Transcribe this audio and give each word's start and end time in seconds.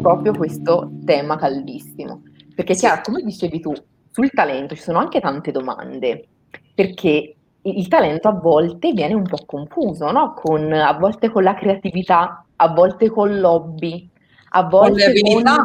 Proprio 0.00 0.32
questo 0.32 0.90
tema 1.04 1.36
caldissimo. 1.36 2.22
Perché 2.54 2.74
chiaro, 2.74 3.02
come 3.04 3.22
dicevi 3.22 3.60
tu, 3.60 3.72
sul 4.10 4.30
talento 4.30 4.74
ci 4.74 4.82
sono 4.82 4.98
anche 4.98 5.20
tante 5.20 5.50
domande, 5.52 6.26
perché 6.74 7.34
il 7.62 7.88
talento 7.88 8.28
a 8.28 8.32
volte 8.32 8.92
viene 8.92 9.14
un 9.14 9.24
po' 9.24 9.44
confuso, 9.44 10.10
no? 10.10 10.32
con, 10.34 10.72
a 10.72 10.92
volte 10.94 11.30
con 11.30 11.42
la 11.42 11.54
creatività, 11.54 12.44
a 12.56 12.68
volte 12.68 13.10
con 13.10 13.38
l'hobby, 13.38 14.08
a 14.50 14.64
volte 14.64 15.12
con. 15.20 15.42
Con, 15.42 15.64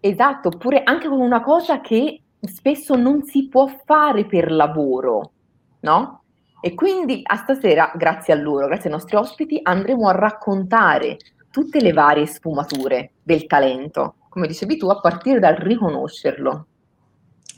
esatto, 0.00 0.48
oppure 0.48 0.82
anche 0.82 1.08
con 1.08 1.20
una 1.20 1.42
cosa 1.42 1.80
che 1.80 2.20
spesso 2.40 2.96
non 2.96 3.22
si 3.22 3.48
può 3.48 3.66
fare 3.84 4.26
per 4.26 4.50
lavoro, 4.50 5.32
no? 5.80 6.22
E 6.60 6.74
quindi 6.74 7.20
a 7.22 7.36
stasera, 7.36 7.92
grazie 7.94 8.32
a 8.32 8.36
loro, 8.36 8.66
grazie 8.66 8.88
ai 8.88 8.96
nostri 8.96 9.16
ospiti, 9.16 9.60
andremo 9.62 10.08
a 10.08 10.12
raccontare 10.12 11.18
tutte 11.56 11.80
le 11.80 11.94
varie 11.94 12.26
sfumature 12.26 13.12
del 13.22 13.46
talento, 13.46 14.16
come 14.28 14.46
dicevi 14.46 14.76
tu, 14.76 14.90
a 14.90 15.00
partire 15.00 15.38
dal 15.38 15.54
riconoscerlo. 15.54 16.66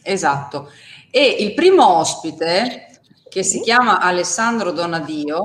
Esatto. 0.05 0.71
E 1.11 1.39
il 1.41 1.53
primo 1.53 1.85
ospite, 1.97 3.01
che 3.29 3.43
si 3.43 3.61
chiama 3.61 3.99
Alessandro 3.99 4.71
Donadio, 4.71 5.41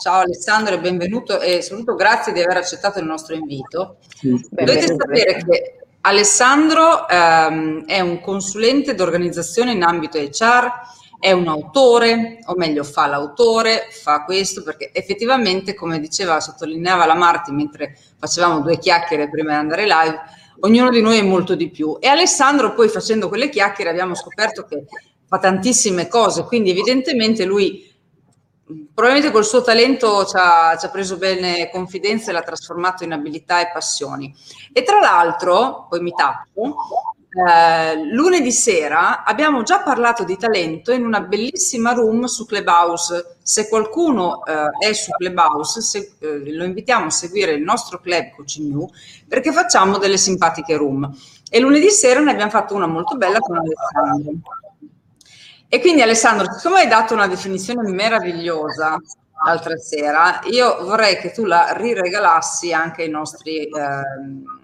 ciao 0.00 0.22
Alessandro 0.22 0.76
e 0.76 0.80
benvenuto 0.80 1.38
e 1.38 1.60
soprattutto 1.60 1.96
grazie 1.96 2.32
di 2.32 2.40
aver 2.40 2.56
accettato 2.56 2.98
il 2.98 3.04
nostro 3.04 3.34
invito. 3.34 3.98
Beh, 4.22 4.64
Dovete 4.64 4.86
sapere 4.86 5.44
che 5.44 5.76
Alessandro 6.00 7.06
ehm, 7.06 7.84
è 7.84 8.00
un 8.00 8.20
consulente 8.20 8.94
d'organizzazione 8.94 9.72
in 9.72 9.82
ambito 9.82 10.16
HR, 10.16 10.70
è 11.18 11.32
un 11.32 11.48
autore, 11.48 12.38
o 12.46 12.54
meglio 12.54 12.84
fa 12.84 13.06
l'autore, 13.06 13.88
fa 13.90 14.24
questo, 14.24 14.62
perché 14.62 14.90
effettivamente, 14.92 15.74
come 15.74 15.98
diceva, 15.98 16.40
sottolineava 16.40 17.06
la 17.06 17.14
Marti 17.14 17.50
mentre 17.50 17.96
facevamo 18.18 18.60
due 18.60 18.78
chiacchiere 18.78 19.28
prima 19.28 19.50
di 19.50 19.56
andare 19.56 19.82
live, 19.82 20.20
ognuno 20.60 20.90
di 20.90 21.00
noi 21.00 21.18
è 21.18 21.22
molto 21.22 21.54
di 21.54 21.70
più. 21.70 21.96
E 22.00 22.06
Alessandro 22.06 22.72
poi 22.72 22.88
facendo 22.88 23.28
quelle 23.28 23.48
chiacchiere 23.48 23.90
abbiamo 23.90 24.14
scoperto 24.14 24.64
che 24.64 24.84
fa 25.26 25.38
tantissime 25.38 26.08
cose, 26.08 26.44
quindi 26.44 26.70
evidentemente 26.70 27.44
lui 27.44 27.86
probabilmente 28.92 29.32
col 29.32 29.46
suo 29.46 29.62
talento 29.62 30.26
ci 30.26 30.36
ha, 30.36 30.76
ci 30.78 30.84
ha, 30.84 30.90
preso 30.90 31.16
bene 31.16 31.70
confidenza 31.70 32.30
e 32.30 32.34
l'ha 32.34 32.42
trasformato 32.42 33.02
in 33.02 33.12
abilità 33.12 33.60
e 33.60 33.70
passioni. 33.72 34.34
E 34.72 34.82
tra 34.82 35.00
l'altro, 35.00 35.86
poi 35.88 36.00
mi 36.00 36.12
tappo, 36.12 36.76
eh, 37.38 38.04
lunedì 38.04 38.50
sera 38.50 39.22
abbiamo 39.22 39.62
già 39.62 39.80
parlato 39.80 40.24
di 40.24 40.36
talento 40.36 40.92
in 40.92 41.04
una 41.04 41.20
bellissima 41.20 41.92
room 41.92 42.24
su 42.24 42.46
Clubhouse. 42.46 43.36
Se 43.42 43.68
qualcuno 43.68 44.44
eh, 44.44 44.88
è 44.88 44.92
su 44.92 45.12
Clubhouse, 45.12 45.80
se, 45.80 46.14
eh, 46.18 46.52
lo 46.52 46.64
invitiamo 46.64 47.06
a 47.06 47.10
seguire 47.10 47.52
il 47.52 47.62
nostro 47.62 48.00
club 48.00 48.30
Coaching 48.34 48.70
New 48.70 48.88
perché 49.28 49.52
facciamo 49.52 49.98
delle 49.98 50.16
simpatiche 50.16 50.76
room. 50.76 51.14
E 51.48 51.60
lunedì 51.60 51.90
sera 51.90 52.20
ne 52.20 52.32
abbiamo 52.32 52.50
fatto 52.50 52.74
una 52.74 52.86
molto 52.86 53.16
bella 53.16 53.38
con 53.38 53.56
Alessandro. 53.56 54.32
E 55.68 55.80
quindi 55.80 56.02
Alessandro, 56.02 56.52
siccome 56.52 56.80
hai 56.80 56.88
dato 56.88 57.14
una 57.14 57.28
definizione 57.28 57.88
meravigliosa 57.90 58.98
l'altra 59.44 59.76
sera, 59.76 60.40
io 60.50 60.84
vorrei 60.84 61.18
che 61.18 61.30
tu 61.30 61.44
la 61.44 61.72
riregalassi 61.72 62.72
anche 62.72 63.02
ai 63.02 63.10
nostri... 63.10 63.64
Eh, 63.64 64.57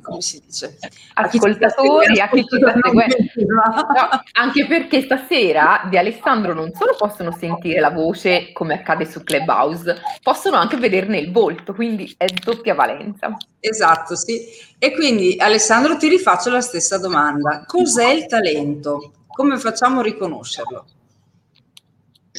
come 0.00 0.20
si 0.20 0.40
dice? 0.44 0.78
Ascoltatori, 1.14 2.20
a 2.20 2.28
chi 2.28 2.44
ci 2.44 2.56
sta 2.56 2.72
seguendo. 2.72 3.16
No, 3.46 4.22
anche 4.32 4.66
perché 4.66 5.02
stasera 5.02 5.86
di 5.90 5.98
Alessandro 5.98 6.54
non 6.54 6.72
solo 6.72 6.94
possono 6.96 7.32
sentire 7.32 7.80
la 7.80 7.90
voce 7.90 8.52
come 8.52 8.74
accade 8.74 9.04
su 9.04 9.24
Clubhouse, 9.24 10.00
possono 10.22 10.56
anche 10.56 10.76
vederne 10.76 11.18
il 11.18 11.32
volto, 11.32 11.74
quindi 11.74 12.14
è 12.16 12.26
doppia 12.26 12.74
valenza. 12.74 13.36
Esatto, 13.58 14.14
sì. 14.14 14.40
E 14.78 14.92
quindi 14.92 15.36
Alessandro 15.38 15.96
ti 15.96 16.08
rifaccio 16.08 16.50
la 16.50 16.60
stessa 16.60 16.98
domanda. 16.98 17.64
Cos'è 17.66 18.10
il 18.10 18.26
talento? 18.26 19.12
Come 19.26 19.58
facciamo 19.58 20.00
a 20.00 20.02
riconoscerlo? 20.04 20.86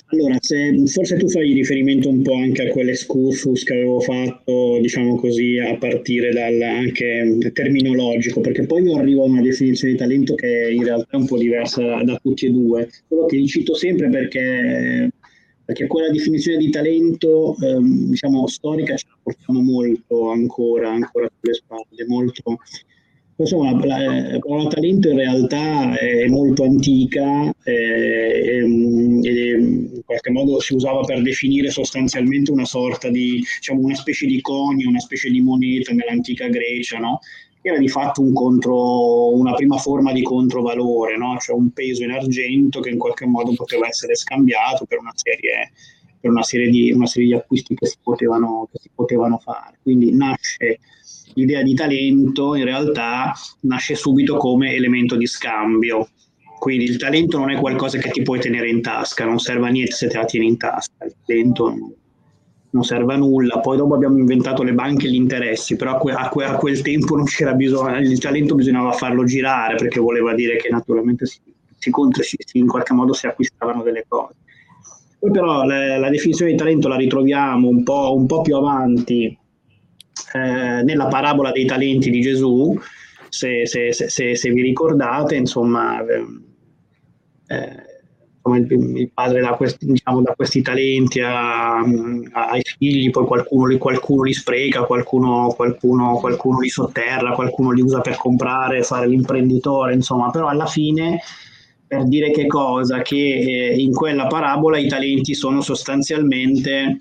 Allora, 0.09 0.38
se, 0.40 0.73
forse 0.88 1.18
tu 1.18 1.28
fai 1.28 1.51
riferimento 1.51 2.07
un 2.07 2.22
po' 2.22 2.34
anche 2.35 2.68
a 2.68 2.72
quell'escursus 2.72 3.63
che 3.63 3.73
avevo 3.73 4.00
fatto, 4.00 4.78
diciamo 4.79 5.18
così, 5.18 5.57
a 5.59 5.78
partire 5.78 6.31
dal 6.31 6.62
anche 6.62 7.51
terminologico, 7.51 8.40
perché 8.40 8.66
poi 8.66 8.84
io 8.84 8.95
arrivo 8.97 9.23
a 9.23 9.28
una 9.28 9.41
definizione 9.41 9.94
di 9.94 10.00
talento 10.00 10.34
che 10.35 10.69
in 10.72 10.84
realtà 10.85 11.18
è 11.18 11.19
un 11.19 11.25
po' 11.28 11.38
diversa 11.38 11.81
da, 12.03 12.18
tutti 12.22 12.45
e 12.45 12.51
due, 12.51 12.90
solo 13.09 13.25
che 13.25 13.35
li 13.35 13.47
cito 13.47 13.75
sempre 13.75 14.07
perché, 14.09 15.09
perché 15.66 15.88
quella 15.88 16.09
definizione 16.09 16.57
di 16.57 16.69
talento, 16.69 17.57
ehm, 17.62 18.09
diciamo, 18.09 18.47
storica 18.47 18.95
ce 18.95 19.07
la 19.09 19.18
portiamo 19.22 19.62
molto 19.62 20.29
ancora, 20.29 20.89
ancora 20.89 21.29
sulle 21.41 21.53
spalle, 21.53 22.06
molto 22.07 22.59
Insomma, 23.40 23.72
la, 23.86 24.40
parola 24.40 24.68
talento 24.68 25.09
in 25.12 25.18
realtà 25.18 25.96
è 25.96 26.25
molto 26.28 26.64
antica 26.64 27.53
e, 27.64 28.64
in 28.66 30.02
qualche 30.03 30.31
modo 30.31 30.59
si 30.59 30.74
usava 30.74 31.02
per 31.02 31.22
definire 31.22 31.70
sostanzialmente 31.70 32.52
una 32.52 32.66
sorta 32.66 33.09
di, 33.09 33.44
diciamo, 33.59 33.81
una 33.81 33.94
specie 33.94 34.25
di 34.25 34.42
conio, 34.42 34.90
una 34.90 35.00
specie 35.00 35.30
di 35.30 35.40
moneta 35.42 35.94
nell'antica 35.94 36.48
Grecia, 36.48 36.98
no? 36.98 37.20
era 37.62 37.78
di 37.78 37.88
fatto 37.88 38.22
un 38.22 38.34
contro, 38.34 39.36
una 39.36 39.54
prima 39.54 39.78
forma 39.78 40.14
di 40.14 40.24
controvalore, 40.24 41.16
no? 41.18 41.38
cioè 41.38 41.56
un 41.56 41.72
peso 41.72 42.04
in 42.04 42.12
argento 42.12 42.80
che 42.80 42.90
in 42.90 42.98
qualche 42.98 43.28
modo 43.28 43.54
poteva 43.54 43.88
essere 43.88 44.16
scambiato 44.16 44.86
per 44.86 44.98
una 44.98 45.14
serie, 45.14 45.72
per 46.19 46.31
una 46.31 46.44
serie, 46.44 46.69
di, 46.69 46.92
una 46.92 47.06
serie 47.06 47.28
di 47.28 47.34
acquisti 47.36 47.75
che 47.75 47.86
si, 47.86 47.98
potevano, 48.02 48.68
che 48.72 48.80
si 48.80 48.90
potevano 48.94 49.38
fare. 49.38 49.78
Quindi 49.84 50.12
nasce 50.14 50.80
l'idea 51.38 51.62
di 51.62 51.75
talento 51.75 52.56
in 52.56 52.66
realtà 52.66 53.31
nasce 53.62 53.96
subito 53.96 54.38
come 54.38 54.74
elemento 54.74 55.16
di 55.16 55.28
scambio. 55.28 56.09
Quindi 56.58 56.86
il 56.86 56.98
talento 56.98 57.38
non 57.38 57.52
è 57.52 57.59
qualcosa 57.59 58.00
che 58.00 58.09
ti 58.09 58.24
puoi 58.24 58.40
tenere 58.40 58.68
in 58.68 58.81
tasca, 58.81 59.25
non 59.25 59.38
serve 59.38 59.68
a 59.68 59.70
niente 59.70 59.92
se 59.92 60.08
te 60.08 60.18
la 60.18 60.25
tieni 60.25 60.48
in 60.48 60.58
tasca, 60.58 61.06
il 61.06 61.14
talento 61.24 61.75
non 62.72 62.84
serve 62.84 63.14
a 63.14 63.18
nulla. 63.18 63.59
Poi 63.59 63.78
dopo 63.78 63.94
abbiamo 63.94 64.18
inventato 64.18 64.64
le 64.64 64.74
banche 64.74 65.06
e 65.06 65.12
gli 65.12 65.16
interessi, 65.16 65.75
però 65.75 65.96
a, 65.96 65.98
que- 66.00 66.14
a, 66.14 66.30
que- 66.30 66.46
a 66.46 66.56
quel 66.56 66.81
tempo 66.81 67.16
non 67.16 67.25
c'era 67.25 67.54
bisogno, 67.54 68.00
il 68.00 68.19
talento 68.19 68.56
bisognava 68.56 68.92
farlo 68.94 69.24
girare 69.24 69.75
perché 69.75 70.00
voleva 70.00 70.34
dire 70.34 70.58
che 70.58 70.69
naturalmente 70.69 71.28
si, 71.28 71.40
si, 71.78 71.92
si 72.40 72.58
in 72.58 72.68
qualche 72.68 72.94
modo 72.94 73.14
si 73.14 73.28
acquistavano 73.28 73.84
delle 73.84 74.06
cose. 74.08 74.34
Poi 75.19 75.31
però 75.31 75.64
la, 75.64 75.98
la 76.00 76.09
definizione 76.09 76.52
di 76.52 76.58
talento 76.58 76.88
la 76.88 76.96
ritroviamo 76.96 77.68
un 77.68 77.84
po', 77.84 78.16
un 78.16 78.25
po 78.25 78.42
più 78.42 78.56
avanti 78.56 79.38
eh, 80.38 80.84
nella 80.84 81.08
parabola 81.08 81.52
dei 81.52 81.66
talenti 81.66 82.09
di 82.09 82.22
Gesù, 82.22 82.78
se, 83.30 83.66
se, 83.66 83.92
se, 83.92 84.36
se 84.36 84.50
vi 84.52 84.62
ricordate, 84.62 85.36
insomma, 85.36 86.00
ehm, 86.06 86.44
eh, 87.48 87.86
il, 88.56 88.98
il, 88.98 89.12
padre 89.14 89.42
dà 89.42 89.56
questi, 89.56 89.86
diciamo, 89.86 90.22
dà 90.22 90.34
questi 90.34 90.62
talenti 90.62 91.20
a, 91.20 91.80
a, 91.80 92.50
ai 92.50 92.62
figli, 92.63 93.10
poi 93.10 93.25
qualcuno 93.25 93.78
qualcuno 93.78 94.24
li 94.24 94.34
spreca, 94.34 94.84
qualcuno, 94.84 95.54
qualcuno, 95.56 96.18
qualcuno, 96.18 96.60
li 96.60 96.69
sotterra, 96.69 97.33
qualcuno 97.33 97.72
li 97.72 97.81
usa 97.81 98.00
per 98.00 98.16
comprare, 98.16 98.83
fare 98.83 99.07
l'imprenditore, 99.07 99.94
insomma, 99.94 100.30
però 100.30 100.48
alla 100.48 100.68
fine 100.68 101.19
per 101.88 102.04
dire 102.04 102.31
che 102.31 102.48
cosa? 102.48 103.01
Che 103.01 103.16
eh, 103.16 103.80
in 103.80 103.94
quella 103.94 104.28
parabola 104.28 104.78
i 104.78 104.88
talenti 104.88 105.33
sono 105.33 105.62
sostanzialmente 105.62 106.98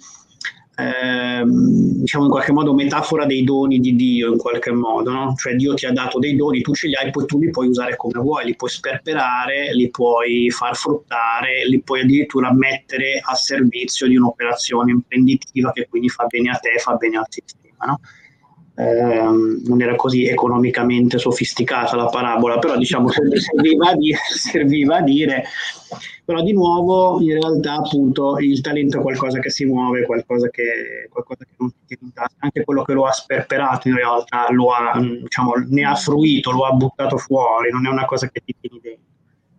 ehm, 0.77 2.01
diciamo 2.01 2.25
in 2.25 2.31
qualche 2.31 2.53
modo 2.53 2.75
metafora 2.75 3.25
dei 3.25 3.43
doni 3.45 3.81
di 3.81 3.97
Dio 3.97 4.33
in 4.33 4.39
qualche 4.39 4.71
modo, 4.71 5.11
no? 5.11 5.35
cioè 5.37 5.55
Dio 5.55 5.75
ti 5.75 5.87
ha 5.87 5.93
dato 5.93 6.19
dei 6.19 6.37
doni, 6.37 6.61
tu 6.61 6.75
ce 6.75 6.89
li 6.89 6.95
hai, 6.95 7.11
poi 7.11 7.27
tu 7.27 7.39
li 7.39 7.51
puoi 7.51 7.69
usare 7.69 7.97
come 7.97 8.21
vuoi, 8.21 8.45
li 8.45 8.57
puoi 8.57 8.71
sperperare, 8.71 9.75
li 9.75 9.91
puoi 9.91 10.51
far 10.51 10.77
fruttare, 10.77 11.67
li 11.67 11.81
puoi 11.83 12.03
addirittura 12.03 12.53
mettere 12.53 13.21
a 13.23 13.35
servizio 13.35 14.07
di 14.07 14.17
un'operazione 14.17 14.91
imprenditiva 14.91 15.73
che 15.73 15.87
quindi 15.89 16.09
fa 16.09 16.27
bene 16.27 16.51
a 16.51 16.57
te, 16.57 16.79
fa 16.79 16.95
bene 16.95 17.17
al 17.17 17.27
sistema. 17.29 17.87
No? 17.87 18.01
Ehm, 18.77 19.63
non 19.65 19.83
era 19.83 19.97
così 19.97 20.27
economicamente 20.27 21.19
sofisticata 21.19 21.97
la 21.97 22.07
parabola, 22.07 22.59
però 22.59 22.77
diciamo 22.77 23.09
serviva 23.11 23.91
a 23.91 23.97
dire, 23.97 24.19
serviva 24.35 24.97
a 24.97 25.03
dire 25.03 25.45
però 26.27 26.43
di 26.43 26.53
nuovo 26.53 27.21
in 27.21 27.35
realtà 27.35 27.75
appunto 27.75 28.37
il 28.39 28.61
talento 28.61 28.99
è 28.99 29.01
qualcosa 29.01 29.39
che 29.39 29.49
si 29.49 29.65
muove, 29.65 30.05
qualcosa 30.05 30.49
che, 30.49 31.09
qualcosa 31.09 31.45
che 31.45 31.53
non 31.59 31.71
ti 31.71 31.97
tiene 31.97 32.13
anche 32.39 32.65
quello 32.65 32.83
che 32.83 32.95
lo 32.95 33.07
ha 33.07 33.13
sperperato 33.13 33.87
in 33.87 33.95
realtà 33.95 34.47
ha, 34.49 35.01
diciamo, 35.01 35.53
ne 35.69 35.85
ha 35.85 35.95
fruito, 35.95 36.51
lo 36.51 36.65
ha 36.65 36.73
buttato 36.73 37.17
fuori, 37.17 37.71
non 37.71 37.87
è 37.87 37.91
una 37.91 38.07
cosa 38.07 38.29
che 38.29 38.43
ti 38.45 38.57
tieni 38.61 38.81
dentro. 38.83 39.05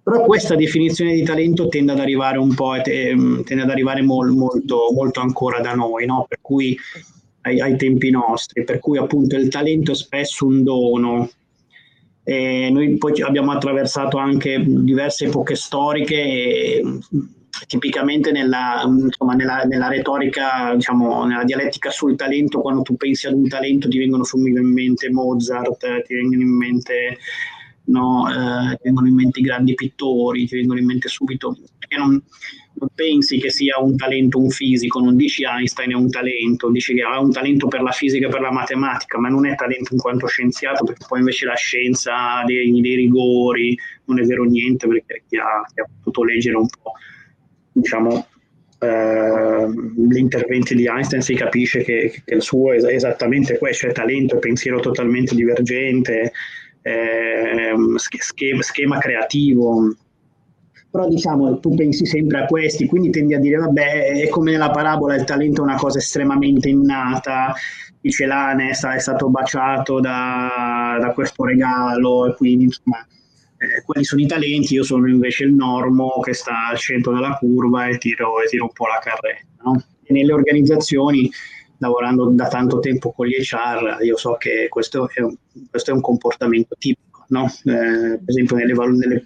Però 0.03 0.25
questa 0.25 0.55
definizione 0.55 1.13
di 1.13 1.23
talento 1.23 1.69
tende 1.69 1.93
ad 1.93 1.99
arrivare 1.99 2.37
un 2.37 2.53
po', 2.53 2.75
tende 2.81 3.61
ad 3.61 3.69
arrivare 3.69 4.01
mol, 4.01 4.31
molto, 4.31 4.91
molto 4.93 5.21
ancora 5.21 5.61
da 5.61 5.73
noi, 5.73 6.05
no? 6.05 6.25
per 6.27 6.39
cui 6.41 6.77
ai, 7.47 7.59
ai 7.59 7.77
tempi 7.77 8.09
nostri, 8.09 8.63
per 8.63 8.79
cui 8.79 8.97
appunto 8.97 9.35
il 9.35 9.47
talento 9.49 9.91
è 9.91 9.95
spesso 9.95 10.45
un 10.45 10.63
dono, 10.63 11.29
e 12.23 12.69
noi 12.69 12.97
poi 12.97 13.21
abbiamo 13.21 13.51
attraversato 13.51 14.17
anche 14.17 14.61
diverse 14.61 15.25
epoche 15.25 15.55
storiche 15.55 16.81
tipicamente 17.65 18.31
nella, 18.31 18.83
insomma, 18.85 19.33
nella, 19.33 19.63
nella 19.63 19.87
retorica, 19.87 20.75
diciamo, 20.75 21.25
nella 21.25 21.45
dialettica 21.45 21.89
sul 21.89 22.15
talento, 22.15 22.59
quando 22.59 22.81
tu 22.81 22.95
pensi 22.97 23.27
ad 23.27 23.33
un 23.33 23.47
talento 23.47 23.87
ti 23.87 23.97
vengono 23.97 24.23
subito 24.23 24.59
in 24.59 24.71
mente 24.71 25.09
Mozart, 25.09 26.03
ti 26.03 26.13
vengono 26.13 26.41
in 26.41 26.55
mente 26.55 27.17
no, 27.85 28.27
eh, 28.29 28.75
ti 28.75 28.81
vengono 28.83 29.07
in 29.07 29.15
mente 29.15 29.39
i 29.39 29.43
grandi 29.43 29.73
pittori, 29.73 30.45
ti 30.45 30.57
vengono 30.57 30.79
in 30.79 30.85
mente 30.85 31.07
subito, 31.07 31.57
non, 31.97 32.21
non, 32.79 32.89
pensi 32.93 33.39
che 33.39 33.49
sia 33.49 33.79
un 33.79 33.95
talento 33.95 34.39
un 34.39 34.49
fisico, 34.49 34.99
non 34.99 35.15
dici 35.15 35.43
Einstein 35.43 35.91
è 35.91 35.95
un 35.95 36.09
talento, 36.09 36.69
dici 36.69 36.93
che 36.93 37.01
ha 37.01 37.19
un 37.19 37.31
talento 37.31 37.67
per 37.67 37.81
la 37.81 37.91
fisica 37.91 38.27
e 38.27 38.29
per 38.29 38.41
la 38.41 38.51
matematica, 38.51 39.19
ma 39.19 39.29
non 39.29 39.47
è 39.47 39.55
talento 39.55 39.93
in 39.93 39.99
quanto 39.99 40.27
scienziato, 40.27 40.83
perché 40.83 41.05
poi 41.07 41.19
invece 41.19 41.45
la 41.45 41.55
scienza 41.55 42.43
dei, 42.45 42.71
dei 42.81 42.95
rigori, 42.95 43.77
non 44.05 44.19
è 44.19 44.23
vero 44.23 44.43
niente, 44.43 44.87
perché 44.87 45.23
chi 45.27 45.37
ha, 45.37 45.63
chi 45.73 45.81
ha 45.81 45.87
potuto 46.03 46.23
leggere 46.23 46.57
un 46.57 46.67
po', 46.67 46.93
diciamo, 47.71 48.27
Uh, 48.79 49.71
gli 49.71 50.17
interventi 50.17 50.75
di 50.75 50.85
Einstein 50.85 51.23
si 51.23 51.33
capisce 51.33 51.81
che, 51.81 52.21
che 52.23 52.35
il 52.35 52.43
suo 52.43 52.73
è 52.73 52.93
esattamente 52.93 53.57
questo, 53.57 53.87
cioè 53.87 53.95
talento 53.95 54.35
e 54.35 54.39
pensiero 54.39 54.79
totalmente 54.79 55.33
divergente, 55.33 56.31
eh, 56.87 57.73
schema, 57.95 58.61
schema 58.61 58.97
creativo. 58.99 59.95
Però 60.97 61.07
diciamo, 61.09 61.59
tu 61.59 61.75
pensi 61.75 62.07
sempre 62.07 62.39
a 62.39 62.45
questi, 62.47 62.87
quindi 62.87 63.11
tendi 63.11 63.35
a 63.35 63.39
dire, 63.39 63.57
vabbè, 63.57 64.21
è 64.23 64.29
come 64.29 64.49
nella 64.49 64.71
parabola, 64.71 65.13
il 65.13 65.25
talento 65.25 65.61
è 65.61 65.63
una 65.63 65.75
cosa 65.75 65.99
estremamente 65.99 66.69
innata, 66.69 67.53
chi 68.01 68.09
ce 68.09 68.25
l'ha 68.25 68.55
è 68.55 68.97
stato 68.97 69.29
baciato 69.29 69.99
da, 69.99 70.97
da 70.99 71.13
questo 71.13 71.45
regalo, 71.45 72.25
e 72.25 72.33
quindi 72.33 72.63
insomma, 72.63 73.05
eh, 73.57 73.83
quelli 73.85 74.03
sono 74.03 74.23
i 74.23 74.25
talenti, 74.25 74.73
io 74.73 74.81
sono 74.81 75.07
invece 75.07 75.43
il 75.43 75.53
normo 75.53 76.19
che 76.19 76.33
sta 76.33 76.69
al 76.71 76.79
centro 76.79 77.13
della 77.13 77.37
curva 77.37 77.85
e 77.85 77.99
tiro, 77.99 78.41
e 78.41 78.47
tiro 78.47 78.63
un 78.63 78.73
po' 78.73 78.87
la 78.87 78.99
carretta. 78.99 79.45
No? 79.65 79.83
Nelle 80.07 80.33
organizzazioni 80.33 81.29
lavorando 81.77 82.25
da 82.31 82.47
tanto 82.47 82.79
tempo 82.79 83.11
con 83.11 83.27
gli 83.27 83.35
HR, 83.39 83.99
io 84.01 84.17
so 84.17 84.33
che 84.39 84.65
questo 84.67 85.07
è 85.13 85.21
un, 85.21 85.35
questo 85.69 85.91
è 85.91 85.93
un 85.93 86.01
comportamento 86.01 86.75
tipico. 86.75 87.05
No? 87.29 87.45
Eh, 87.45 88.19
per 88.19 88.23
esempio 88.25 88.55
nelle, 88.55 88.73
val- 88.73 88.95
nelle, 88.95 89.23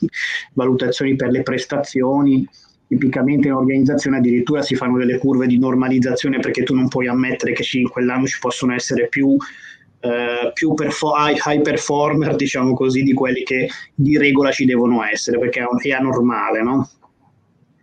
valutazioni 0.53 1.15
per 1.15 1.30
le 1.30 1.44
prestazioni, 1.44 2.48
tipicamente 2.88 3.48
in 3.48 3.53
organizzazione 3.53 4.18
addirittura 4.18 4.62
si 4.62 4.75
fanno 4.75 4.98
delle 4.98 5.18
curve 5.18 5.48
di 5.48 5.57
normalizzazione 5.57 6.39
perché 6.39 6.63
tu 6.63 6.75
non 6.75 6.88
puoi 6.88 7.07
ammettere 7.07 7.53
che 7.53 7.65
in 7.77 7.89
quell'anno 7.89 8.25
ci 8.25 8.39
possono 8.39 8.74
essere 8.74 9.07
più, 9.07 9.38
eh, 10.00 10.51
più 10.53 10.74
perfo- 10.74 11.13
high 11.15 11.62
performer, 11.62 12.36
diciamo 12.36 12.74
così, 12.74 13.03
di 13.03 13.13
quelli 13.13 13.44
che 13.44 13.69
di 13.94 14.18
regola 14.18 14.51
ci 14.51 14.65
devono 14.65 15.04
essere, 15.04 15.39
perché 15.39 15.62
è 15.62 15.92
anormale. 15.92 16.62
No? 16.63 16.89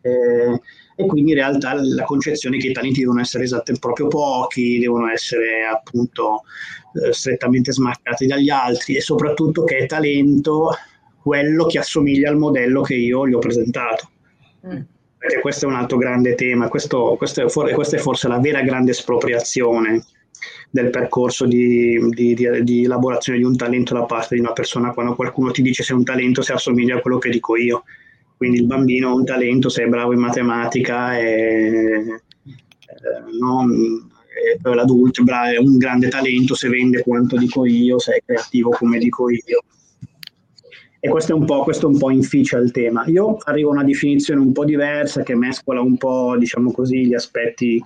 Eh, 0.02 0.60
e 1.00 1.06
quindi 1.06 1.30
in 1.30 1.36
realtà 1.36 1.74
la 1.74 2.02
concezione 2.02 2.56
è 2.56 2.60
che 2.60 2.68
i 2.68 2.72
talenti 2.72 3.00
devono 3.00 3.20
essere 3.20 3.44
esattamente 3.44 3.78
proprio 3.78 4.08
pochi, 4.08 4.80
devono 4.80 5.08
essere 5.08 5.64
appunto 5.64 6.42
eh, 6.94 7.12
strettamente 7.12 7.72
smarcati 7.72 8.26
dagli 8.26 8.50
altri 8.50 8.96
e 8.96 9.00
soprattutto 9.00 9.64
che 9.64 9.78
è 9.78 9.86
talento 9.86 10.70
quello 11.20 11.66
che 11.66 11.78
assomiglia 11.78 12.30
al 12.30 12.36
modello 12.36 12.82
che 12.82 12.94
io 12.94 13.26
gli 13.26 13.34
ho 13.34 13.38
presentato. 13.38 14.10
Mm. 14.66 14.80
Perché 15.18 15.40
questo 15.40 15.66
è 15.66 15.68
un 15.68 15.74
altro 15.74 15.98
grande 15.98 16.34
tema, 16.34 16.68
questo, 16.68 17.16
questo 17.16 17.44
è 17.44 17.48
for- 17.48 17.72
questa 17.72 17.96
è 17.96 17.98
forse 17.98 18.28
la 18.28 18.38
vera 18.38 18.62
grande 18.62 18.92
espropriazione 18.92 20.04
del 20.70 20.90
percorso 20.90 21.44
di, 21.44 21.98
di, 22.10 22.34
di, 22.34 22.62
di, 22.62 22.84
elaborazione 22.84 23.38
di 23.38 23.44
un 23.44 23.56
talento 23.56 23.94
da 23.94 24.04
parte 24.04 24.36
di 24.36 24.40
una 24.40 24.52
persona 24.52 24.92
quando 24.92 25.16
qualcuno 25.16 25.50
ti 25.50 25.62
dice 25.62 25.82
se 25.82 25.92
è 25.92 25.96
un 25.96 26.04
talento 26.04 26.42
se 26.42 26.52
assomiglia 26.52 26.96
a 26.96 27.00
quello 27.00 27.18
che 27.18 27.30
dico 27.30 27.56
io 27.56 27.82
quindi 28.38 28.58
il 28.58 28.66
bambino 28.66 29.08
ha 29.08 29.14
un 29.14 29.24
talento, 29.24 29.68
se 29.68 29.82
è 29.82 29.88
bravo 29.88 30.12
in 30.12 30.20
matematica 30.20 31.18
e, 31.18 31.24
eh, 31.24 32.22
non, 33.40 34.08
e 34.38 34.58
poi 34.60 34.74
l'adulto 34.74 35.22
è 35.24 35.58
un 35.58 35.76
grande 35.76 36.08
talento 36.08 36.54
se 36.54 36.68
vende 36.68 37.02
quanto 37.02 37.36
dico 37.36 37.66
io, 37.66 37.98
se 37.98 38.14
è 38.14 38.22
creativo 38.24 38.70
come 38.70 38.98
dico 38.98 39.28
io. 39.30 39.62
E 41.00 41.08
questo 41.08 41.32
è 41.32 41.34
un 41.34 41.44
po', 41.44 41.62
questo 41.62 41.86
un 41.86 41.98
po' 41.98 42.10
inficia 42.10 42.58
il 42.58 42.70
tema. 42.70 43.04
Io 43.06 43.36
arrivo 43.44 43.70
a 43.70 43.74
una 43.74 43.84
definizione 43.84 44.40
un 44.40 44.52
po' 44.52 44.64
diversa 44.64 45.22
che 45.22 45.34
mescola 45.34 45.80
un 45.80 45.96
po', 45.96 46.36
diciamo 46.36 46.72
così, 46.72 47.06
gli 47.06 47.14
aspetti, 47.14 47.80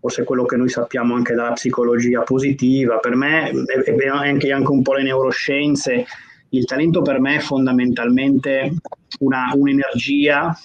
forse 0.00 0.24
quello 0.24 0.44
che 0.44 0.56
noi 0.56 0.68
sappiamo 0.68 1.14
anche 1.14 1.34
dalla 1.34 1.52
psicologia 1.52 2.22
positiva. 2.22 2.98
Per 2.98 3.14
me, 3.14 3.50
e 3.50 4.08
anche, 4.08 4.50
anche 4.50 4.70
un 4.70 4.82
po' 4.82 4.94
le 4.94 5.04
neuroscienze, 5.04 6.04
il 6.48 6.64
talento 6.64 7.02
per 7.02 7.20
me 7.20 7.36
è 7.36 7.40
fondamentalmente 7.40 8.74
una, 9.20 9.52
un'energia 9.54 10.58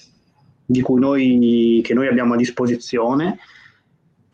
noi, 0.66 1.81
che 1.83 1.94
noi 1.94 2.07
abbiamo 2.07 2.33
a 2.33 2.38
disposizione 2.38 3.38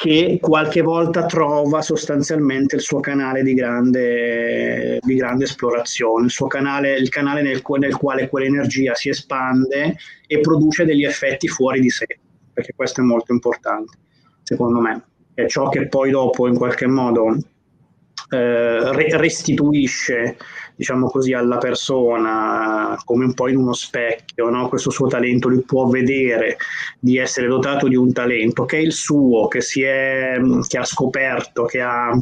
che 0.01 0.39
qualche 0.41 0.81
volta 0.81 1.27
trova 1.27 1.83
sostanzialmente 1.83 2.75
il 2.75 2.81
suo 2.81 2.99
canale 3.01 3.43
di 3.43 3.53
grande, 3.53 4.97
di 4.99 5.13
grande 5.13 5.43
esplorazione, 5.43 6.25
il 6.25 6.31
suo 6.31 6.47
canale, 6.47 6.97
il 6.97 7.09
canale 7.09 7.43
nel, 7.43 7.61
nel, 7.77 7.95
quale 7.97 8.27
quell'energia 8.27 8.95
si 8.95 9.09
espande 9.09 9.95
e 10.25 10.39
produce 10.39 10.85
degli 10.85 11.05
effetti 11.05 11.47
fuori 11.47 11.81
di 11.81 11.91
sé, 11.91 12.07
perché 12.51 12.73
questo 12.75 13.01
è 13.01 13.03
molto 13.03 13.31
importante, 13.31 13.99
secondo 14.41 14.79
me. 14.79 15.05
È 15.35 15.45
ciò 15.45 15.69
che 15.69 15.87
poi 15.87 16.09
dopo 16.09 16.47
in 16.47 16.55
qualche 16.55 16.87
modo 16.87 17.37
eh, 18.31 19.17
restituisce 19.17 20.37
diciamo 20.81 21.09
così, 21.09 21.33
alla 21.33 21.57
persona 21.57 22.99
come 23.05 23.25
un 23.25 23.35
po' 23.35 23.47
in 23.47 23.57
uno 23.57 23.73
specchio, 23.73 24.49
no? 24.49 24.67
questo 24.67 24.89
suo 24.89 25.07
talento, 25.07 25.47
lui 25.47 25.61
può 25.61 25.85
vedere 25.87 26.57
di 26.99 27.17
essere 27.19 27.47
dotato 27.47 27.87
di 27.87 27.95
un 27.95 28.11
talento 28.11 28.65
che 28.65 28.77
è 28.77 28.79
il 28.79 28.91
suo, 28.91 29.47
che, 29.47 29.59
è, 29.59 30.39
che 30.67 30.77
ha 30.79 30.83
scoperto, 30.83 31.65
che 31.65 31.81
ha, 31.81 32.19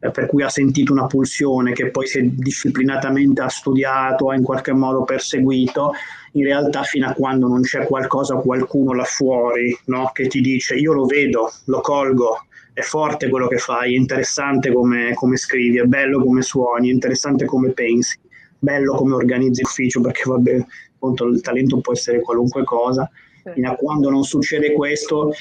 per 0.00 0.26
cui 0.26 0.42
ha 0.42 0.48
sentito 0.48 0.92
una 0.92 1.06
pulsione, 1.06 1.72
che 1.72 1.90
poi 1.90 2.08
si 2.08 2.18
è 2.18 2.22
disciplinatamente 2.22 3.42
ha 3.42 3.48
studiato, 3.48 4.30
ha 4.30 4.34
in 4.34 4.42
qualche 4.42 4.72
modo 4.72 5.04
perseguito, 5.04 5.92
in 6.32 6.44
realtà 6.44 6.82
fino 6.82 7.06
a 7.06 7.12
quando 7.12 7.46
non 7.46 7.62
c'è 7.62 7.86
qualcosa, 7.86 8.34
qualcuno 8.36 8.92
là 8.92 9.04
fuori 9.04 9.76
no? 9.84 10.10
che 10.12 10.26
ti 10.26 10.40
dice 10.40 10.74
io 10.74 10.92
lo 10.92 11.04
vedo, 11.04 11.52
lo 11.66 11.80
colgo, 11.80 12.46
è 12.78 12.82
forte 12.82 13.28
quello 13.28 13.48
che 13.48 13.56
fai, 13.56 13.94
è 13.94 13.96
interessante 13.96 14.72
come, 14.72 15.12
come 15.14 15.36
scrivi, 15.36 15.78
è 15.78 15.82
bello 15.82 16.22
come 16.22 16.42
suoni, 16.42 16.90
è 16.90 16.92
interessante 16.92 17.44
come 17.44 17.72
pensi, 17.72 18.20
bello 18.56 18.94
come 18.94 19.14
organizzi 19.14 19.62
l'ufficio, 19.62 20.00
perché 20.00 20.22
vabbè, 20.26 20.64
appunto 20.94 21.24
il 21.24 21.40
talento 21.40 21.80
può 21.80 21.92
essere 21.92 22.20
qualunque 22.20 22.62
cosa. 22.62 23.10
Fino 23.52 23.68
a 23.68 23.74
quando 23.74 24.10
non 24.10 24.22
succede 24.22 24.74
questo, 24.74 25.32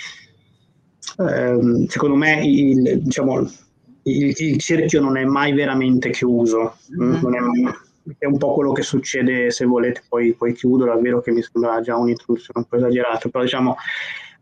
ehm, 1.20 1.86
secondo 1.86 2.16
me 2.16 2.44
il, 2.44 3.02
diciamo, 3.04 3.40
il, 3.42 4.34
il, 4.36 4.60
cerchio 4.60 5.00
non 5.00 5.16
è 5.16 5.24
mai 5.24 5.54
veramente 5.54 6.10
chiuso. 6.10 6.78
Mm-hmm. 7.00 7.34
È, 7.34 8.16
è, 8.18 8.26
un 8.26 8.38
po' 8.40 8.56
quello 8.56 8.72
che 8.72 8.82
succede, 8.82 9.52
se 9.52 9.66
volete, 9.66 10.02
poi, 10.10 10.34
poi 10.34 10.54
chiudo, 10.54 10.86
davvero 10.86 11.22
che 11.22 11.32
mi 11.32 11.44
sembra 11.44 11.82
già 11.82 11.98
un'introduzione 11.98 12.62
un 12.62 12.66
po' 12.66 12.78
esagerata, 12.78 13.30
però 13.30 13.44
diciamo 13.44 13.76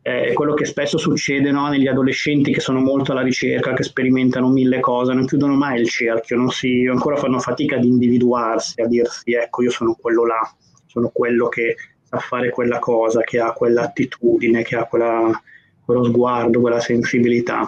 è 0.06 0.34
quello 0.34 0.54
che 0.54 0.66
spesso 0.66 1.00
succede 1.00 1.50
no? 1.50 1.68
negli 1.68 1.88
adolescenti 1.88 2.54
che 2.54 2.60
sono 2.60 2.80
molto 2.80 3.12
alla 3.12 3.24
ricerca, 3.24 3.74
che 3.74 3.82
sperimentano 3.82 4.50
mille 4.50 4.80
cose, 4.80 5.14
non 5.14 5.26
chiudono 5.26 5.56
mai 5.56 5.82
il 5.82 5.90
cerchio, 5.90 6.48
si, 6.52 6.86
ancora 6.88 7.16
fanno 7.16 7.40
fatica 7.40 7.78
ad 7.78 7.86
individuarsi, 7.86 8.82
a 8.82 8.86
dirsi 8.86 9.34
ecco 9.34 9.64
io 9.64 9.72
sono 9.72 9.98
quello 10.00 10.28
là, 10.28 10.56
sono 10.86 11.10
quello 11.12 11.48
che 11.48 11.76
sa 12.04 12.20
fare 12.20 12.52
quella 12.52 12.78
cosa, 12.78 13.22
che 13.22 13.40
ha 13.40 13.52
quell'attitudine, 13.54 14.62
che 14.62 14.76
ha 14.76 14.84
quella, 14.84 15.42
quello 15.84 16.04
sguardo, 16.04 16.62
quella 16.62 16.80
sensibilità. 16.80 17.68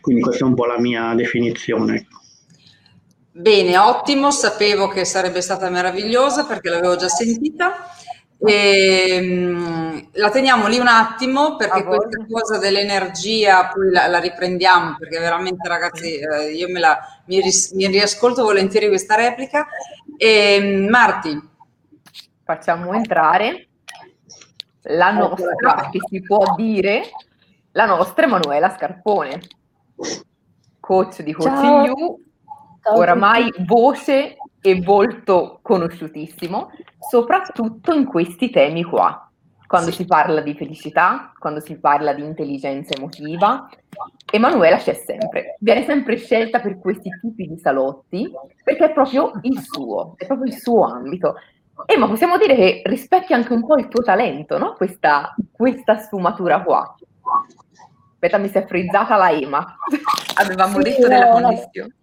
Quindi 0.00 0.22
questa 0.22 0.44
è 0.44 0.48
un 0.48 0.54
po' 0.54 0.66
la 0.66 0.78
mia 0.78 1.14
definizione. 1.14 2.06
Bene, 3.32 3.76
ottimo, 3.76 4.30
sapevo 4.30 4.86
che 4.86 5.04
sarebbe 5.04 5.40
stata 5.40 5.68
meravigliosa 5.68 6.44
perché 6.44 6.68
l'avevo 6.68 6.94
già 6.94 7.08
sentita 7.08 7.88
E, 8.44 9.18
um, 9.20 10.08
la 10.14 10.30
teniamo 10.30 10.66
lì 10.66 10.78
un 10.78 10.88
attimo 10.88 11.54
perché 11.54 11.84
questa 11.84 12.26
cosa 12.28 12.58
dell'energia 12.58 13.68
poi 13.68 13.90
la, 13.92 14.08
la, 14.08 14.18
riprendiamo 14.18 14.96
perché 14.98 15.20
veramente 15.20 15.68
ragazzi 15.68 16.16
eh, 16.16 16.50
io 16.50 16.68
me 16.68 16.80
la, 16.80 16.98
mi, 17.26 17.40
ris, 17.40 17.70
mi, 17.70 17.86
riascolto 17.86 18.42
volentieri 18.42 18.88
questa 18.88 19.14
replica. 19.14 19.66
E, 20.16 20.58
um, 20.60 20.88
Marti. 20.88 21.50
Facciamo 22.44 22.92
entrare 22.92 23.68
la 24.82 25.12
nostra, 25.12 25.88
che 25.90 26.00
si 26.08 26.20
può 26.22 26.54
dire, 26.56 27.02
la 27.72 27.86
nostra 27.86 28.24
Emanuela 28.24 28.74
Scarpone, 28.76 29.40
coach 30.80 31.22
di 31.22 31.32
Coaching 31.32 31.86
You, 31.86 32.20
oramai 32.94 33.52
voce 33.58 34.36
e 34.62 34.80
volto 34.80 35.58
conosciutissimo, 35.60 36.70
soprattutto 37.10 37.92
in 37.92 38.04
questi 38.04 38.48
temi 38.48 38.84
qua. 38.84 39.28
Quando 39.66 39.90
si 39.90 40.04
parla 40.04 40.40
di 40.40 40.54
felicità, 40.54 41.32
quando 41.38 41.58
si 41.60 41.78
parla 41.78 42.12
di 42.12 42.22
intelligenza 42.22 42.94
emotiva, 42.94 43.68
Emanuela 44.30 44.76
c'è 44.76 44.92
sempre, 44.92 45.56
viene 45.60 45.84
sempre 45.84 46.16
scelta 46.16 46.60
per 46.60 46.78
questi 46.78 47.08
tipi 47.20 47.48
di 47.48 47.58
salotti 47.58 48.30
perché 48.62 48.86
è 48.86 48.92
proprio 48.92 49.32
il 49.42 49.58
suo, 49.60 50.14
è 50.16 50.26
proprio 50.26 50.52
il 50.52 50.58
suo 50.58 50.84
ambito. 50.84 51.36
E 51.86 51.96
ma 51.96 52.06
possiamo 52.06 52.36
dire 52.36 52.54
che 52.54 52.82
rispecchia 52.84 53.34
anche 53.34 53.52
un 53.54 53.66
po' 53.66 53.76
il 53.76 53.88
tuo 53.88 54.02
talento, 54.02 54.58
no? 54.58 54.74
Questa, 54.74 55.34
questa 55.50 55.96
sfumatura 55.98 56.62
qua. 56.62 56.94
Aspetta, 58.12 58.38
mi 58.38 58.48
si 58.48 58.58
è 58.58 58.66
frizzata 58.66 59.16
la 59.16 59.30
Ema. 59.32 59.74
Avevamo 60.36 60.76
sì, 60.76 60.82
detto 60.82 61.08
della 61.08 61.30
connessione. 61.30 61.96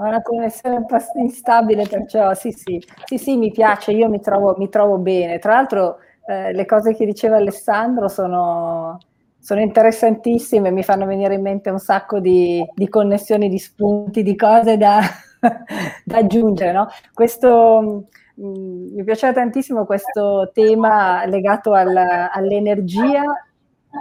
Ho 0.00 0.04
una 0.04 0.22
connessione 0.22 0.76
un 0.76 0.86
po' 0.86 0.96
instabile, 1.16 1.86
perciò 1.86 2.32
sì, 2.32 2.52
sì, 2.52 2.82
sì, 3.04 3.18
sì, 3.18 3.36
mi 3.36 3.50
piace, 3.50 3.92
io 3.92 4.08
mi 4.08 4.18
trovo, 4.18 4.54
mi 4.56 4.70
trovo 4.70 4.96
bene. 4.96 5.38
Tra 5.38 5.52
l'altro 5.52 5.98
eh, 6.26 6.54
le 6.54 6.64
cose 6.64 6.94
che 6.94 7.04
diceva 7.04 7.36
Alessandro 7.36 8.08
sono, 8.08 8.98
sono, 9.38 9.60
interessantissime, 9.60 10.70
mi 10.70 10.82
fanno 10.82 11.04
venire 11.04 11.34
in 11.34 11.42
mente 11.42 11.68
un 11.68 11.78
sacco 11.78 12.18
di, 12.18 12.64
di 12.74 12.88
connessioni, 12.88 13.50
di 13.50 13.58
spunti, 13.58 14.22
di 14.22 14.36
cose 14.36 14.78
da, 14.78 15.00
da 16.04 16.16
aggiungere. 16.16 16.72
No? 16.72 16.88
Questo, 17.12 18.06
mh, 18.36 18.42
mm, 18.42 18.94
mi 18.94 19.04
piaceva 19.04 19.34
tantissimo 19.34 19.84
questo 19.84 20.50
tema 20.54 21.26
legato 21.26 21.74
al, 21.74 21.94
all'energia 21.94 23.22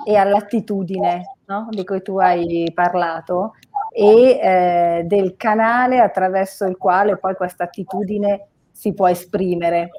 e 0.05 0.15
all'attitudine 0.15 1.23
no? 1.47 1.67
di 1.71 1.83
cui 1.83 2.01
tu 2.01 2.19
hai 2.19 2.71
parlato 2.73 3.55
e 3.91 4.39
eh, 4.41 5.03
del 5.05 5.35
canale 5.35 5.99
attraverso 5.99 6.65
il 6.65 6.77
quale 6.77 7.17
poi 7.17 7.35
questa 7.35 7.65
attitudine 7.65 8.47
si 8.71 8.93
può 8.93 9.07
esprimere. 9.07 9.89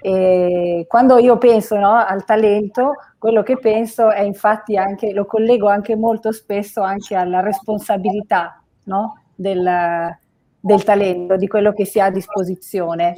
E 0.00 0.84
quando 0.88 1.18
io 1.18 1.38
penso 1.38 1.76
no, 1.76 1.94
al 1.94 2.24
talento, 2.24 2.94
quello 3.18 3.42
che 3.42 3.58
penso 3.58 4.10
è 4.10 4.22
infatti 4.22 4.76
anche, 4.76 5.12
lo 5.12 5.26
collego 5.26 5.68
anche 5.68 5.96
molto 5.96 6.32
spesso 6.32 6.80
anche 6.82 7.14
alla 7.14 7.40
responsabilità 7.40 8.62
no, 8.84 9.22
del, 9.34 10.16
del 10.60 10.84
talento, 10.84 11.36
di 11.36 11.48
quello 11.48 11.72
che 11.72 11.84
si 11.84 11.98
ha 11.98 12.06
a 12.06 12.10
disposizione 12.10 13.14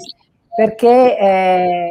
perché 0.59 1.17
eh, 1.17 1.89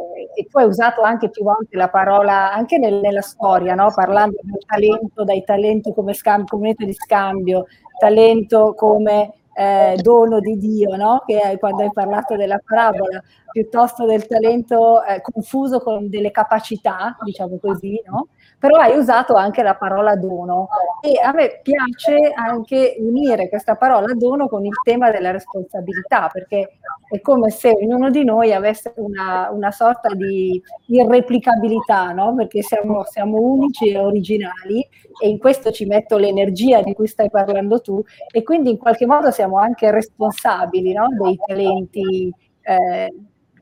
tu 0.50 0.58
hai 0.58 0.66
usato 0.66 1.02
anche 1.02 1.30
più 1.30 1.42
volte 1.42 1.78
la 1.78 1.88
parola, 1.88 2.52
anche 2.52 2.78
nel, 2.78 2.96
nella 2.96 3.22
storia, 3.22 3.76
no? 3.76 3.94
parlando 3.96 4.40
del 4.42 4.62
talento, 4.66 5.24
dai 5.24 5.42
talenti 5.46 5.94
come, 5.94 6.14
scambio, 6.14 6.48
come 6.50 6.74
di 6.78 6.92
scambio, 6.92 7.68
talento 7.98 8.74
come 8.76 9.34
eh, 9.58 9.98
dono 10.02 10.40
di 10.40 10.58
Dio, 10.58 10.96
no? 10.96 11.24
che 11.26 11.58
quando 11.60 11.82
hai 11.82 11.92
parlato 11.92 12.36
della 12.36 12.62
parabola, 12.64 13.22
piuttosto 13.52 14.06
del 14.06 14.28
talento 14.28 15.04
eh, 15.04 15.20
confuso 15.22 15.80
con 15.80 16.10
delle 16.10 16.30
capacità, 16.30 17.18
diciamo 17.24 17.58
così, 17.60 18.00
no? 18.06 18.28
Però 18.60 18.78
hai 18.78 18.98
usato 18.98 19.36
anche 19.36 19.62
la 19.62 19.76
parola 19.76 20.16
dono 20.16 20.68
e 21.02 21.20
a 21.22 21.32
me 21.32 21.60
piace 21.62 22.32
anche 22.34 22.96
unire 22.98 23.50
questa 23.50 23.76
parola 23.76 24.08
dono 24.16 24.48
con 24.48 24.66
il 24.66 24.74
tema 24.84 25.12
della 25.12 25.32
responsabilità, 25.32 26.30
perché 26.32 26.80
è 27.08 27.22
come 27.22 27.52
se 27.52 27.70
ognuno 27.70 28.10
di 28.10 28.24
noi 28.24 28.54
avesse 28.54 28.94
una, 28.96 29.50
una 29.52 29.72
sorta 29.72 30.14
di 30.14 30.62
irreplicabilità, 30.88 32.12
no? 32.12 32.34
perché 32.36 32.64
siamo, 32.64 33.04
siamo 33.06 33.40
unici 33.40 33.90
e 33.90 34.00
originali 34.00 34.86
e 35.22 35.30
in 35.30 35.38
questo 35.38 35.72
ci 35.72 35.86
metto 35.86 36.18
l'energia 36.18 36.82
di 36.82 36.94
cui 36.94 37.08
stai 37.08 37.30
parlando 37.30 37.80
tu 37.80 38.04
e 38.32 38.42
quindi 38.42 38.72
in 38.72 38.78
qualche 38.78 39.06
modo 39.06 39.30
siamo 39.30 39.60
anche 39.60 39.92
responsabili 39.92 40.94
no? 40.94 41.08
dei 41.22 41.38
talenti. 41.46 42.34
Eh, 42.62 43.14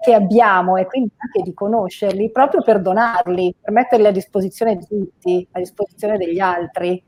che 0.06 0.14
abbiamo 0.14 0.78
e 0.78 0.86
quindi 0.86 1.12
anche 1.18 1.42
di 1.42 1.54
conoscerli 1.56 2.30
proprio 2.30 2.62
per 2.62 2.80
donarli, 2.80 3.56
per 3.60 3.74
metterli 3.74 4.06
a 4.06 4.12
disposizione 4.12 4.78
di 4.78 4.86
tutti, 4.86 5.48
a 5.52 5.60
disposizione 5.60 6.18
degli 6.20 6.40
altri. 6.40 7.04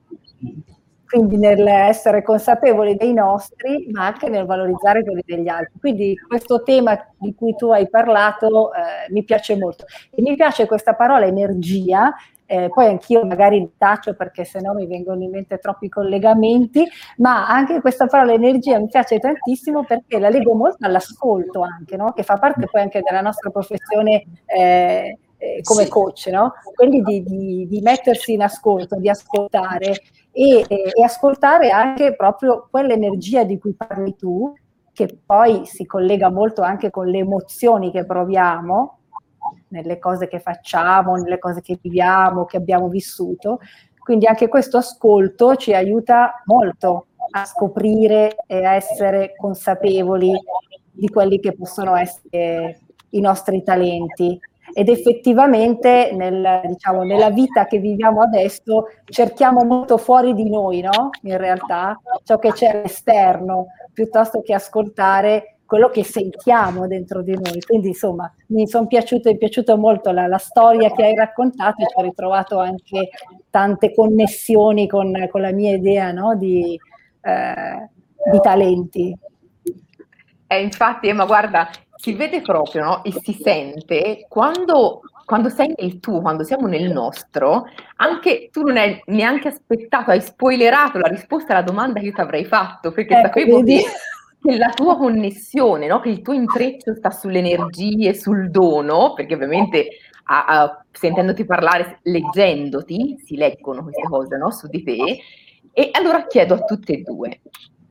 Quindi 1.05 1.37
nell'essere 1.37 2.23
consapevoli 2.23 2.95
dei 2.95 3.13
nostri, 3.13 3.87
ma 3.91 4.07
anche 4.07 4.27
nel 4.29 4.45
valorizzare 4.45 5.03
quelli 5.03 5.21
degli 5.23 5.47
altri. 5.47 5.79
Quindi 5.79 6.17
questo 6.17 6.63
tema 6.63 6.97
di 7.17 7.33
cui 7.33 7.55
tu 7.55 7.69
hai 7.71 7.87
parlato 7.87 8.73
eh, 8.73 9.11
mi 9.11 9.23
piace 9.23 9.55
molto. 9.55 9.85
E 10.09 10.21
mi 10.21 10.35
piace 10.35 10.65
questa 10.65 10.95
parola 10.95 11.25
energia, 11.25 12.13
eh, 12.47 12.69
poi 12.69 12.87
anch'io 12.87 13.25
magari 13.25 13.73
taccio 13.77 14.15
perché 14.15 14.45
sennò 14.45 14.73
mi 14.73 14.87
vengono 14.87 15.21
in 15.21 15.29
mente 15.29 15.57
troppi 15.57 15.89
collegamenti, 15.89 16.87
ma 17.17 17.45
anche 17.47 17.81
questa 17.81 18.07
parola 18.07 18.31
energia 18.31 18.79
mi 18.79 18.87
piace 18.87 19.19
tantissimo 19.19 19.83
perché 19.83 20.17
la 20.17 20.29
leggo 20.29 20.55
molto 20.55 20.85
all'ascolto 20.85 21.61
anche, 21.61 21.97
no? 21.97 22.13
che 22.13 22.23
fa 22.23 22.37
parte 22.37 22.65
poi 22.71 22.81
anche 22.81 23.01
della 23.01 23.21
nostra 23.21 23.49
professione 23.49 24.23
eh, 24.45 25.19
eh, 25.37 25.61
come 25.61 25.83
sì. 25.83 25.89
coach, 25.89 26.27
no? 26.27 26.53
quindi 26.73 27.01
di, 27.01 27.21
di, 27.23 27.67
di, 27.67 27.81
mettersi 27.81 28.33
in 28.33 28.41
ascolto, 28.41 28.95
di 28.95 29.09
ascoltare 29.09 30.01
e, 30.31 30.65
e 30.67 31.03
ascoltare 31.03 31.69
anche 31.69 32.15
proprio 32.15 32.67
quell'energia 32.71 33.43
di 33.43 33.59
cui 33.59 33.73
parli 33.73 34.15
tu, 34.15 34.53
che 34.93 35.19
poi 35.23 35.65
si 35.65 35.85
collega 35.85 36.31
molto 36.31 36.61
anche 36.61 36.89
con 36.89 37.07
le 37.07 37.19
emozioni 37.19 37.91
che 37.91 38.05
proviamo, 38.05 38.96
nelle 39.69 39.99
cose 39.99 40.27
che 40.27 40.39
facciamo, 40.39 41.15
nelle 41.15 41.39
cose 41.39 41.61
che 41.61 41.77
viviamo, 41.81 42.45
che 42.45 42.57
abbiamo 42.57 42.87
vissuto. 42.87 43.59
Quindi 43.97 44.25
anche 44.25 44.47
questo 44.47 44.77
ascolto 44.77 45.55
ci 45.55 45.73
aiuta 45.73 46.41
molto 46.45 47.07
a 47.31 47.43
scoprire 47.45 48.37
e 48.47 48.63
a 48.63 48.73
essere 48.73 49.33
consapevoli 49.35 50.31
di 50.91 51.09
quelli 51.09 51.39
che 51.39 51.53
possono 51.53 51.95
essere 51.95 52.79
i 53.09 53.19
nostri 53.19 53.63
talenti. 53.63 54.39
Ed 54.73 54.89
effettivamente 54.89 56.11
nel, 56.13 56.61
diciamo, 56.65 57.03
nella 57.03 57.29
vita 57.29 57.65
che 57.65 57.79
viviamo 57.79 58.21
adesso 58.21 58.87
cerchiamo 59.05 59.63
molto 59.63 59.97
fuori 59.97 60.33
di 60.33 60.49
noi, 60.49 60.81
no? 60.81 61.09
In 61.23 61.37
realtà, 61.37 61.99
ciò 62.23 62.37
che 62.37 62.51
c'è 62.51 62.67
all'esterno, 62.67 63.67
piuttosto 63.93 64.41
che 64.41 64.53
ascoltare 64.53 65.56
quello 65.67 65.89
che 65.89 66.03
sentiamo 66.03 66.87
dentro 66.87 67.21
di 67.21 67.33
noi. 67.33 67.61
Quindi 67.61 67.89
insomma 67.89 68.33
mi 68.47 68.67
sono 68.67 68.87
piaciuto, 68.87 69.29
è 69.29 69.37
piaciuta 69.37 69.75
molto 69.75 70.11
la, 70.11 70.25
la, 70.25 70.39
storia 70.39 70.89
che 70.89 71.03
hai 71.03 71.13
raccontato 71.13 71.83
e 71.83 71.87
ci 71.87 71.93
ho 71.95 72.01
ritrovato 72.01 72.57
anche 72.57 73.09
tante 73.51 73.93
connessioni 73.93 74.87
con, 74.87 75.13
con 75.29 75.41
la 75.41 75.51
mia 75.51 75.75
idea 75.75 76.11
no? 76.11 76.35
di, 76.35 76.79
eh, 77.21 77.89
di, 78.31 78.39
talenti. 78.41 79.15
Eh, 80.47 80.61
infatti, 80.61 81.11
ma 81.11 81.25
guarda, 81.25 81.69
si 81.95 82.13
vede 82.13 82.41
proprio 82.41 82.83
no? 82.83 83.03
e 83.03 83.11
si 83.11 83.33
sente 83.33 84.25
quando, 84.29 85.01
quando 85.25 85.49
sei 85.49 85.73
nel 85.77 85.99
tuo, 85.99 86.21
quando 86.21 86.43
siamo 86.45 86.67
nel 86.67 86.89
nostro, 86.89 87.65
anche 87.97 88.47
tu 88.49 88.61
non 88.61 88.77
hai 88.77 89.01
neanche 89.07 89.49
aspettato, 89.49 90.11
hai 90.11 90.21
spoilerato 90.21 90.97
la 90.97 91.09
risposta 91.09 91.51
alla 91.51 91.63
domanda 91.63 91.99
che 91.99 92.05
io 92.05 92.13
ti 92.13 92.21
avrei 92.21 92.45
fatto, 92.45 92.93
perché 92.93 93.15
ecco, 93.15 93.27
sapevo 93.27 93.57
vedi? 93.57 93.79
che 93.79 93.89
la 94.55 94.69
tua 94.69 94.97
connessione, 94.97 95.87
no? 95.87 95.99
che 95.99 96.09
il 96.09 96.21
tuo 96.21 96.33
intreccio 96.33 96.95
sta 96.95 97.09
sulle 97.09 97.39
energie, 97.39 98.13
sul 98.13 98.49
dono, 98.49 99.13
perché 99.13 99.33
ovviamente 99.33 99.87
a, 100.25 100.45
a, 100.45 100.85
sentendoti 100.91 101.45
parlare, 101.45 101.99
leggendoti, 102.03 103.17
si 103.25 103.35
leggono 103.35 103.83
queste 103.83 104.03
cose 104.03 104.37
no? 104.37 104.51
su 104.51 104.67
di 104.67 104.83
te. 104.83 105.19
E 105.73 105.89
allora 105.91 106.25
chiedo 106.27 106.55
a 106.55 106.59
tutte 106.59 106.93
e 106.93 107.01
due, 107.01 107.41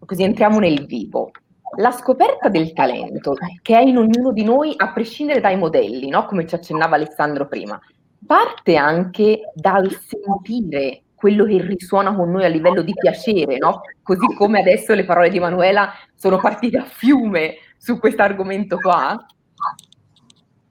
così 0.05 0.23
entriamo 0.23 0.59
nel 0.59 0.87
vivo, 0.87 1.31
la 1.79 1.91
scoperta 1.91 2.49
del 2.49 2.73
talento 2.73 3.35
che 3.61 3.77
è 3.77 3.83
in 3.83 3.99
ognuno 3.99 4.33
di 4.33 4.45
noi, 4.45 4.73
a 4.77 4.93
prescindere 4.93 5.41
dai 5.41 5.57
modelli, 5.57 6.09
no? 6.09 6.25
come 6.27 6.47
ci 6.47 6.55
accennava 6.55 6.97
Alessandro 6.97 7.47
prima, 7.47 7.79
parte 8.25 8.77
anche 8.77 9.53
dal 9.55 9.91
sentire 9.91 11.03
quello 11.17 11.45
che 11.47 11.61
risuona 11.63 12.15
con 12.15 12.31
noi 12.31 12.45
a 12.45 12.49
livello 12.49 12.83
di 12.83 12.93
piacere, 12.93 13.57
no? 13.57 13.81
Così 14.03 14.27
come 14.37 14.61
adesso 14.61 14.95
le 14.95 15.05
parole 15.05 15.31
di 15.31 15.41
Manuela 15.41 15.93
sono 16.15 16.39
partite 16.39 16.77
a 16.77 16.85
fiume 16.85 17.57
su 17.79 17.99
questo 17.99 18.23
argomento 18.23 18.77
qua. 18.77 19.27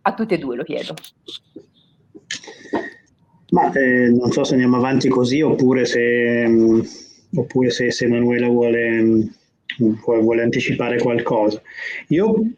A 0.07 0.13
tutte 0.13 0.35
e 0.35 0.37
due 0.37 0.55
lo 0.55 0.63
chiedo. 0.63 0.93
Ma 3.49 3.71
eh, 3.71 4.09
non 4.09 4.31
so 4.31 4.43
se 4.43 4.53
andiamo 4.53 4.77
avanti 4.77 5.09
così 5.09 5.41
oppure 5.41 5.85
se, 5.85 6.43
um, 6.45 6.83
oppure 7.35 7.71
se, 7.71 7.91
se 7.91 8.07
Manuela 8.07 8.47
vuole, 8.47 8.99
um, 9.79 9.99
vuole, 10.03 10.43
anticipare 10.43 10.99
qualcosa. 10.99 11.59
Io 12.09 12.33
Mm, 12.33 12.51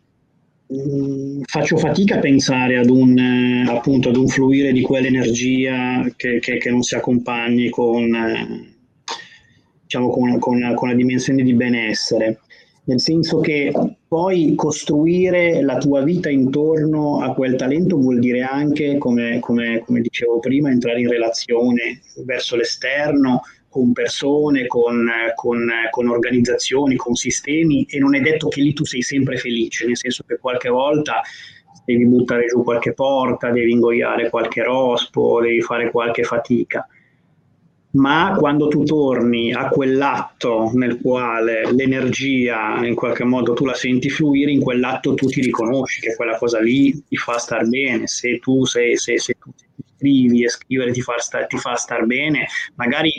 faccio 1.45 1.77
fatica 1.77 2.15
a 2.15 2.19
pensare 2.19 2.77
ad 2.77 2.89
un, 2.89 3.17
eh, 3.17 3.69
appunto, 3.69 4.09
ad 4.09 4.17
un 4.17 4.27
fluire 4.27 4.73
di 4.73 4.81
quell'energia 4.81 6.05
che, 6.15 6.39
che, 6.39 6.57
che 6.57 6.69
non 6.69 6.81
si 6.81 6.95
accompagni 6.95 7.69
con, 7.69 8.13
eh, 8.13 8.75
diciamo, 9.83 10.09
con, 10.09 10.37
con, 10.39 10.73
con 10.75 10.89
la 10.89 10.95
dimensione 10.95 11.43
di 11.43 11.53
benessere, 11.53 12.41
nel 12.83 12.99
senso 12.99 13.39
che 13.39 13.71
poi 14.07 14.53
costruire 14.55 15.61
la 15.61 15.77
tua 15.77 16.03
vita 16.03 16.29
intorno 16.29 17.21
a 17.21 17.33
quel 17.33 17.55
talento 17.55 17.97
vuol 17.97 18.19
dire 18.19 18.41
anche, 18.41 18.97
come, 18.97 19.39
come, 19.39 19.83
come 19.85 20.01
dicevo 20.01 20.39
prima, 20.39 20.69
entrare 20.69 20.99
in 20.99 21.09
relazione 21.09 22.01
verso 22.25 22.55
l'esterno, 22.55 23.41
con 23.77 23.93
persone, 23.93 24.65
con, 24.65 25.07
con, 25.35 25.69
con, 25.91 26.07
organizzazioni, 26.07 26.95
con 26.95 27.13
sistemi 27.13 27.85
e 27.87 27.99
non 27.99 28.15
è 28.15 28.21
detto 28.21 28.47
che 28.47 28.61
lì 28.61 28.73
tu 28.73 28.85
sei 28.85 29.03
sempre 29.03 29.37
felice, 29.37 29.85
nel 29.85 29.95
senso 29.95 30.23
che 30.27 30.39
qualche 30.39 30.69
volta 30.69 31.21
devi 31.85 32.07
buttare 32.07 32.47
giù 32.47 32.63
qualche 32.63 32.93
porta, 32.93 33.51
devi 33.51 33.71
ingoiare 33.71 34.31
qualche 34.31 34.63
rospo, 34.63 35.41
devi 35.41 35.61
fare 35.61 35.91
qualche 35.91 36.23
fatica. 36.23 36.87
Ma 37.91 38.35
quando 38.37 38.67
tu 38.67 38.83
torni 38.83 39.53
a 39.53 39.69
quell'atto 39.69 40.71
nel 40.73 40.99
quale 40.99 41.71
l'energia 41.71 42.83
in 42.83 42.95
qualche 42.95 43.23
modo 43.25 43.53
tu 43.53 43.63
la 43.63 43.75
senti 43.75 44.09
fluire, 44.09 44.51
in 44.51 44.59
quell'atto 44.59 45.13
tu 45.13 45.27
ti 45.27 45.39
riconosci 45.39 46.01
che 46.01 46.15
quella 46.15 46.35
cosa 46.37 46.59
lì 46.59 47.03
ti 47.07 47.15
fa 47.15 47.37
star 47.37 47.67
bene. 47.67 48.07
Se 48.07 48.39
tu, 48.39 48.65
se, 48.65 48.97
se, 48.97 49.19
se 49.19 49.35
tu 49.39 49.51
scrivi 49.95 50.43
e 50.43 50.49
scrivere 50.49 50.91
ti 50.91 51.01
fa, 51.01 51.17
star, 51.19 51.45
ti 51.45 51.57
fa 51.57 51.75
star 51.75 52.05
bene, 52.05 52.47
magari 52.75 53.11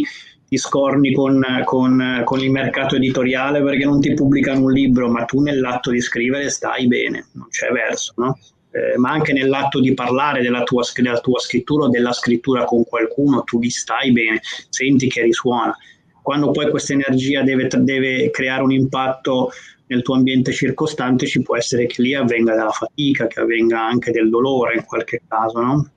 ti 0.49 0.57
scorni 0.57 1.13
con, 1.13 1.45
con, 1.65 2.23
con, 2.25 2.41
il 2.41 2.51
mercato 2.51 2.97
editoriale 2.97 3.63
perché 3.63 3.85
non 3.85 4.01
ti 4.01 4.15
pubblicano 4.15 4.65
un 4.65 4.73
libro, 4.73 5.09
ma 5.09 5.25
tu 5.25 5.41
nell'atto 5.41 5.91
di 5.91 6.01
scrivere 6.01 6.49
stai 6.49 6.87
bene, 6.87 7.27
non 7.33 7.49
c'è 7.49 7.71
verso, 7.71 8.15
no? 8.17 8.39
eh, 8.71 8.99
ma 8.99 9.11
anche 9.11 9.33
nell'atto 9.33 9.81
di 9.81 9.95
parlare 9.95 10.43
della 10.43 10.63
tua, 10.63 10.83
della 10.95 11.21
tua 11.21 11.39
scrittura 11.39 11.85
o 11.85 11.89
della 11.89 12.13
scrittura 12.13 12.65
con 12.65 12.85
qualcuno, 12.85 13.43
tu 13.45 13.59
vi 13.59 13.71
stai 13.71 14.13
bene, 14.13 14.41
senti 14.69 15.09
che 15.09 15.23
risuona. 15.23 15.77
Quando 16.23 16.51
poi 16.51 16.69
questa 16.71 16.93
energia 16.93 17.43
deve, 17.43 17.69
deve 17.79 18.31
creare 18.31 18.63
un 18.63 18.73
impatto 18.73 19.51
nel 19.87 20.03
tuo 20.03 20.15
ambiente 20.15 20.53
circostante, 20.53 21.27
ci 21.27 21.41
può 21.41 21.57
essere 21.57 21.87
che 21.87 22.03
lì 22.03 22.15
avvenga 22.15 22.55
della 22.55 22.71
fatica, 22.71 23.27
che 23.27 23.41
avvenga 23.41 23.81
anche 23.83 24.11
del 24.11 24.29
dolore 24.29 24.75
in 24.75 24.85
qualche 24.85 25.23
caso, 25.27 25.61
no? 25.61 25.91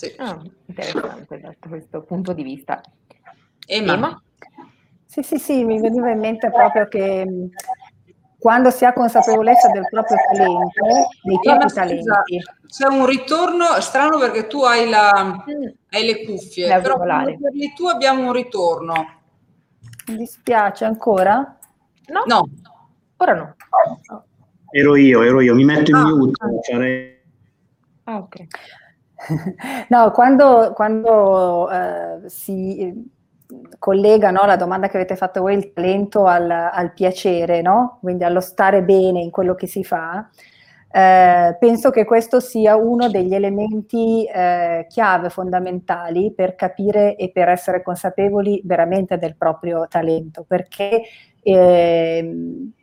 Sì. 0.00 0.14
Ah, 0.16 0.40
interessante 0.64 1.40
da 1.40 1.54
questo 1.68 2.00
punto 2.00 2.32
di 2.32 2.42
vista. 2.42 2.80
Emma? 3.66 3.92
Emma? 3.92 4.22
Sì, 5.04 5.22
sì, 5.22 5.36
sì, 5.36 5.62
mi 5.62 5.78
veniva 5.78 6.10
in 6.10 6.20
mente 6.20 6.50
proprio 6.50 6.88
che 6.88 7.50
quando 8.38 8.70
si 8.70 8.86
ha 8.86 8.94
consapevolezza 8.94 9.68
del 9.68 9.86
proprio 9.90 10.16
talento, 10.32 10.70
dei 11.22 11.38
propri 11.42 11.50
Emma, 11.50 11.66
talenti. 11.66 12.42
C'è 12.66 12.86
un 12.86 13.04
ritorno 13.04 13.78
strano 13.80 14.16
perché 14.16 14.46
tu 14.46 14.62
hai, 14.62 14.88
la, 14.88 15.44
mm. 15.46 15.66
hai 15.90 16.06
le 16.06 16.24
cuffie, 16.24 16.66
la 16.66 16.80
però 16.80 16.98
per 16.98 17.36
tu 17.76 17.86
abbiamo 17.86 18.22
un 18.22 18.32
ritorno. 18.32 19.20
Mi 20.06 20.16
dispiace 20.16 20.86
ancora? 20.86 21.58
No. 22.06 22.22
no. 22.24 22.48
Ora 23.18 23.34
no. 23.34 23.54
Ero 24.70 24.96
io, 24.96 25.22
ero 25.22 25.42
io, 25.42 25.54
mi 25.54 25.64
metto 25.64 25.90
in 25.90 25.96
ah, 25.96 26.04
mute. 26.06 27.22
Ah, 28.04 28.16
ok. 28.16 28.46
No, 29.88 30.10
quando, 30.12 30.72
quando 30.74 31.68
uh, 31.68 32.22
si 32.26 33.18
collega 33.78 34.30
no, 34.30 34.44
la 34.46 34.56
domanda 34.56 34.88
che 34.88 34.96
avete 34.96 35.16
fatto 35.16 35.40
voi, 35.40 35.56
il 35.56 35.72
talento 35.72 36.24
al, 36.24 36.50
al, 36.50 36.92
piacere, 36.92 37.62
no? 37.62 37.98
quindi 38.00 38.24
allo 38.24 38.40
stare 38.40 38.82
bene 38.82 39.20
in 39.20 39.30
quello 39.30 39.54
che 39.54 39.66
si 39.66 39.82
fa, 39.82 40.28
eh, 40.92 41.56
penso 41.58 41.90
che 41.90 42.04
questo 42.04 42.40
sia 42.40 42.76
uno 42.76 43.08
degli 43.08 43.34
elementi 43.34 44.24
eh, 44.24 44.86
chiave 44.88 45.30
fondamentali 45.30 46.32
per 46.32 46.54
capire 46.56 47.16
e 47.16 47.30
per 47.30 47.48
essere 47.48 47.82
consapevoli 47.82 48.60
veramente 48.64 49.18
del 49.18 49.36
proprio 49.36 49.86
talento, 49.88 50.44
perché 50.46 51.02
eh, 51.42 52.36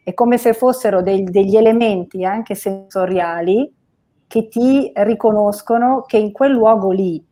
è 0.04 0.14
come 0.14 0.38
se 0.38 0.54
fossero 0.54 1.02
dei, 1.02 1.24
degli 1.24 1.58
elementi 1.58 2.24
anche 2.24 2.56
sensoriali 2.56 3.74
che 4.28 4.48
ti 4.48 4.92
riconoscono 4.94 6.04
che 6.04 6.18
in 6.18 6.32
quel 6.32 6.52
luogo 6.52 6.92
lì 6.92 7.26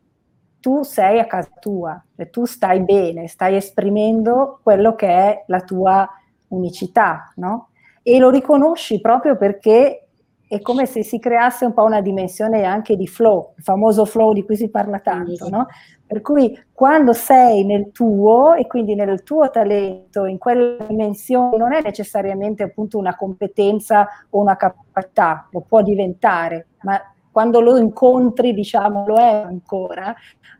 tu 0.59 0.81
sei 0.81 1.19
a 1.19 1.27
casa 1.27 1.51
tua, 1.59 2.03
e 2.15 2.29
tu 2.29 2.45
stai 2.45 2.79
bene, 2.79 3.27
stai 3.27 3.55
esprimendo 3.55 4.59
quello 4.63 4.95
che 4.95 5.07
è 5.07 5.43
la 5.47 5.61
tua 5.61 6.09
unicità, 6.47 7.31
no? 7.35 7.69
E 8.01 8.17
lo 8.17 8.29
riconosci 8.31 8.99
proprio 8.99 9.37
perché 9.37 10.04
è 10.47 10.61
come 10.61 10.85
se 10.85 11.03
si 11.03 11.19
creasse 11.19 11.65
un 11.65 11.73
po' 11.73 11.83
una 11.83 12.01
dimensione 12.01 12.63
anche 12.63 12.95
di 12.95 13.07
flow, 13.07 13.53
il 13.57 13.63
famoso 13.63 14.05
flow 14.05 14.33
di 14.33 14.43
cui 14.43 14.55
si 14.55 14.69
parla 14.69 14.99
tanto, 14.99 15.49
no? 15.49 15.67
Per 16.07 16.21
cui 16.21 16.57
quando 16.71 17.13
sei 17.13 17.65
nel 17.65 17.91
tuo 17.91 18.53
e 18.53 18.67
quindi 18.67 18.93
nel 18.93 19.23
tuo 19.23 19.49
talento, 19.49 20.25
in 20.25 20.37
quella 20.37 20.85
dimensione, 20.85 21.57
non 21.57 21.73
è 21.73 21.81
necessariamente 21.81 22.61
appunto 22.61 22.99
una 22.99 23.15
competenza 23.15 24.07
o 24.29 24.39
una 24.39 24.55
capacità, 24.55 25.47
lo 25.51 25.61
può 25.61 25.81
diventare, 25.81 26.67
ma 26.81 27.01
quando 27.31 27.59
lo 27.59 27.77
incontri, 27.77 28.53
diciamo, 28.53 29.05
lo 29.07 29.15
è 29.17 29.41
ancora, 29.45 30.13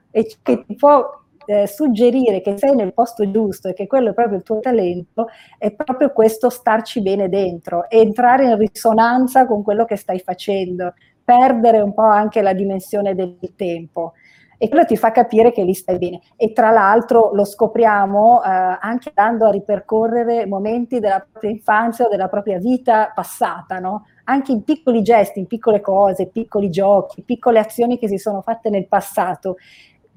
e 0.10 0.38
che 0.42 0.66
ti 0.66 0.76
può 0.76 1.06
eh, 1.46 1.68
suggerire 1.68 2.42
che 2.42 2.58
sei 2.58 2.76
nel 2.76 2.94
posto 2.94 3.30
giusto 3.30 3.70
e 3.70 3.74
che 3.74 3.88
quello 3.88 4.10
è 4.10 4.14
proprio 4.14 4.38
il 4.38 4.44
tuo 4.44 4.60
talento, 4.60 5.28
è 5.58 5.72
proprio 5.72 6.12
questo 6.12 6.50
starci 6.50 7.02
bene 7.02 7.30
dentro, 7.30 7.90
entrare 7.90 8.46
in 8.46 8.58
risonanza 8.58 9.46
con 9.46 9.64
quello 9.64 9.86
che 9.86 9.96
stai 9.96 10.20
facendo, 10.20 10.94
perdere 11.24 11.80
un 11.80 11.94
po' 11.94 12.04
anche 12.04 12.42
la 12.42 12.54
dimensione 12.54 13.16
del 13.16 13.38
tempo 13.56 14.14
e 14.58 14.70
quello 14.70 14.86
ti 14.86 14.96
fa 14.96 15.12
capire 15.12 15.52
che 15.52 15.64
lì 15.64 15.74
stai 15.74 15.98
bene. 15.98 16.22
E 16.36 16.54
tra 16.54 16.72
l'altro 16.72 17.32
lo 17.34 17.44
scopriamo 17.44 18.44
eh, 18.44 18.50
anche 18.80 19.12
andando 19.14 19.48
a 19.48 19.52
ripercorrere 19.52 20.46
momenti 20.46 21.00
della 21.00 21.26
propria 21.30 21.52
infanzia 21.52 22.06
o 22.06 22.10
della 22.10 22.30
propria 22.30 22.58
vita 22.58 23.12
passata, 23.14 23.80
no? 23.80 24.06
anche 24.26 24.52
in 24.52 24.64
piccoli 24.64 25.02
gesti, 25.02 25.40
in 25.40 25.48
piccole 25.48 25.82
cose, 25.82 26.28
piccoli 26.28 26.70
giochi, 26.70 27.22
piccole 27.22 27.60
azioni 27.60 27.98
che 27.98 28.08
si 28.08 28.18
sono 28.18 28.42
fatte 28.42 28.70
nel 28.70 28.88
passato 28.88 29.58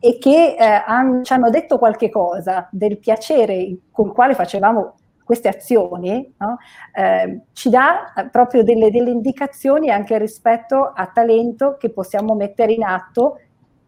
e 0.00 0.18
che 0.18 0.56
eh, 0.58 0.82
han, 0.86 1.24
ci 1.24 1.32
hanno 1.32 1.50
detto 1.50 1.78
qualche 1.78 2.10
cosa 2.10 2.68
del 2.70 2.98
piacere 2.98 3.76
con 3.90 4.08
il 4.08 4.12
quale 4.12 4.34
facevamo 4.34 4.94
queste 5.24 5.48
azioni, 5.48 6.34
no? 6.38 6.56
eh, 6.94 7.42
ci 7.52 7.68
dà 7.68 8.12
proprio 8.30 8.62
delle, 8.62 8.90
delle 8.90 9.10
indicazioni 9.10 9.90
anche 9.90 10.16
rispetto 10.16 10.90
a 10.94 11.06
talento 11.06 11.76
che 11.78 11.90
possiamo 11.90 12.34
mettere 12.34 12.72
in 12.72 12.82
atto 12.82 13.38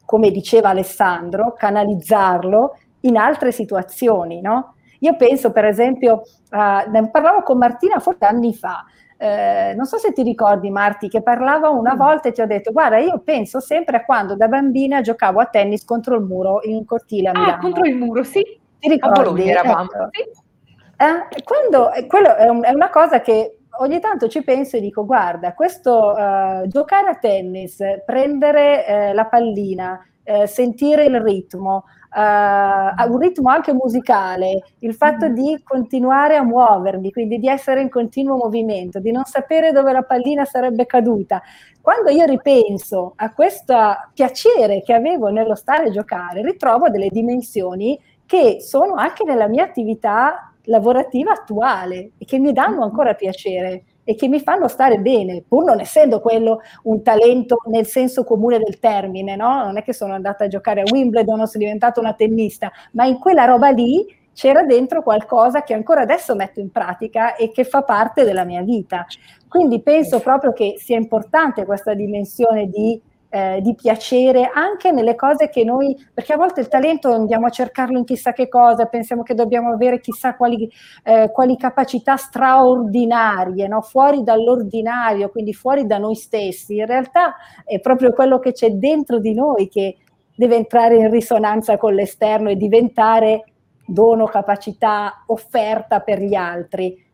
come 0.04 0.30
diceva 0.30 0.70
Alessandro, 0.70 1.54
canalizzarlo 1.56 2.76
in 3.02 3.16
altre 3.16 3.52
situazioni, 3.52 4.40
no? 4.40 4.74
Io 4.98 5.16
penso 5.16 5.50
per 5.50 5.64
esempio, 5.64 6.22
uh, 6.50 6.90
ne 6.90 7.08
parlavo 7.10 7.42
con 7.42 7.56
Martina 7.56 8.00
forse 8.00 8.26
anni 8.26 8.52
fa, 8.52 8.84
eh, 9.22 9.74
non 9.76 9.84
so 9.84 9.98
se 9.98 10.14
ti 10.14 10.22
ricordi 10.22 10.70
Marti 10.70 11.10
che 11.10 11.20
parlava 11.20 11.68
una 11.68 11.94
mm. 11.94 11.98
volta 11.98 12.28
e 12.28 12.32
ti 12.32 12.40
ho 12.40 12.46
detto 12.46 12.72
guarda 12.72 12.96
io 12.96 13.20
penso 13.22 13.60
sempre 13.60 13.98
a 13.98 14.04
quando 14.04 14.34
da 14.34 14.48
bambina 14.48 15.02
giocavo 15.02 15.40
a 15.40 15.44
tennis 15.44 15.84
contro 15.84 16.14
il 16.14 16.22
muro 16.22 16.60
in 16.62 16.86
cortile 16.86 17.28
a 17.28 17.32
ah, 17.32 17.38
Milano. 17.38 17.56
Ah, 17.56 17.58
contro 17.58 17.84
il 17.84 17.96
muro, 17.96 18.22
sì. 18.22 18.40
Ti 18.78 18.88
ricordi? 18.88 19.20
A 19.20 19.22
Bologna 19.22 19.50
eravamo. 19.50 19.90
Ecco. 19.92 20.08
Sì. 20.10 20.22
Eh, 20.22 21.42
quando, 21.44 21.92
eh, 21.92 22.06
quello 22.06 22.34
è, 22.34 22.48
un, 22.48 22.64
è, 22.64 22.70
una 22.72 22.88
cosa 22.88 23.20
che 23.20 23.58
ogni 23.80 24.00
tanto 24.00 24.26
ci 24.26 24.42
penso 24.42 24.78
e 24.78 24.80
dico, 24.80 25.04
guarda, 25.04 25.52
questo 25.52 26.14
uh, 26.16 26.66
giocare 26.66 27.10
a 27.10 27.16
tennis, 27.16 27.76
prendere 28.06 29.10
uh, 29.10 29.14
la 29.14 29.26
pallina, 29.26 30.02
uh, 30.30 30.46
sentire 30.46 31.04
il 31.04 31.20
ritmo, 31.20 31.84
un 32.12 33.18
ritmo 33.18 33.50
anche 33.50 33.72
musicale, 33.72 34.64
il 34.80 34.94
fatto 34.94 35.28
mm. 35.28 35.32
di 35.32 35.60
continuare 35.62 36.36
a 36.36 36.42
muovermi, 36.42 37.12
quindi 37.12 37.38
di 37.38 37.48
essere 37.48 37.80
in 37.80 37.88
continuo 37.88 38.36
movimento, 38.36 38.98
di 38.98 39.12
non 39.12 39.24
sapere 39.24 39.70
dove 39.70 39.92
la 39.92 40.02
pallina 40.02 40.44
sarebbe 40.44 40.86
caduta. 40.86 41.40
Quando 41.80 42.10
io 42.10 42.24
ripenso 42.24 43.12
a 43.16 43.32
questo 43.32 43.74
piacere 44.12 44.82
che 44.82 44.92
avevo 44.92 45.28
nello 45.28 45.54
stare 45.54 45.86
a 45.86 45.90
giocare, 45.90 46.42
ritrovo 46.42 46.88
delle 46.88 47.08
dimensioni 47.10 47.98
che 48.26 48.58
sono 48.60 48.94
anche 48.94 49.24
nella 49.24 49.48
mia 49.48 49.64
attività 49.64 50.52
lavorativa 50.64 51.32
attuale 51.32 52.12
e 52.18 52.24
che 52.24 52.38
mi 52.38 52.52
danno 52.52 52.82
ancora 52.82 53.14
piacere 53.14 53.84
e 54.10 54.16
che 54.16 54.26
mi 54.26 54.40
fanno 54.40 54.66
stare 54.66 54.98
bene, 54.98 55.44
pur 55.46 55.62
non 55.62 55.78
essendo 55.78 56.18
quello 56.18 56.62
un 56.82 57.00
talento 57.00 57.58
nel 57.66 57.86
senso 57.86 58.24
comune 58.24 58.58
del 58.58 58.80
termine, 58.80 59.36
no? 59.36 59.62
Non 59.62 59.76
è 59.76 59.84
che 59.84 59.92
sono 59.92 60.14
andata 60.14 60.42
a 60.42 60.48
giocare 60.48 60.80
a 60.80 60.84
Wimbledon 60.90 61.38
o 61.38 61.46
sono 61.46 61.62
diventata 61.62 62.00
una 62.00 62.14
tennista, 62.14 62.72
ma 62.94 63.04
in 63.04 63.20
quella 63.20 63.44
roba 63.44 63.70
lì 63.70 64.04
c'era 64.32 64.64
dentro 64.64 65.04
qualcosa 65.04 65.62
che 65.62 65.74
ancora 65.74 66.00
adesso 66.00 66.34
metto 66.34 66.58
in 66.58 66.72
pratica 66.72 67.36
e 67.36 67.52
che 67.52 67.62
fa 67.62 67.82
parte 67.82 68.24
della 68.24 68.42
mia 68.42 68.62
vita. 68.62 69.06
Quindi 69.46 69.80
penso 69.80 70.18
proprio 70.18 70.52
che 70.52 70.74
sia 70.78 70.96
importante 70.96 71.64
questa 71.64 71.94
dimensione 71.94 72.66
di 72.66 73.00
eh, 73.30 73.60
di 73.62 73.74
piacere 73.74 74.50
anche 74.52 74.90
nelle 74.90 75.14
cose 75.14 75.48
che 75.48 75.62
noi, 75.62 75.96
perché 76.12 76.32
a 76.32 76.36
volte 76.36 76.60
il 76.60 76.68
talento 76.68 77.12
andiamo 77.12 77.46
a 77.46 77.50
cercarlo 77.50 77.96
in 77.96 78.04
chissà 78.04 78.32
che 78.32 78.48
cosa, 78.48 78.86
pensiamo 78.86 79.22
che 79.22 79.34
dobbiamo 79.34 79.72
avere 79.72 80.00
chissà 80.00 80.34
quali, 80.34 80.68
eh, 81.04 81.30
quali 81.32 81.56
capacità 81.56 82.16
straordinarie, 82.16 83.68
no? 83.68 83.82
fuori 83.82 84.24
dall'ordinario, 84.24 85.30
quindi 85.30 85.54
fuori 85.54 85.86
da 85.86 85.98
noi 85.98 86.16
stessi. 86.16 86.76
In 86.76 86.86
realtà 86.86 87.36
è 87.64 87.78
proprio 87.78 88.12
quello 88.12 88.40
che 88.40 88.52
c'è 88.52 88.70
dentro 88.70 89.20
di 89.20 89.32
noi 89.32 89.68
che 89.68 89.96
deve 90.34 90.56
entrare 90.56 90.96
in 90.96 91.10
risonanza 91.10 91.76
con 91.76 91.94
l'esterno 91.94 92.50
e 92.50 92.56
diventare 92.56 93.44
dono, 93.86 94.26
capacità, 94.26 95.22
offerta 95.26 96.00
per 96.00 96.20
gli 96.20 96.34
altri 96.34 97.08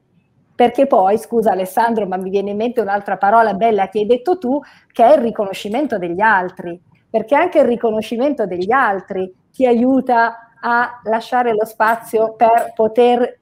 perché 0.57 0.87
poi, 0.87 1.19
scusa 1.19 1.53
Alessandro, 1.53 2.07
ma 2.07 2.17
mi 2.17 2.31
viene 2.31 2.51
in 2.51 2.57
mente 2.57 2.81
un'altra 2.81 3.19
parola 3.19 3.53
bella 3.53 3.89
che 3.89 4.01
hai 4.01 4.07
detto 4.07 4.39
tu, 4.39 4.59
che 4.91 5.05
è 5.05 5.13
il 5.13 5.23
riconoscimento 5.23 5.99
degli 5.99 6.23
altri, 6.23 6.81
perché 7.09 7.37
anche 7.37 7.59
il 7.59 7.67
riconoscimento 7.67 8.47
degli 8.47 8.73
altri 8.73 9.33
ti 9.53 9.67
aiuta 9.67 10.53
a 10.59 11.01
lasciare 11.05 11.53
lo 11.53 11.67
spazio 11.67 12.35
per 12.35 12.73
poter 12.75 13.39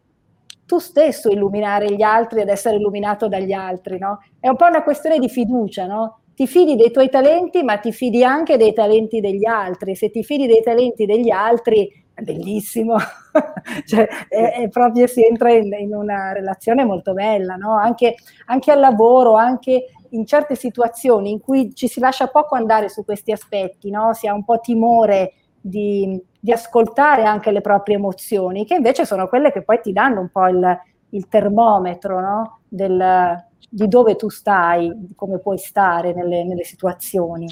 tu 0.67 0.79
stesso 0.79 1.31
illuminare 1.31 1.95
gli 1.95 2.03
altri 2.03 2.41
ed 2.41 2.49
essere 2.49 2.77
illuminato 2.77 3.29
dagli 3.29 3.53
altri, 3.53 3.99
no? 3.99 4.19
È 4.41 4.49
un 4.49 4.57
po' 4.57 4.67
una 4.67 4.83
questione 4.83 5.19
di 5.19 5.29
fiducia, 5.29 5.87
no? 5.87 6.19
Ti 6.35 6.49
fidi 6.49 6.75
dei 6.75 6.91
tuoi 6.91 7.11
talenti, 7.11 7.63
ma 7.63 7.77
ti 7.79 7.93
fidi 7.93 8.25
anche 8.25 8.57
dei 8.57 8.73
talenti 8.73 9.21
degli 9.21 9.47
altri. 9.47 9.95
Se 9.95 10.11
ti 10.11 10.25
fidi 10.25 10.49
dei 10.49 10.63
talenti 10.63 11.07
degli 11.07 11.31
altri, 11.31 11.89
bellissimo, 12.23 12.97
cioè, 13.87 14.07
è, 14.29 14.61
è, 14.61 14.69
proprio 14.69 15.07
si 15.07 15.27
entra 15.27 15.53
in, 15.53 15.73
in, 15.73 15.95
una 15.95 16.33
relazione 16.33 16.85
molto 16.85 17.13
bella, 17.13 17.57
no? 17.57 17.75
anche, 17.75 18.15
anche, 18.47 18.71
al 18.71 18.81
lavoro, 18.81 19.35
anche 19.35 19.87
in 20.11 20.25
certe 20.25 20.55
situazioni 20.55 21.31
in 21.31 21.41
cui 21.41 21.75
ci 21.75 21.89
si 21.89 21.99
lascia 21.99 22.29
poco 22.29 22.55
andare 22.55 22.89
su 22.89 23.05
questi 23.05 23.33
aspetti, 23.33 23.91
no? 23.91 24.13
si 24.15 24.27
ha 24.29 24.35
un 24.35 24.45
po' 24.45 24.61
timore 24.61 25.35
di, 25.61 26.23
di, 26.39 26.53
ascoltare 26.53 27.25
anche 27.25 27.51
le 27.51 27.61
proprie 27.61 27.97
emozioni, 27.97 28.65
che 28.65 28.75
invece 28.75 29.05
sono 29.07 29.29
quelle 29.29 29.51
che 29.51 29.63
poi 29.63 29.81
ti 29.81 29.93
danno 29.93 30.21
un 30.21 30.29
po' 30.29 30.47
il, 30.47 30.81
il 31.11 31.29
termometro 31.29 32.21
no? 32.21 32.61
Del, 32.69 33.43
di 33.69 33.89
dove 33.89 34.15
tu 34.15 34.29
stai, 34.29 34.93
di 34.95 35.15
come 35.17 35.39
puoi 35.41 35.59
stare 35.59 36.13
nelle, 36.13 36.45
nelle 36.45 36.65
situazioni. 36.65 37.47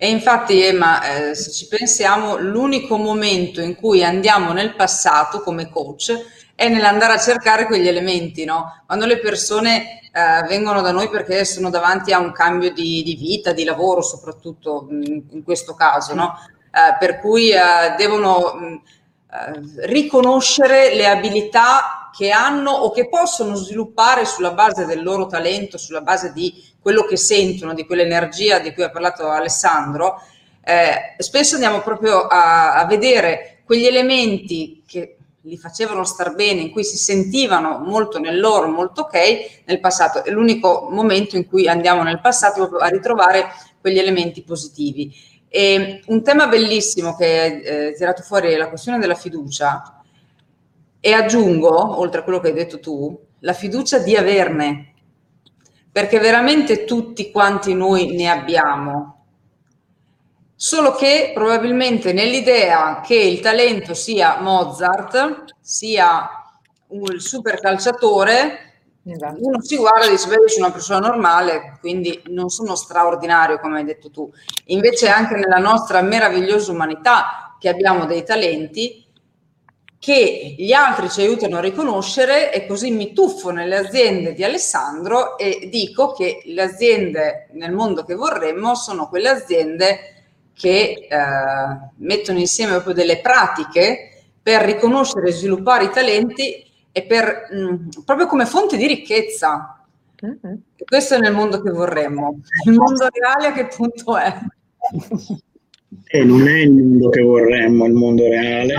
E 0.00 0.08
infatti, 0.08 0.62
Emma, 0.62 1.02
eh, 1.02 1.34
se 1.34 1.50
ci 1.50 1.66
pensiamo, 1.66 2.36
l'unico 2.36 2.96
momento 2.96 3.60
in 3.60 3.74
cui 3.74 4.04
andiamo 4.04 4.52
nel 4.52 4.76
passato 4.76 5.40
come 5.42 5.68
coach 5.68 6.12
è 6.54 6.68
nell'andare 6.68 7.14
a 7.14 7.18
cercare 7.18 7.66
quegli 7.66 7.88
elementi, 7.88 8.44
no? 8.44 8.82
Quando 8.86 9.06
le 9.06 9.18
persone 9.18 10.00
eh, 10.12 10.46
vengono 10.46 10.82
da 10.82 10.92
noi 10.92 11.08
perché 11.08 11.44
sono 11.44 11.68
davanti 11.68 12.12
a 12.12 12.20
un 12.20 12.30
cambio 12.30 12.72
di, 12.72 13.02
di 13.02 13.16
vita, 13.16 13.52
di 13.52 13.64
lavoro, 13.64 14.00
soprattutto 14.00 14.86
mh, 14.88 14.94
mm, 14.94 15.18
in 15.30 15.42
questo 15.42 15.74
caso, 15.74 16.14
no? 16.14 16.34
Eh, 16.70 16.96
per 16.98 17.18
cui 17.18 17.50
eh, 17.50 17.94
devono 17.96 18.54
mh, 18.54 18.64
mm, 18.64 18.74
eh, 18.74 19.86
riconoscere 19.86 20.94
le 20.94 21.08
abilità 21.08 22.10
che 22.16 22.30
hanno 22.30 22.70
o 22.70 22.90
che 22.90 23.08
possono 23.08 23.54
sviluppare 23.54 24.24
sulla 24.24 24.52
base 24.52 24.84
del 24.84 25.02
loro 25.02 25.26
talento, 25.26 25.76
sulla 25.76 26.02
base 26.02 26.32
di 26.32 26.52
quello 26.80 27.04
che 27.04 27.16
sentono, 27.16 27.74
di 27.74 27.84
quell'energia 27.84 28.58
di 28.58 28.72
cui 28.72 28.82
ha 28.82 28.90
parlato 28.90 29.28
Alessandro, 29.28 30.22
eh, 30.62 31.14
spesso 31.18 31.54
andiamo 31.54 31.80
proprio 31.80 32.26
a, 32.26 32.74
a, 32.74 32.84
vedere 32.86 33.62
quegli 33.64 33.86
elementi 33.86 34.82
che 34.86 35.16
li 35.42 35.56
facevano 35.56 36.04
star 36.04 36.34
bene, 36.34 36.60
in 36.60 36.70
cui 36.70 36.84
si 36.84 36.98
sentivano 36.98 37.78
molto 37.78 38.18
nel 38.18 38.38
loro, 38.38 38.68
molto 38.68 39.02
ok 39.02 39.62
nel 39.64 39.80
passato. 39.80 40.22
È 40.22 40.30
l'unico 40.30 40.88
momento 40.90 41.36
in 41.36 41.46
cui 41.46 41.68
andiamo 41.68 42.02
nel 42.02 42.20
passato 42.20 42.76
a 42.76 42.88
ritrovare 42.88 43.46
quegli 43.80 43.98
elementi 43.98 44.42
positivi. 44.42 45.14
E 45.48 46.02
un 46.06 46.22
tema 46.22 46.46
bellissimo 46.46 47.16
che 47.16 47.40
hai 47.40 47.62
eh, 47.62 47.94
tirato 47.96 48.22
fuori 48.22 48.52
è 48.52 48.56
la 48.58 48.68
questione 48.68 48.98
della 48.98 49.14
fiducia 49.14 50.02
e 51.00 51.12
aggiungo, 51.12 51.98
oltre 51.98 52.20
a 52.20 52.22
quello 52.24 52.40
che 52.40 52.48
hai 52.48 52.54
detto 52.54 52.80
tu, 52.80 53.18
la 53.40 53.54
fiducia 53.54 53.98
di 53.98 54.16
averne, 54.16 54.87
perché 55.90 56.18
veramente 56.18 56.84
tutti 56.84 57.30
quanti 57.30 57.74
noi 57.74 58.14
ne 58.14 58.28
abbiamo. 58.28 59.24
Solo 60.54 60.92
che 60.92 61.30
probabilmente 61.34 62.12
nell'idea 62.12 63.00
che 63.00 63.14
il 63.14 63.40
talento 63.40 63.94
sia 63.94 64.40
Mozart, 64.40 65.54
sia 65.60 66.28
un 66.88 67.20
super 67.20 67.60
calciatore, 67.60 68.80
esatto. 69.04 69.38
uno 69.40 69.62
si 69.62 69.76
guarda 69.76 70.06
e 70.06 70.10
dice, 70.10 70.28
beh, 70.28 70.34
io 70.34 70.48
sono 70.48 70.64
una 70.66 70.74
persona 70.74 71.06
normale, 71.06 71.78
quindi 71.80 72.20
non 72.26 72.48
sono 72.48 72.74
straordinario, 72.74 73.60
come 73.60 73.78
hai 73.78 73.84
detto 73.84 74.10
tu. 74.10 74.30
Invece 74.66 75.08
anche 75.08 75.36
nella 75.36 75.58
nostra 75.58 76.02
meravigliosa 76.02 76.72
umanità 76.72 77.56
che 77.58 77.68
abbiamo 77.68 78.04
dei 78.04 78.24
talenti, 78.24 79.06
che 79.98 80.54
gli 80.56 80.72
altri 80.72 81.10
ci 81.10 81.20
aiutano 81.20 81.56
a 81.56 81.60
riconoscere 81.60 82.52
e 82.52 82.66
così 82.66 82.90
mi 82.90 83.12
tuffo 83.12 83.50
nelle 83.50 83.76
aziende 83.76 84.32
di 84.32 84.44
Alessandro 84.44 85.36
e 85.36 85.68
dico 85.70 86.12
che 86.12 86.42
le 86.44 86.62
aziende 86.62 87.48
nel 87.52 87.72
mondo 87.72 88.04
che 88.04 88.14
vorremmo 88.14 88.74
sono 88.76 89.08
quelle 89.08 89.28
aziende 89.28 90.14
che 90.54 91.06
eh, 91.08 91.16
mettono 91.96 92.38
insieme 92.38 92.72
proprio 92.72 92.94
delle 92.94 93.20
pratiche 93.20 94.22
per 94.40 94.62
riconoscere 94.62 95.28
e 95.28 95.32
sviluppare 95.32 95.84
i 95.84 95.90
talenti 95.90 96.64
e 96.92 97.02
per, 97.02 97.48
mh, 97.50 97.58
mm, 97.58 97.88
proprio 98.04 98.26
come 98.26 98.46
fonte 98.46 98.76
di 98.76 98.86
ricchezza. 98.86 99.84
Mm-hmm. 100.24 100.56
Questo 100.84 101.14
è 101.14 101.18
nel 101.18 101.34
mondo 101.34 101.60
che 101.60 101.70
vorremmo. 101.70 102.40
Il 102.64 102.72
mondo 102.72 103.06
reale 103.12 103.48
a 103.48 103.52
che 103.52 103.66
punto 103.66 104.16
è? 104.16 104.36
Eh, 106.10 106.22
non 106.22 106.46
è 106.46 106.60
il 106.60 106.72
mondo 106.72 107.08
che 107.08 107.22
vorremmo, 107.22 107.86
il 107.86 107.94
mondo 107.94 108.28
reale, 108.28 108.74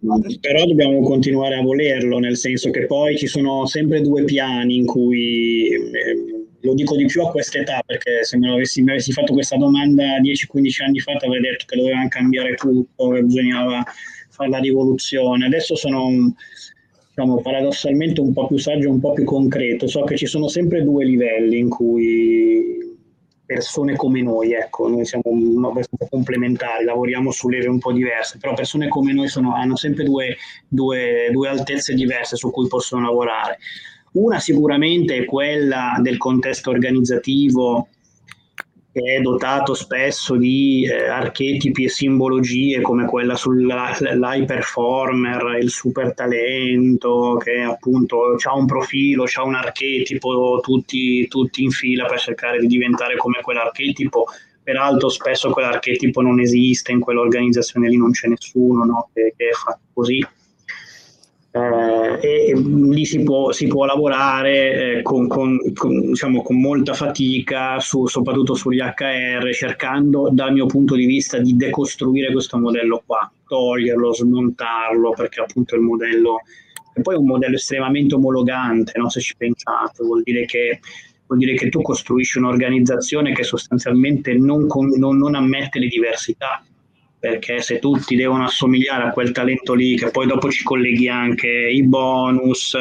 non, 0.00 0.20
però 0.40 0.64
dobbiamo 0.64 1.02
continuare 1.02 1.56
a 1.56 1.62
volerlo, 1.62 2.18
nel 2.18 2.36
senso 2.36 2.70
che 2.70 2.86
poi 2.86 3.16
ci 3.18 3.26
sono 3.26 3.66
sempre 3.66 4.00
due 4.00 4.24
piani 4.24 4.76
in 4.76 4.86
cui, 4.86 5.68
eh, 5.68 6.46
lo 6.60 6.74
dico 6.74 6.96
di 6.96 7.04
più 7.04 7.22
a 7.22 7.30
quest'età, 7.30 7.82
perché 7.84 8.24
se 8.24 8.38
me 8.38 8.50
avessi, 8.50 8.82
mi 8.82 8.92
avessi 8.92 9.12
fatto 9.12 9.34
questa 9.34 9.56
domanda 9.56 10.18
10-15 10.18 10.82
anni 10.82 10.98
fa 11.00 11.14
ti 11.16 11.26
avrei 11.26 11.42
detto 11.42 11.66
che 11.66 11.76
dovevamo 11.76 12.08
cambiare 12.08 12.54
tutto, 12.54 13.08
che 13.08 13.22
bisognava 13.22 13.84
fare 14.30 14.48
la 14.50 14.58
rivoluzione. 14.58 15.44
Adesso 15.46 15.76
sono 15.76 16.34
diciamo, 17.14 17.40
paradossalmente 17.42 18.20
un 18.20 18.32
po' 18.32 18.46
più 18.46 18.56
saggio, 18.56 18.90
un 18.90 19.00
po' 19.00 19.12
più 19.12 19.24
concreto, 19.24 19.86
so 19.86 20.04
che 20.04 20.16
ci 20.16 20.26
sono 20.26 20.48
sempre 20.48 20.82
due 20.82 21.04
livelli 21.04 21.58
in 21.58 21.68
cui 21.68 22.95
persone 23.46 23.94
come 23.96 24.20
noi, 24.20 24.52
ecco, 24.52 24.88
noi 24.88 25.06
siamo 25.06 25.24
abbastanza 25.68 26.06
complementari, 26.10 26.84
lavoriamo 26.84 27.30
su 27.30 27.48
leve 27.48 27.68
un 27.68 27.78
po' 27.78 27.92
diverse, 27.92 28.38
però 28.38 28.54
persone 28.54 28.88
come 28.88 29.12
noi 29.12 29.28
sono, 29.28 29.54
hanno 29.54 29.76
sempre 29.76 30.04
due, 30.04 30.36
due, 30.68 31.28
due 31.30 31.48
altezze 31.48 31.94
diverse 31.94 32.36
su 32.36 32.50
cui 32.50 32.66
possono 32.66 33.02
lavorare. 33.02 33.58
Una 34.12 34.40
sicuramente 34.40 35.16
è 35.16 35.24
quella 35.24 35.96
del 36.00 36.16
contesto 36.16 36.70
organizzativo 36.70 37.88
che 38.96 39.16
è 39.16 39.20
dotato 39.20 39.74
spesso 39.74 40.36
di 40.36 40.88
eh, 40.90 41.06
archetipi 41.06 41.84
e 41.84 41.90
simbologie 41.90 42.80
come 42.80 43.04
quella 43.04 43.34
sull'high 43.34 44.46
performer, 44.46 45.58
il 45.60 45.68
super 45.68 46.14
talento, 46.14 47.38
che 47.38 47.60
appunto 47.60 48.36
ha 48.42 48.54
un 48.54 48.64
profilo, 48.64 49.24
ha 49.30 49.42
un 49.44 49.54
archetipo, 49.54 50.60
tutti, 50.62 51.28
tutti 51.28 51.62
in 51.62 51.72
fila 51.72 52.06
per 52.06 52.20
cercare 52.20 52.58
di 52.58 52.66
diventare 52.66 53.16
come 53.16 53.42
quell'archetipo. 53.42 54.28
Peraltro 54.62 55.10
spesso 55.10 55.50
quell'archetipo 55.50 56.22
non 56.22 56.40
esiste, 56.40 56.92
in 56.92 57.00
quell'organizzazione 57.00 57.90
lì 57.90 57.98
non 57.98 58.12
c'è 58.12 58.28
nessuno 58.28 58.82
no? 58.82 59.10
che, 59.12 59.34
che 59.36 59.50
è 59.50 59.52
fatto 59.52 59.82
così 59.92 60.26
eh, 61.56 62.50
e 62.50 62.54
lì 62.54 63.04
si 63.06 63.22
può, 63.22 63.50
si 63.52 63.66
può 63.66 63.84
lavorare 63.86 64.98
eh, 64.98 65.02
con, 65.02 65.26
con, 65.26 65.58
con, 65.74 66.00
diciamo, 66.08 66.42
con, 66.42 66.60
molta 66.60 66.92
fatica, 66.92 67.80
su, 67.80 68.06
soprattutto 68.06 68.54
sugli 68.54 68.80
HR, 68.80 69.52
cercando 69.54 70.28
dal 70.30 70.52
mio 70.52 70.66
punto 70.66 70.94
di 70.94 71.06
vista 71.06 71.38
di 71.38 71.56
decostruire 71.56 72.30
questo 72.30 72.58
modello 72.58 73.02
qua, 73.06 73.30
toglierlo, 73.46 74.12
smontarlo, 74.12 75.10
perché 75.16 75.40
appunto 75.40 75.74
il 75.74 75.80
modello 75.80 76.40
è 76.92 77.00
poi 77.00 77.16
un 77.16 77.26
modello 77.26 77.56
estremamente 77.56 78.14
omologante, 78.14 78.98
no? 78.98 79.08
se 79.08 79.20
ci 79.20 79.34
pensate, 79.36 80.04
vuol 80.04 80.22
dire 80.22 80.44
che 80.44 80.80
vuol 81.26 81.40
dire 81.40 81.54
che 81.54 81.68
tu 81.68 81.82
costruisci 81.82 82.38
un'organizzazione 82.38 83.32
che 83.32 83.42
sostanzialmente 83.42 84.34
non, 84.34 84.66
non, 84.96 85.18
non 85.18 85.34
ammette 85.34 85.80
le 85.80 85.88
diversità 85.88 86.62
perché 87.18 87.60
se 87.60 87.78
tutti 87.78 88.14
devono 88.14 88.44
assomigliare 88.44 89.04
a 89.04 89.10
quel 89.10 89.32
talento 89.32 89.74
lì, 89.74 89.96
che 89.96 90.10
poi 90.10 90.26
dopo 90.26 90.50
ci 90.50 90.62
colleghi 90.62 91.08
anche 91.08 91.48
i 91.48 91.82
bonus, 91.82 92.76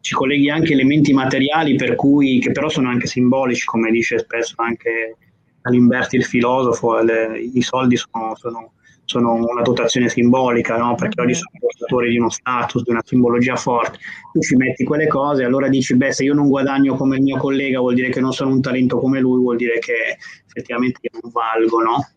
ci 0.00 0.14
colleghi 0.14 0.48
anche 0.50 0.72
elementi 0.72 1.12
materiali 1.12 1.74
per 1.74 1.94
cui, 1.96 2.38
che 2.38 2.52
però 2.52 2.68
sono 2.68 2.88
anche 2.88 3.06
simbolici, 3.06 3.64
come 3.64 3.90
dice 3.90 4.18
spesso 4.18 4.54
anche 4.58 5.16
Alimberti 5.66 6.14
il 6.14 6.24
filosofo, 6.24 7.00
le, 7.02 7.38
i 7.38 7.60
soldi 7.60 7.96
sono, 7.96 8.36
sono, 8.36 8.74
sono 9.04 9.34
una 9.34 9.62
dotazione 9.62 10.08
simbolica, 10.08 10.76
no? 10.76 10.94
perché 10.94 11.20
oggi 11.20 11.34
sono 11.34 11.50
portatori 11.58 12.10
di 12.10 12.18
uno 12.18 12.30
status, 12.30 12.84
di 12.84 12.90
una 12.90 13.02
simbologia 13.04 13.56
forte. 13.56 13.98
Tu 14.32 14.40
ci 14.42 14.54
metti 14.54 14.84
quelle 14.84 15.08
cose, 15.08 15.42
allora 15.42 15.68
dici, 15.68 15.96
beh, 15.96 16.12
se 16.12 16.22
io 16.22 16.34
non 16.34 16.48
guadagno 16.48 16.94
come 16.94 17.16
il 17.16 17.22
mio 17.22 17.36
collega 17.36 17.80
vuol 17.80 17.94
dire 17.94 18.10
che 18.10 18.20
non 18.20 18.32
sono 18.32 18.50
un 18.50 18.60
talento 18.60 18.98
come 18.98 19.18
lui, 19.18 19.40
vuol 19.40 19.56
dire 19.56 19.80
che 19.80 20.16
effettivamente 20.46 21.00
io 21.02 21.18
non 21.20 21.32
valgo, 21.32 21.82
no? 21.82 22.08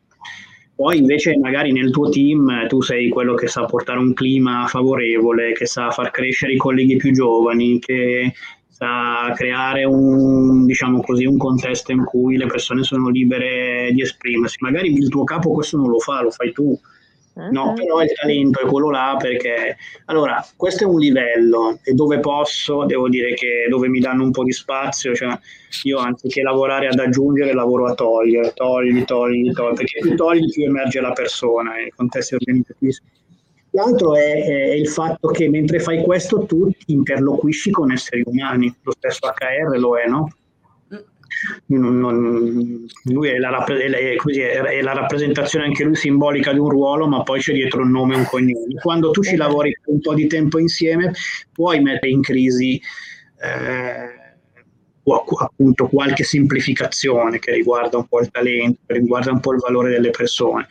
Poi 0.79 0.97
invece 0.97 1.37
magari 1.37 1.73
nel 1.73 1.91
tuo 1.91 2.07
team 2.07 2.65
tu 2.67 2.79
sei 2.79 3.09
quello 3.09 3.33
che 3.33 3.47
sa 3.47 3.65
portare 3.65 3.99
un 3.99 4.13
clima 4.13 4.65
favorevole, 4.65 5.51
che 5.51 5.65
sa 5.65 5.89
far 5.91 6.09
crescere 6.09 6.53
i 6.53 6.57
colleghi 6.57 6.95
più 6.95 7.11
giovani, 7.11 7.79
che 7.79 8.31
sa 8.69 9.33
creare 9.35 9.83
un, 9.83 10.65
diciamo 10.65 11.01
così, 11.01 11.25
un 11.25 11.35
contesto 11.35 11.91
in 11.91 12.05
cui 12.05 12.37
le 12.37 12.45
persone 12.45 12.83
sono 12.83 13.09
libere 13.09 13.89
di 13.91 14.01
esprimersi. 14.01 14.55
Magari 14.61 14.93
il 14.93 15.09
tuo 15.09 15.25
capo 15.25 15.51
questo 15.51 15.75
non 15.75 15.89
lo 15.89 15.99
fa, 15.99 16.21
lo 16.21 16.31
fai 16.31 16.53
tu. 16.53 16.79
No, 17.51 17.73
però 17.73 18.01
il 18.01 18.11
talento 18.13 18.59
è 18.59 18.65
quello 18.65 18.89
là 18.89 19.15
perché 19.17 19.77
allora 20.05 20.45
questo 20.55 20.83
è 20.83 20.87
un 20.87 20.99
livello 20.99 21.79
e 21.83 21.93
dove 21.93 22.19
posso, 22.19 22.85
devo 22.85 23.07
dire 23.07 23.33
che 23.33 23.67
dove 23.69 23.87
mi 23.87 23.99
danno 23.99 24.23
un 24.23 24.31
po' 24.31 24.43
di 24.43 24.51
spazio, 24.51 25.15
cioè 25.15 25.37
io 25.83 25.99
anziché 25.99 26.41
lavorare 26.41 26.87
ad 26.87 26.99
aggiungere 26.99 27.53
lavoro 27.53 27.85
a 27.85 27.93
togliere, 27.93 28.51
togli, 28.53 29.03
togli, 29.05 29.51
togli, 29.53 29.75
perché 29.75 29.99
più 30.01 30.15
togli 30.15 30.49
più 30.51 30.65
emerge 30.65 30.99
la 30.99 31.13
persona 31.13 31.73
nei 31.73 31.91
contesti 31.95 32.33
organizzativi. 32.33 32.95
L'altro 33.71 34.15
è, 34.15 34.43
è, 34.43 34.71
il 34.73 34.87
fatto 34.87 35.27
che 35.29 35.47
mentre 35.47 35.79
fai 35.79 36.01
questo 36.01 36.45
tu 36.45 36.69
interloquisci 36.87 37.69
con 37.69 37.91
esseri 37.91 38.23
umani, 38.25 38.75
lo 38.81 38.91
stesso 38.91 39.27
HR 39.27 39.77
lo 39.77 39.97
è, 39.97 40.07
no? 40.07 40.33
Non, 41.67 42.87
lui 43.05 43.29
è 43.29 43.37
la, 43.37 43.63
è, 43.65 44.15
così, 44.15 44.41
è 44.41 44.81
la, 44.81 44.93
rappresentazione 44.93 45.65
anche 45.65 45.83
lui 45.83 45.95
simbolica 45.95 46.51
di 46.51 46.59
un 46.59 46.69
ruolo, 46.69 47.07
ma 47.07 47.23
poi 47.23 47.39
c'è 47.39 47.53
dietro 47.53 47.81
un 47.81 47.91
nome 47.91 48.15
e 48.15 48.17
un 48.17 48.25
cognome. 48.25 48.73
Quando 48.81 49.11
tu 49.11 49.23
ci 49.23 49.35
lavori 49.35 49.75
un 49.85 49.99
po' 49.99 50.13
di 50.13 50.27
tempo 50.27 50.59
insieme, 50.59 51.13
puoi 51.51 51.79
mettere 51.79 52.11
in 52.11 52.21
crisi 52.21 52.81
eh, 53.41 54.19
appunto 55.39 55.87
qualche 55.87 56.23
semplificazione 56.23 57.39
che 57.39 57.53
riguarda 57.53 57.97
un 57.97 58.07
po' 58.07 58.19
il 58.19 58.29
talento, 58.29 58.79
che 58.85 58.93
riguarda 58.93 59.31
un 59.31 59.39
po' 59.39 59.53
il 59.53 59.59
valore 59.59 59.91
delle 59.91 60.11
persone. 60.11 60.67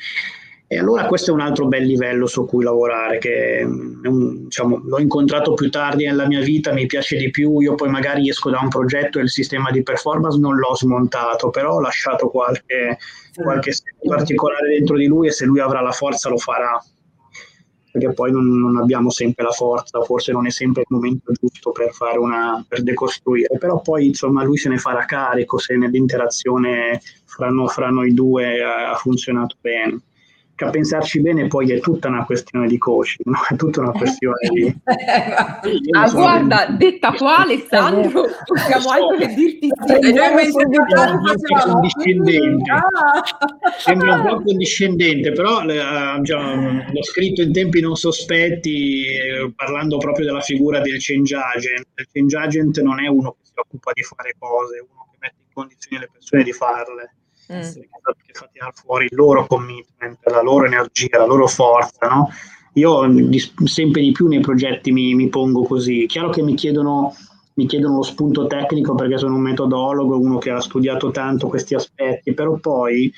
E 0.70 0.78
allora 0.78 1.06
questo 1.06 1.30
è 1.30 1.34
un 1.34 1.40
altro 1.40 1.66
bel 1.66 1.86
livello 1.86 2.26
su 2.26 2.44
cui 2.44 2.62
lavorare, 2.62 3.16
che 3.16 3.64
mm, 3.64 4.44
diciamo, 4.44 4.82
l'ho 4.84 4.98
incontrato 4.98 5.54
più 5.54 5.70
tardi 5.70 6.04
nella 6.04 6.26
mia 6.26 6.42
vita, 6.42 6.74
mi 6.74 6.84
piace 6.84 7.16
di 7.16 7.30
più, 7.30 7.60
io 7.60 7.74
poi 7.74 7.88
magari 7.88 8.28
esco 8.28 8.50
da 8.50 8.60
un 8.60 8.68
progetto 8.68 9.18
e 9.18 9.22
il 9.22 9.30
sistema 9.30 9.70
di 9.70 9.82
performance 9.82 10.38
non 10.38 10.56
l'ho 10.58 10.76
smontato, 10.76 11.48
però 11.48 11.76
ho 11.76 11.80
lasciato 11.80 12.28
qualche, 12.28 12.98
qualche 13.34 13.72
particolare 14.06 14.68
dentro 14.68 14.98
di 14.98 15.06
lui 15.06 15.28
e 15.28 15.30
se 15.30 15.46
lui 15.46 15.58
avrà 15.58 15.80
la 15.80 15.90
forza 15.90 16.28
lo 16.28 16.36
farà, 16.36 16.78
perché 17.90 18.12
poi 18.12 18.30
non, 18.30 18.60
non, 18.60 18.76
abbiamo 18.76 19.08
sempre 19.08 19.44
la 19.44 19.52
forza, 19.52 20.02
forse 20.02 20.32
non 20.32 20.46
è 20.46 20.50
sempre 20.50 20.82
il 20.82 20.88
momento 20.90 21.32
giusto 21.32 21.72
per, 21.72 21.92
fare 21.92 22.18
una, 22.18 22.62
per 22.68 22.82
decostruire, 22.82 23.56
però 23.56 23.80
poi 23.80 24.08
insomma 24.08 24.44
lui 24.44 24.58
se 24.58 24.68
ne 24.68 24.76
farà 24.76 25.06
carico 25.06 25.56
se 25.56 25.76
nell'interazione 25.76 27.00
fra, 27.24 27.48
no, 27.48 27.68
fra 27.68 27.88
noi 27.88 28.12
due 28.12 28.62
ha 28.62 28.94
funzionato 28.96 29.56
bene 29.62 30.02
che 30.58 30.64
a 30.64 30.70
pensarci 30.70 31.20
bene 31.20 31.46
poi 31.46 31.70
è 31.70 31.78
tutta 31.78 32.08
una 32.08 32.24
questione 32.24 32.66
di 32.66 32.78
coaching, 32.78 33.28
no? 33.28 33.38
è 33.48 33.54
tutta 33.54 33.80
una 33.80 33.92
questione 33.92 34.48
di... 34.50 34.74
ah, 35.92 36.10
guarda, 36.10 36.66
detta 36.76 37.12
qua 37.12 37.38
Alessandro, 37.38 38.24
possiamo 38.44 38.90
altro 38.90 39.16
che 39.18 39.34
dirti 39.34 39.70
sì. 39.86 39.94
condiscendente. 41.64 42.72
Ah. 42.72 43.22
Sembra 43.78 44.16
un 44.16 44.22
po' 44.26 44.42
condiscendente, 44.42 45.30
però 45.30 45.62
eh, 45.62 46.20
già, 46.22 46.54
l'ho 46.90 47.04
scritto 47.04 47.42
in 47.42 47.52
tempi 47.52 47.80
non 47.80 47.94
sospetti, 47.94 49.06
eh, 49.06 49.52
parlando 49.54 49.98
proprio 49.98 50.26
della 50.26 50.40
figura 50.40 50.80
del 50.80 50.96
change 50.98 51.36
agent. 51.36 51.86
Il 51.94 52.08
change 52.12 52.36
agent 52.36 52.80
non 52.80 53.00
è 53.00 53.06
uno 53.06 53.30
che 53.30 53.44
si 53.44 53.52
occupa 53.54 53.92
di 53.94 54.02
fare 54.02 54.34
cose, 54.36 54.78
è 54.78 54.80
uno 54.80 55.06
che 55.12 55.18
mette 55.20 55.36
in 55.38 55.52
condizione 55.52 56.00
le 56.00 56.10
persone 56.12 56.42
di 56.42 56.52
farle 56.52 57.12
mm. 57.52 57.60
che 57.60 58.32
fa 58.32 58.48
tirare 58.52 58.72
fuori 58.74 59.06
il 59.06 59.16
loro 59.16 59.46
commitment, 59.46 60.18
la 60.24 60.42
loro 60.42 60.66
energia, 60.66 61.18
la 61.18 61.26
loro 61.26 61.46
forza, 61.46 62.06
no? 62.06 62.28
Io 62.74 63.06
di, 63.06 63.42
sempre 63.64 64.02
di 64.02 64.12
più 64.12 64.28
nei 64.28 64.40
progetti 64.40 64.92
mi, 64.92 65.14
mi 65.14 65.28
pongo 65.28 65.64
così. 65.64 66.06
Chiaro 66.06 66.30
che 66.30 66.42
mi 66.42 66.54
chiedono, 66.54 67.14
mi 67.54 67.66
chiedono 67.66 67.96
lo 67.96 68.02
spunto 68.02 68.46
tecnico 68.46 68.94
perché 68.94 69.18
sono 69.18 69.34
un 69.34 69.42
metodologo, 69.42 70.18
uno 70.18 70.38
che 70.38 70.50
ha 70.50 70.60
studiato 70.60 71.10
tanto 71.10 71.48
questi 71.48 71.74
aspetti, 71.74 72.34
però 72.34 72.56
poi 72.56 73.12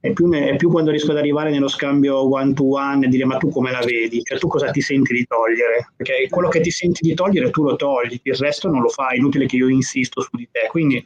è 0.00 0.12
più, 0.12 0.30
è 0.30 0.56
più, 0.56 0.70
quando 0.70 0.90
riesco 0.90 1.10
ad 1.10 1.18
arrivare 1.18 1.50
nello 1.50 1.66
scambio 1.66 2.32
one 2.32 2.54
to 2.54 2.76
one 2.76 3.04
e 3.04 3.08
dire 3.08 3.24
ma 3.24 3.36
tu 3.36 3.50
come 3.50 3.72
la 3.72 3.80
vedi? 3.80 4.22
Cioè 4.22 4.38
tu 4.38 4.46
cosa 4.46 4.70
ti 4.70 4.80
senti 4.80 5.12
di 5.12 5.26
togliere? 5.26 5.92
Perché 5.96 6.28
quello 6.30 6.48
che 6.48 6.60
ti 6.60 6.70
senti 6.70 7.06
di 7.06 7.14
togliere 7.14 7.50
tu 7.50 7.64
lo 7.64 7.74
togli, 7.74 8.18
il 8.22 8.34
resto 8.36 8.68
non 8.68 8.80
lo 8.80 8.88
fai, 8.88 9.16
è 9.16 9.18
inutile 9.18 9.46
che 9.46 9.56
io 9.56 9.68
insisto 9.68 10.20
su 10.22 10.30
di 10.36 10.48
te. 10.50 10.68
Quindi 10.70 11.04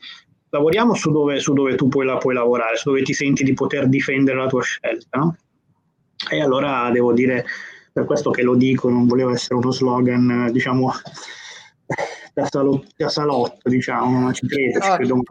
lavoriamo 0.52 0.94
su 0.94 1.10
dove, 1.10 1.40
su 1.40 1.54
dove 1.54 1.74
tu 1.76 1.88
puoi, 1.88 2.04
la, 2.04 2.18
puoi, 2.18 2.34
lavorare, 2.34 2.76
su 2.76 2.90
dove 2.90 3.02
ti 3.02 3.14
senti 3.14 3.42
di 3.42 3.54
poter 3.54 3.88
difendere 3.88 4.36
la 4.36 4.46
tua 4.46 4.62
scelta. 4.62 5.18
No? 5.18 5.36
E 6.30 6.42
allora 6.42 6.90
devo 6.90 7.12
dire, 7.12 7.44
per 7.92 8.04
questo 8.04 8.30
che 8.30 8.42
lo 8.42 8.54
dico, 8.54 8.90
non 8.90 9.06
volevo 9.06 9.32
essere 9.32 9.54
uno 9.54 9.70
slogan, 9.70 10.50
diciamo, 10.52 10.92
da, 12.34 12.44
salotto, 12.44 12.86
da 12.96 13.08
salotto 13.08 13.68
diciamo, 13.68 14.20
ma 14.20 14.32
ci 14.32 14.46
credo, 14.46 14.78
no, 14.78 14.84
ci 14.84 14.90
credo. 14.92 15.22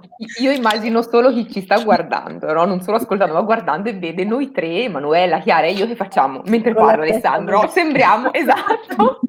Io 0.41 0.51
immagino 0.51 1.01
solo 1.03 1.31
chi 1.31 1.49
ci 1.51 1.61
sta 1.61 1.81
guardando, 1.83 2.51
no? 2.51 2.65
non 2.65 2.81
solo 2.81 2.97
ascoltando, 2.97 3.35
ma 3.35 3.41
guardando 3.41 3.89
e 3.89 3.93
vede 3.93 4.25
noi 4.25 4.51
tre, 4.51 4.83
Emanuela, 4.83 5.39
Chiara 5.39 5.67
e 5.67 5.73
io 5.73 5.85
che 5.85 5.95
facciamo, 5.95 6.41
mentre 6.45 6.73
parla 6.73 7.03
Alessandro, 7.03 7.67
sembriamo, 7.69 8.33
esatto, 8.33 9.19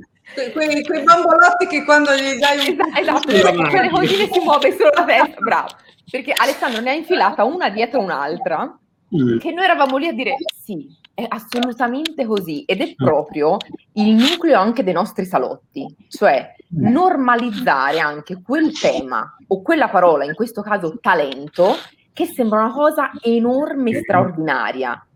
quei, 0.52 0.82
quei, 0.82 1.02
bambolotti 1.02 1.66
che 1.66 1.84
quando 1.84 2.12
gli 2.14 2.38
dai 2.38 2.58
un 2.58 2.78
esatto, 2.96 3.28
esatto 3.28 3.62
quelle 3.68 3.90
cosine 3.90 4.28
si 4.30 4.40
muove 4.40 4.72
solo 4.72 4.90
la 4.94 5.04
testa, 5.04 5.40
bravo. 5.40 5.68
Perché 6.10 6.32
Alessandro 6.34 6.80
ne 6.80 6.90
ha 6.90 6.94
infilata 6.94 7.44
una 7.44 7.70
dietro 7.70 8.00
un'altra, 8.00 8.78
mm. 9.16 9.38
che 9.38 9.52
noi 9.52 9.64
eravamo 9.64 9.96
lì 9.96 10.08
a 10.08 10.12
dire 10.12 10.36
sì, 10.62 10.86
è 11.14 11.24
assolutamente 11.28 12.24
così 12.24 12.62
ed 12.64 12.80
è 12.80 12.88
mm. 12.88 13.04
proprio 13.04 13.56
il 13.94 14.14
nucleo 14.14 14.58
anche 14.58 14.82
dei 14.82 14.92
nostri 14.92 15.24
salotti, 15.24 15.86
cioè 16.08 16.54
mm. 16.74 16.90
normalizzare 16.90 18.00
anche 18.00 18.40
quel 18.42 18.78
tema 18.78 19.36
o 19.46 19.62
quella 19.62 19.88
parola, 19.88 20.24
in 20.24 20.34
questo 20.34 20.62
caso 20.62 20.98
talento, 21.00 21.76
che 22.12 22.26
sembra 22.26 22.60
una 22.60 22.72
cosa 22.72 23.10
enorme 23.22 23.90
e 23.90 24.00
straordinaria, 24.02 25.06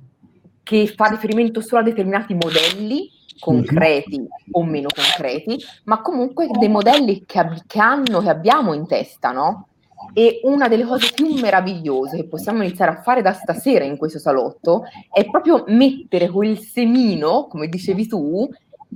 che 0.63 0.87
fa 0.87 1.07
riferimento 1.07 1.61
solo 1.61 1.83
a 1.83 1.85
determinati 1.85 2.35
modelli 2.35 3.11
concreti 3.39 4.19
mm-hmm. 4.19 4.29
o 4.53 4.65
meno 4.65 4.89
concreti, 4.95 5.63
ma 5.85 6.01
comunque 6.01 6.49
dei 6.59 6.69
modelli 6.69 7.25
che, 7.27 7.39
ab- 7.39 7.63
che 7.67 7.79
hanno, 7.79 8.21
che 8.21 8.29
abbiamo 8.29 8.73
in 8.73 8.87
testa, 8.87 9.33
no? 9.33 9.69
E 10.13 10.41
una 10.45 10.69
delle 10.69 10.85
cose 10.85 11.13
più 11.15 11.35
meravigliose 11.35 12.17
che 12.17 12.27
possiamo 12.27 12.63
iniziare 12.63 12.93
a 12.93 13.03
fare 13.03 13.23
da 13.23 13.33
stasera 13.33 13.85
in 13.85 13.97
questo 13.97 14.19
salotto 14.19 14.85
è 15.13 15.29
proprio 15.29 15.65
mettere 15.69 16.29
quel 16.29 16.59
semino, 16.59 17.47
come 17.49 17.69
dicevi 17.69 18.07
tu, 18.07 18.49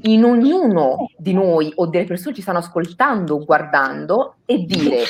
in 0.03 0.25
ognuno 0.25 1.11
di 1.17 1.33
noi 1.33 1.73
o 1.77 1.87
delle 1.87 2.05
persone 2.05 2.31
che 2.31 2.37
ci 2.37 2.43
stanno 2.43 2.59
ascoltando 2.59 3.35
o 3.35 3.45
guardando 3.45 4.37
e 4.45 4.65
dire 4.65 5.03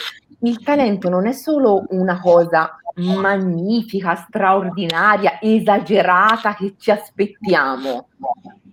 il 0.42 0.62
talento 0.62 1.08
non 1.08 1.26
è 1.26 1.32
solo 1.32 1.84
una 1.90 2.18
cosa 2.20 2.76
magnifica, 2.96 4.14
straordinaria, 4.14 5.40
esagerata 5.40 6.54
che 6.54 6.74
ci 6.78 6.90
aspettiamo, 6.90 8.08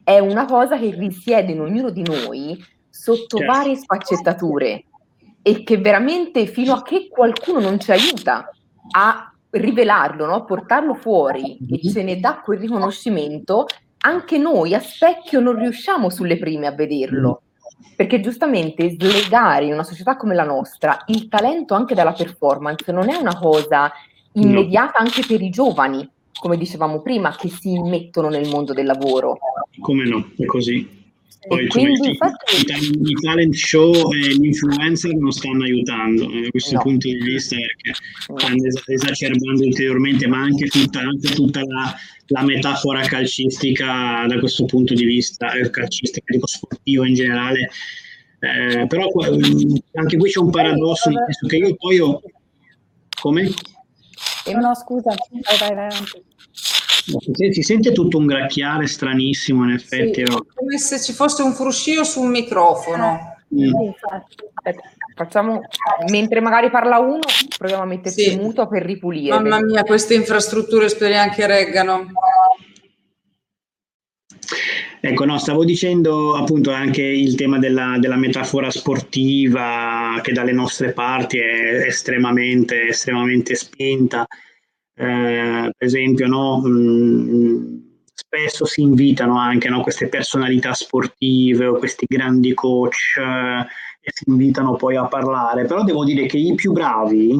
è 0.07 0.19
una 0.19 0.45
cosa 0.45 0.79
che 0.79 0.95
risiede 0.97 1.51
in 1.51 1.59
ognuno 1.59 1.89
di 1.89 2.01
noi 2.01 2.57
sotto 2.89 3.39
certo. 3.39 3.51
varie 3.51 3.75
sfaccettature 3.75 4.85
e 5.41 5.63
che 5.65 5.79
veramente 5.79 6.45
fino 6.45 6.71
a 6.71 6.81
che 6.81 7.09
qualcuno 7.09 7.59
non 7.59 7.77
ci 7.77 7.91
aiuta 7.91 8.49
a 8.91 9.33
rivelarlo, 9.49 10.25
no? 10.25 10.35
a 10.35 10.43
portarlo 10.45 10.93
fuori 10.93 11.57
e 11.69 11.89
ce 11.89 12.03
ne 12.03 12.21
dà 12.21 12.39
quel 12.39 12.59
riconoscimento, 12.59 13.65
anche 13.97 14.37
noi 14.37 14.73
a 14.73 14.79
specchio 14.79 15.41
non 15.41 15.59
riusciamo 15.59 16.09
sulle 16.09 16.37
prime 16.37 16.67
a 16.67 16.71
vederlo. 16.71 17.41
Mm. 17.43 17.95
Perché 17.97 18.21
giustamente 18.21 18.89
slegare 18.91 19.65
in 19.65 19.73
una 19.73 19.83
società 19.83 20.15
come 20.15 20.35
la 20.35 20.45
nostra 20.45 21.03
il 21.07 21.27
talento 21.27 21.73
anche 21.73 21.95
dalla 21.95 22.13
performance 22.13 22.89
non 22.93 23.09
è 23.09 23.17
una 23.17 23.37
cosa 23.37 23.91
immediata 24.35 24.99
anche 24.99 25.25
per 25.27 25.41
i 25.41 25.49
giovani, 25.49 26.09
come 26.39 26.55
dicevamo 26.55 27.01
prima, 27.01 27.35
che 27.35 27.49
si 27.49 27.73
immettono 27.73 28.29
nel 28.29 28.47
mondo 28.47 28.71
del 28.71 28.85
lavoro. 28.85 29.37
Come 29.79 30.05
no, 30.05 30.31
è 30.37 30.45
così. 30.45 30.95
Poi 31.47 31.63
insomma, 31.63 31.87
i, 31.87 32.09
infatti... 32.09 32.71
i, 33.09 33.13
talent 33.21 33.53
show 33.53 34.11
e 34.11 34.35
gli 34.35 34.45
influencer 34.47 35.13
non 35.13 35.31
stanno 35.31 35.63
aiutando 35.63 36.25
da 36.25 36.49
questo 36.49 36.75
no. 36.75 36.81
punto 36.81 37.07
di 37.07 37.17
vista 37.19 37.55
perché 37.55 37.93
stanno 38.17 38.63
esacerbando 38.85 39.63
ulteriormente, 39.63 40.27
ma 40.27 40.41
anche 40.41 40.67
tutta, 40.67 40.99
anche 40.99 41.33
tutta 41.33 41.61
la, 41.61 41.95
la, 42.27 42.43
metafora 42.43 43.01
calcistica 43.01 44.25
da 44.27 44.39
questo 44.39 44.65
punto 44.65 44.93
di 44.93 45.05
vista, 45.05 45.53
eh, 45.53 45.69
calcistica, 45.69 46.33
dico 46.33 46.47
sportivo 46.47 47.05
in 47.05 47.13
generale. 47.13 47.69
Eh, 48.39 48.85
però 48.87 49.07
anche 49.93 50.17
qui 50.17 50.29
c'è 50.29 50.39
un 50.39 50.51
paradosso, 50.51 51.09
nel 51.09 51.23
senso 51.25 51.47
che 51.47 51.57
io 51.57 51.75
poi 51.75 51.99
ho... 51.99 52.21
Come? 53.21 53.49
Eh, 54.45 54.53
no, 54.53 54.75
scusa, 54.75 55.15
vai, 55.31 55.57
vai, 55.59 55.75
vai. 55.75 55.89
Si 57.51 57.61
sente 57.61 57.93
tutto 57.93 58.17
un 58.17 58.25
gracchiare 58.25 58.85
stranissimo, 58.85 59.63
in 59.63 59.71
effetti. 59.71 60.25
Sì, 60.25 60.37
come 60.53 60.77
se 60.77 60.99
ci 60.99 61.13
fosse 61.13 61.41
un 61.41 61.53
fruscio 61.53 62.03
su 62.03 62.21
un 62.21 62.31
microfono. 62.31 63.35
Mm. 63.55 63.71
Facciamo, 65.15 65.61
mentre 66.11 66.41
magari 66.41 66.69
parla 66.69 66.99
uno, 66.99 67.21
proviamo 67.57 67.83
a 67.83 67.85
metterci 67.85 68.31
sì. 68.31 68.35
muto 68.37 68.67
per 68.67 68.83
ripulire. 68.83 69.39
Mamma 69.39 69.63
mia, 69.63 69.83
queste 69.83 70.15
infrastrutture 70.15 70.89
speriamo 70.89 71.31
che 71.31 71.47
reggano. 71.47 72.11
Ecco, 74.99 75.25
no, 75.25 75.37
stavo 75.37 75.63
dicendo 75.63 76.35
appunto 76.35 76.71
anche 76.71 77.01
il 77.01 77.35
tema 77.35 77.57
della, 77.57 77.95
della 77.99 78.17
metafora 78.17 78.69
sportiva 78.69 80.19
che 80.21 80.33
dalle 80.33 80.51
nostre 80.51 80.91
parti 80.91 81.37
è 81.37 81.85
estremamente, 81.85 82.89
estremamente 82.89 83.55
spinta. 83.55 84.27
Eh, 84.99 85.71
per 85.77 85.87
esempio, 85.87 86.27
no, 86.27 86.61
mm, 86.65 87.77
spesso 88.13 88.65
si 88.65 88.81
invitano 88.81 89.37
anche 89.37 89.69
no, 89.69 89.81
queste 89.81 90.07
personalità 90.07 90.73
sportive 90.73 91.67
o 91.67 91.77
questi 91.77 92.05
grandi 92.07 92.53
coach 92.55 93.17
eh, 93.19 93.59
e 94.01 94.11
si 94.13 94.23
invitano 94.27 94.75
poi 94.75 94.95
a 94.95 95.05
parlare, 95.07 95.65
però 95.65 95.83
devo 95.83 96.03
dire 96.03 96.25
che 96.25 96.37
i 96.37 96.55
più 96.55 96.71
bravi, 96.71 97.37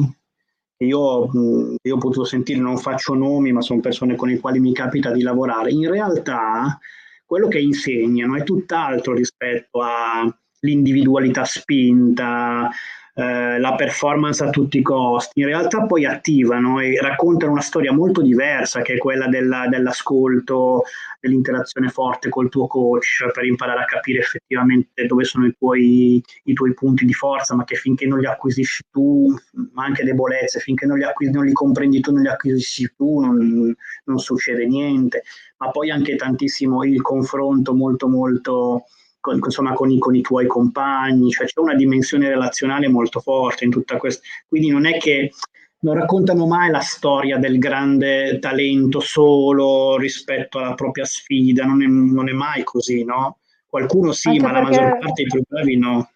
io, 0.80 1.26
mh, 1.26 1.74
io 1.82 1.94
ho 1.96 1.98
potuto 1.98 2.24
sentire, 2.24 2.60
non 2.60 2.78
faccio 2.78 3.14
nomi, 3.14 3.50
ma 3.52 3.60
sono 3.60 3.80
persone 3.80 4.14
con 4.14 4.28
le 4.28 4.38
quali 4.38 4.60
mi 4.60 4.72
capita 4.72 5.10
di 5.10 5.22
lavorare, 5.22 5.70
in 5.72 5.90
realtà 5.90 6.78
quello 7.26 7.48
che 7.48 7.58
insegnano 7.58 8.36
è 8.36 8.42
tutt'altro 8.44 9.14
rispetto 9.14 9.80
all'individualità 9.82 11.44
spinta, 11.44 12.70
eh, 13.18 13.58
la 13.58 13.74
performance 13.74 14.44
a 14.44 14.50
tutti 14.50 14.78
i 14.78 14.82
costi. 14.82 15.40
In 15.40 15.46
realtà 15.46 15.84
poi 15.86 16.04
attivano 16.04 16.78
e 16.78 17.00
raccontano 17.00 17.50
una 17.50 17.60
storia 17.60 17.92
molto 17.92 18.22
diversa 18.22 18.80
che 18.80 18.94
è 18.94 18.98
quella 18.98 19.26
della, 19.26 19.66
dell'ascolto, 19.66 20.84
dell'interazione 21.20 21.88
forte 21.88 22.28
col 22.28 22.48
tuo 22.48 22.68
coach 22.68 23.28
per 23.32 23.44
imparare 23.44 23.80
a 23.80 23.86
capire 23.86 24.20
effettivamente 24.20 25.04
dove 25.06 25.24
sono 25.24 25.46
i 25.46 25.54
tuoi, 25.58 26.22
i 26.44 26.52
tuoi 26.52 26.74
punti 26.74 27.04
di 27.04 27.12
forza, 27.12 27.56
ma 27.56 27.64
che 27.64 27.74
finché 27.74 28.06
non 28.06 28.20
li 28.20 28.26
acquisisci 28.26 28.84
tu, 28.88 29.34
ma 29.72 29.84
anche 29.84 30.04
debolezze, 30.04 30.60
finché 30.60 30.86
non 30.86 30.98
li, 30.98 31.02
acquis- 31.04 31.32
non 31.32 31.44
li 31.44 31.52
comprendi 31.52 31.98
tu, 31.98 32.12
non 32.12 32.22
li 32.22 32.28
acquisisci 32.28 32.92
tu, 32.96 33.18
non, 33.18 33.74
non 34.04 34.18
succede 34.18 34.64
niente. 34.64 35.24
Ma 35.56 35.70
poi 35.70 35.90
anche 35.90 36.14
tantissimo 36.14 36.84
il 36.84 37.02
confronto 37.02 37.74
molto 37.74 38.06
molto 38.06 38.84
con, 39.32 39.48
insomma, 39.48 39.72
con, 39.72 39.90
i, 39.90 39.98
con 39.98 40.14
i 40.14 40.20
tuoi 40.20 40.46
compagni, 40.46 41.30
cioè 41.30 41.46
c'è 41.46 41.60
una 41.60 41.74
dimensione 41.74 42.28
relazionale 42.28 42.88
molto 42.88 43.20
forte 43.20 43.64
in 43.64 43.70
tutta 43.70 43.96
questa. 43.96 44.26
Quindi 44.46 44.70
non 44.70 44.86
è 44.86 44.98
che 44.98 45.32
non 45.80 45.94
raccontano 45.94 46.46
mai 46.46 46.70
la 46.70 46.80
storia 46.80 47.38
del 47.38 47.58
grande 47.58 48.38
talento 48.40 49.00
solo 49.00 49.96
rispetto 49.96 50.58
alla 50.58 50.74
propria 50.74 51.04
sfida, 51.04 51.64
non 51.64 51.82
è, 51.82 51.86
non 51.86 52.28
è 52.28 52.32
mai 52.32 52.64
così, 52.64 53.04
no? 53.04 53.38
Qualcuno 53.66 54.12
sì, 54.12 54.28
Anche 54.28 54.42
ma 54.42 54.52
perché... 54.52 54.60
la 54.62 54.68
maggior 54.70 54.98
parte 54.98 55.22
dei 55.22 55.26
più 55.26 55.42
bravi 55.46 55.76
no. 55.76 56.10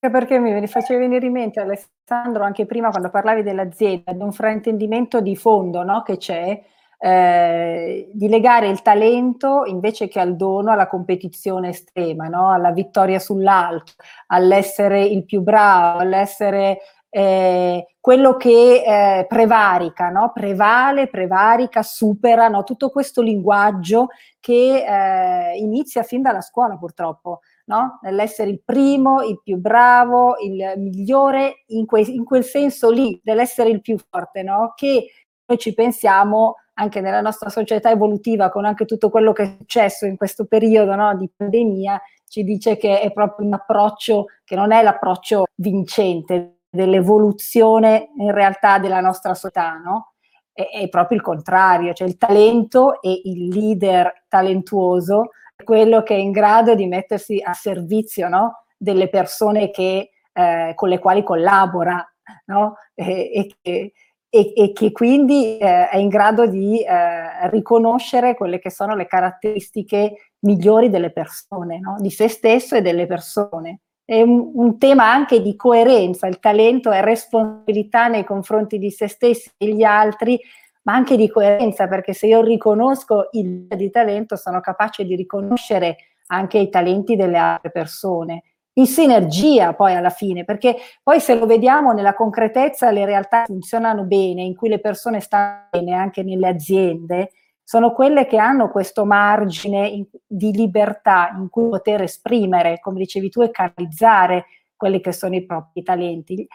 Anche 0.00 0.16
perché 0.16 0.38
mi 0.38 0.66
faceva 0.66 1.00
venire 1.00 1.26
in 1.26 1.32
mente 1.32 1.60
Alessandro 1.60 2.44
anche 2.44 2.66
prima 2.66 2.90
quando 2.90 3.10
parlavi 3.10 3.42
dell'azienda, 3.42 4.12
di 4.12 4.22
un 4.22 4.32
fraintendimento 4.32 5.20
di 5.20 5.34
fondo 5.34 5.82
no? 5.82 6.02
che 6.02 6.18
c'è, 6.18 6.62
eh, 7.00 8.10
di 8.12 8.28
legare 8.28 8.68
il 8.68 8.82
talento 8.82 9.62
invece 9.66 10.08
che 10.08 10.18
al 10.18 10.34
dono 10.34 10.72
alla 10.72 10.88
competizione 10.88 11.68
estrema, 11.68 12.26
no? 12.26 12.50
alla 12.50 12.72
vittoria 12.72 13.20
sull'alto, 13.20 13.92
all'essere 14.26 15.04
il 15.04 15.24
più 15.24 15.40
bravo, 15.40 16.00
all'essere 16.00 16.78
eh, 17.10 17.86
quello 18.00 18.36
che 18.36 18.82
eh, 18.84 19.26
prevarica, 19.26 20.08
no? 20.08 20.32
prevale, 20.34 21.08
prevarica, 21.08 21.82
supera, 21.82 22.48
no? 22.48 22.64
tutto 22.64 22.90
questo 22.90 23.22
linguaggio 23.22 24.08
che 24.40 24.84
eh, 24.84 25.56
inizia 25.56 26.02
fin 26.02 26.22
dalla 26.22 26.40
scuola 26.40 26.76
purtroppo. 26.76 27.40
No? 27.68 27.98
nell'essere 28.00 28.48
il 28.48 28.62
primo, 28.64 29.20
il 29.20 29.42
più 29.44 29.58
bravo, 29.58 30.36
il 30.38 30.72
migliore, 30.78 31.64
in, 31.66 31.84
que- 31.84 32.00
in 32.00 32.24
quel 32.24 32.42
senso 32.42 32.90
lì, 32.90 33.20
dell'essere 33.22 33.68
il 33.68 33.82
più 33.82 33.98
forte, 33.98 34.42
che 34.74 35.06
noi 35.44 35.58
ci 35.58 35.74
pensiamo 35.74 36.54
anche 36.78 37.00
nella 37.00 37.20
nostra 37.20 37.48
società 37.48 37.90
evolutiva, 37.90 38.50
con 38.50 38.64
anche 38.64 38.84
tutto 38.84 39.10
quello 39.10 39.32
che 39.32 39.42
è 39.42 39.54
successo 39.58 40.06
in 40.06 40.16
questo 40.16 40.46
periodo 40.46 40.94
no, 40.94 41.14
di 41.16 41.28
pandemia, 41.34 42.00
ci 42.28 42.44
dice 42.44 42.76
che 42.76 43.00
è 43.00 43.12
proprio 43.12 43.46
un 43.46 43.54
approccio 43.54 44.26
che 44.44 44.54
non 44.54 44.70
è 44.72 44.82
l'approccio 44.82 45.46
vincente 45.56 46.60
dell'evoluzione 46.70 48.10
in 48.18 48.30
realtà 48.32 48.78
della 48.78 49.00
nostra 49.00 49.34
società, 49.34 49.76
no? 49.78 50.12
È, 50.52 50.68
è 50.70 50.88
proprio 50.88 51.18
il 51.18 51.24
contrario, 51.24 51.92
cioè 51.94 52.06
il 52.06 52.16
talento 52.16 53.02
e 53.02 53.22
il 53.24 53.48
leader 53.48 54.24
talentuoso 54.28 55.30
è 55.56 55.64
quello 55.64 56.02
che 56.04 56.14
è 56.14 56.18
in 56.18 56.30
grado 56.30 56.74
di 56.76 56.86
mettersi 56.86 57.40
a 57.42 57.52
servizio 57.54 58.28
no? 58.28 58.64
delle 58.76 59.08
persone 59.08 59.70
che, 59.70 60.10
eh, 60.32 60.72
con 60.76 60.88
le 60.88 61.00
quali 61.00 61.24
collabora 61.24 62.06
no? 62.46 62.76
e, 62.94 63.30
e, 63.32 63.54
che, 63.60 63.92
e, 64.30 64.52
e 64.54 64.72
che 64.72 64.92
quindi 64.92 65.56
eh, 65.58 65.88
è 65.88 65.96
in 65.96 66.08
grado 66.08 66.46
di 66.46 66.82
eh, 66.82 67.48
riconoscere 67.48 68.34
quelle 68.34 68.58
che 68.58 68.70
sono 68.70 68.94
le 68.94 69.06
caratteristiche 69.06 70.32
migliori 70.40 70.90
delle 70.90 71.10
persone, 71.10 71.78
no? 71.80 71.96
di 71.98 72.10
se 72.10 72.28
stesso 72.28 72.76
e 72.76 72.82
delle 72.82 73.06
persone. 73.06 73.80
È 74.04 74.20
un, 74.20 74.52
un, 74.54 74.78
tema 74.78 75.10
anche 75.10 75.42
di 75.42 75.54
coerenza, 75.56 76.26
il 76.26 76.38
talento 76.38 76.90
è 76.90 77.02
responsabilità 77.02 78.08
nei 78.08 78.24
confronti 78.24 78.78
di 78.78 78.90
se 78.90 79.06
stessi 79.06 79.50
e 79.56 79.74
gli 79.74 79.82
altri, 79.82 80.38
ma 80.82 80.94
anche 80.94 81.16
di 81.16 81.28
coerenza, 81.28 81.88
perché 81.88 82.14
se 82.14 82.26
io 82.26 82.42
riconosco 82.42 83.28
il 83.32 83.66
di 83.66 83.90
talento 83.90 84.36
sono 84.36 84.60
capace 84.60 85.04
di 85.04 85.14
riconoscere 85.14 85.96
anche 86.28 86.58
i 86.58 86.70
talenti 86.70 87.16
delle 87.16 87.36
altre 87.36 87.70
persone 87.70 88.42
in 88.74 88.86
sinergia 88.86 89.74
poi 89.74 89.94
alla 89.94 90.10
fine, 90.10 90.44
perché 90.44 90.76
poi 91.02 91.20
se 91.20 91.34
lo 91.34 91.46
vediamo 91.46 91.92
nella 91.92 92.14
concretezza 92.14 92.90
le 92.90 93.04
realtà 93.04 93.44
funzionano 93.44 94.04
bene, 94.04 94.42
in 94.42 94.54
cui 94.54 94.68
le 94.68 94.78
persone 94.78 95.20
stanno 95.20 95.66
bene 95.70 95.94
anche 95.94 96.22
nelle 96.22 96.48
aziende, 96.48 97.32
sono 97.68 97.92
quelle 97.92 98.26
che 98.26 98.38
hanno 98.38 98.70
questo 98.70 99.04
margine 99.04 99.86
in, 99.88 100.06
di 100.26 100.52
libertà 100.52 101.34
in 101.36 101.50
cui 101.50 101.68
poter 101.68 102.02
esprimere, 102.02 102.78
come 102.80 102.98
dicevi 102.98 103.28
tu, 103.28 103.42
e 103.42 103.50
canalizzare 103.50 104.46
quelli 104.74 105.00
che 105.00 105.12
sono 105.12 105.34
i 105.34 105.44
propri 105.44 105.82
talenti. 105.82 106.46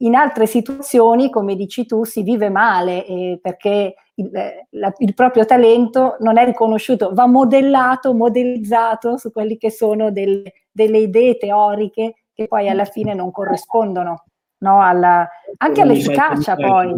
In 0.00 0.14
altre 0.14 0.46
situazioni, 0.46 1.30
come 1.30 1.56
dici 1.56 1.86
tu, 1.86 2.04
si 2.04 2.22
vive 2.22 2.50
male 2.50 3.06
eh, 3.06 3.38
perché 3.40 3.94
il, 4.16 4.30
la, 4.70 4.92
il, 4.98 5.14
proprio 5.14 5.46
talento 5.46 6.16
non 6.20 6.36
è 6.36 6.44
riconosciuto, 6.44 7.14
va 7.14 7.26
modellato, 7.26 8.12
modellizzato 8.12 9.16
su 9.16 9.32
quelli 9.32 9.56
che 9.56 9.70
sono 9.70 10.10
del, 10.10 10.42
delle 10.78 10.98
idee 10.98 11.36
teoriche 11.36 12.14
che 12.32 12.46
poi 12.46 12.68
alla 12.68 12.84
fine 12.84 13.14
non 13.14 13.32
corrispondono 13.32 14.24
no? 14.58 14.80
alla, 14.80 15.28
anche 15.56 15.80
all'efficacia 15.80 16.54
poi. 16.54 16.94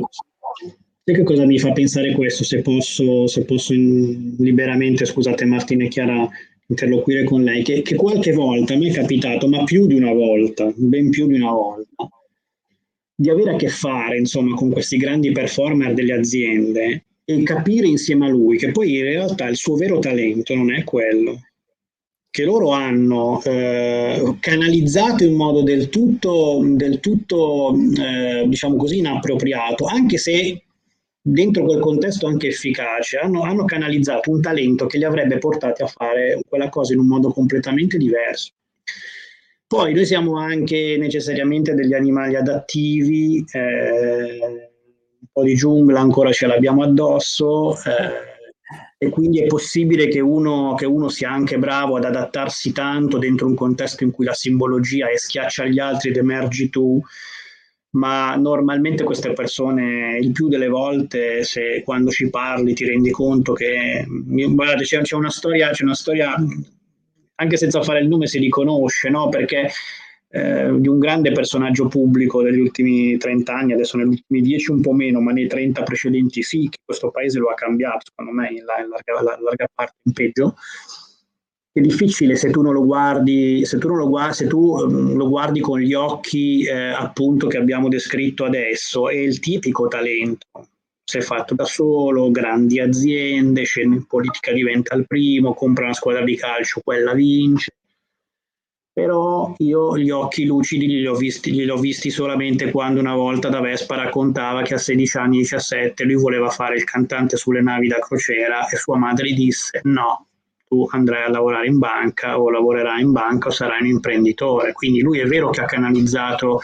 Sai 1.03 1.14
che 1.14 1.23
cosa 1.23 1.47
mi 1.47 1.59
fa 1.59 1.73
pensare 1.73 2.12
questo, 2.12 2.45
se 2.45 2.61
posso, 2.61 3.27
se 3.27 3.47
posso 3.47 3.73
in, 3.73 4.37
liberamente, 4.38 5.07
scusate 5.07 5.47
Martina 5.47 5.85
e 5.85 5.88
Chiara, 5.88 6.29
interloquire 6.66 7.25
con 7.25 7.43
lei, 7.43 7.62
che, 7.62 7.81
che 7.81 7.95
qualche 7.95 8.33
volta 8.33 8.77
mi 8.77 8.90
è 8.90 8.93
capitato, 8.93 9.49
ma 9.49 9.64
più 9.64 9.87
di 9.87 9.95
una 9.95 10.12
volta, 10.12 10.71
ben 10.77 11.09
più 11.09 11.27
di 11.27 11.37
una 11.37 11.51
volta, 11.51 12.07
di 13.14 13.31
avere 13.31 13.53
a 13.53 13.57
che 13.57 13.69
fare 13.69 14.19
insomma 14.19 14.55
con 14.55 14.71
questi 14.71 14.99
grandi 14.99 15.33
performer 15.33 15.95
delle 15.95 16.12
aziende 16.12 17.07
e 17.25 17.43
capire 17.45 17.87
insieme 17.87 18.27
a 18.27 18.29
lui 18.29 18.59
che 18.59 18.73
poi 18.73 18.97
in 18.97 19.05
realtà 19.05 19.47
il 19.47 19.57
suo 19.57 19.77
vero 19.77 19.99
talento 19.99 20.55
non 20.55 20.73
è 20.73 20.85
quello 20.85 21.38
che 22.31 22.45
loro 22.45 22.71
hanno 22.71 23.43
eh, 23.43 24.37
canalizzato 24.38 25.25
in 25.25 25.35
modo 25.35 25.62
del 25.62 25.88
tutto, 25.88 26.62
del 26.64 27.01
tutto 27.01 27.75
eh, 27.75 28.45
diciamo 28.47 28.77
così, 28.77 28.99
inappropriato, 28.99 29.87
anche 29.87 30.16
se 30.16 30.62
dentro 31.21 31.64
quel 31.64 31.81
contesto 31.81 32.29
anche 32.29 32.49
efficace, 32.49 33.19
hanno, 33.19 33.43
hanno 33.43 33.64
canalizzato 33.64 34.31
un 34.31 34.40
talento 34.40 34.87
che 34.87 34.99
li 34.99 35.05
avrebbe 35.05 35.38
portati 35.38 35.83
a 35.83 35.87
fare 35.87 36.40
quella 36.49 36.69
cosa 36.69 36.93
in 36.93 37.01
un 37.01 37.09
modo 37.09 37.31
completamente 37.31 37.99
diverso. 37.99 38.53
Poi 39.66 39.93
noi 39.93 40.07
siamo 40.07 40.38
anche 40.38 40.97
necessariamente 40.99 41.75
degli 41.75 41.95
animali 41.95 42.37
adattivi, 42.37 43.45
eh, 43.53 44.38
un 45.21 45.27
po' 45.33 45.43
di 45.43 45.55
giungla 45.55 46.01
ancora 46.01 46.33
ce 46.33 46.47
l'abbiamo 46.47 46.83
addosso 46.83 47.77
eh, 47.85 48.30
e 49.02 49.08
quindi 49.08 49.40
è 49.40 49.46
possibile 49.46 50.08
che 50.08 50.20
uno, 50.20 50.74
che 50.74 50.84
uno, 50.84 51.08
sia 51.08 51.30
anche 51.30 51.58
bravo 51.58 51.96
ad 51.96 52.04
adattarsi 52.04 52.70
tanto 52.70 53.16
dentro 53.16 53.46
un 53.46 53.54
contesto 53.54 54.04
in 54.04 54.10
cui 54.10 54.26
la 54.26 54.34
simbologia 54.34 55.08
è 55.08 55.16
schiaccia 55.16 55.64
gli 55.64 55.78
altri 55.78 56.10
ed 56.10 56.18
emergi 56.18 56.68
tu, 56.68 57.02
ma 57.92 58.36
normalmente 58.36 59.02
queste 59.02 59.32
persone 59.32 60.18
il 60.20 60.32
più 60.32 60.48
delle 60.48 60.68
volte 60.68 61.44
se 61.44 61.80
quando 61.82 62.10
ci 62.10 62.28
parli 62.28 62.74
ti 62.74 62.84
rendi 62.84 63.10
conto 63.10 63.54
che 63.54 64.04
guardate, 64.06 64.84
c'è, 64.84 65.00
c'è, 65.00 65.16
una 65.16 65.30
storia, 65.30 65.70
c'è 65.70 65.84
una 65.84 65.94
storia 65.94 66.34
anche 67.36 67.56
senza 67.56 67.82
fare 67.82 68.00
il 68.00 68.08
nome 68.08 68.26
si 68.26 68.38
riconosce, 68.38 69.08
no? 69.08 69.30
perché 69.30 69.70
eh, 70.33 70.73
di 70.79 70.87
un 70.87 71.01
grande 71.01 71.33
personaggio 71.33 71.88
pubblico 71.88 72.40
degli 72.40 72.61
ultimi 72.61 73.16
30 73.16 73.53
anni, 73.53 73.73
adesso 73.73 73.97
negli 73.97 74.11
ultimi 74.11 74.41
10 74.41 74.70
un 74.70 74.81
po' 74.81 74.93
meno, 74.93 75.20
ma 75.20 75.33
nei 75.33 75.49
30 75.49 75.83
precedenti 75.83 76.43
sì, 76.43 76.68
che 76.70 76.78
questo 76.85 77.11
paese 77.11 77.41
lo 77.41 77.49
ha 77.49 77.55
cambiato, 77.55 78.07
secondo 78.09 78.31
me 78.31 78.49
in 78.51 78.64
larga, 78.64 79.03
in 79.18 79.43
larga 79.43 79.66
parte 79.74 79.97
in 80.05 80.12
peggio. 80.12 80.55
È 81.72 81.81
difficile 81.81 82.37
se 82.37 82.51
tu 82.51 82.62
non 82.62 82.74
lo 82.74 82.85
guardi, 82.85 83.64
se 83.64 83.78
tu, 83.78 83.89
lo, 83.89 84.09
guardi, 84.09 84.35
se 84.35 84.47
tu 84.47 84.59
um, 84.59 85.14
lo 85.14 85.28
guardi 85.28 85.61
con 85.61 85.81
gli 85.81 85.95
occhi 85.95 86.64
eh, 86.64 86.91
appunto 86.91 87.47
che 87.47 87.59
abbiamo 87.59 87.89
descritto 87.89 88.45
adesso, 88.45 89.09
è 89.09 89.16
il 89.16 89.41
tipico 89.41 89.89
talento. 89.89 90.47
È 91.11 91.20
fatto 91.20 91.57
da 91.57 91.64
solo, 91.64 92.31
grandi 92.31 92.78
aziende, 92.78 93.64
scende 93.64 93.97
in 93.97 94.07
politica, 94.07 94.53
diventa 94.53 94.95
il 94.95 95.07
primo, 95.09 95.55
compra 95.55 95.87
una 95.87 95.95
squadra 95.95 96.22
di 96.22 96.37
calcio, 96.37 96.81
quella 96.85 97.14
vince 97.14 97.72
però 99.01 99.55
io 99.57 99.96
gli 99.96 100.11
occhi 100.11 100.44
lucidi 100.44 100.86
li 100.86 101.07
ho, 101.07 101.14
visti, 101.14 101.53
li 101.53 101.68
ho 101.70 101.78
visti 101.78 102.11
solamente 102.11 102.70
quando 102.70 103.01
una 103.01 103.14
volta 103.14 103.48
da 103.48 103.61
Vespa 103.61 103.96
raccontava 103.96 104.61
che 104.61 104.74
a 104.74 104.78
16 104.78 105.16
anni, 105.16 105.38
17, 105.38 106.05
lui 106.05 106.16
voleva 106.16 106.51
fare 106.51 106.76
il 106.76 106.84
cantante 106.84 107.38
sulle 107.38 107.62
navi 107.62 107.88
da 107.88 107.98
crociera 107.98 108.68
e 108.68 108.76
sua 108.76 108.98
madre 108.98 109.32
disse 109.32 109.80
no, 109.84 110.26
tu 110.68 110.86
andrai 110.90 111.22
a 111.24 111.30
lavorare 111.30 111.66
in 111.66 111.78
banca 111.78 112.38
o 112.38 112.51
lavorerai 112.51 113.01
in 113.01 113.12
banca 113.12 113.48
o 113.48 113.51
sarai 113.51 113.80
un 113.80 113.86
imprenditore. 113.86 114.74
Quindi 114.74 115.01
lui 115.01 115.18
è 115.18 115.24
vero 115.24 115.48
che 115.48 115.62
ha 115.62 115.66
canalizzato 115.66 116.61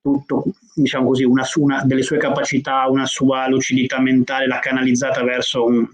tutto, 0.00 0.46
diciamo 0.74 1.06
così, 1.06 1.22
una, 1.22 1.46
una 1.54 1.82
delle 1.84 2.02
sue 2.02 2.18
capacità, 2.18 2.88
una 2.88 3.06
sua 3.06 3.46
lucidità 3.48 4.00
mentale, 4.00 4.48
l'ha 4.48 4.58
canalizzata 4.58 5.22
verso 5.22 5.64
un, 5.64 5.88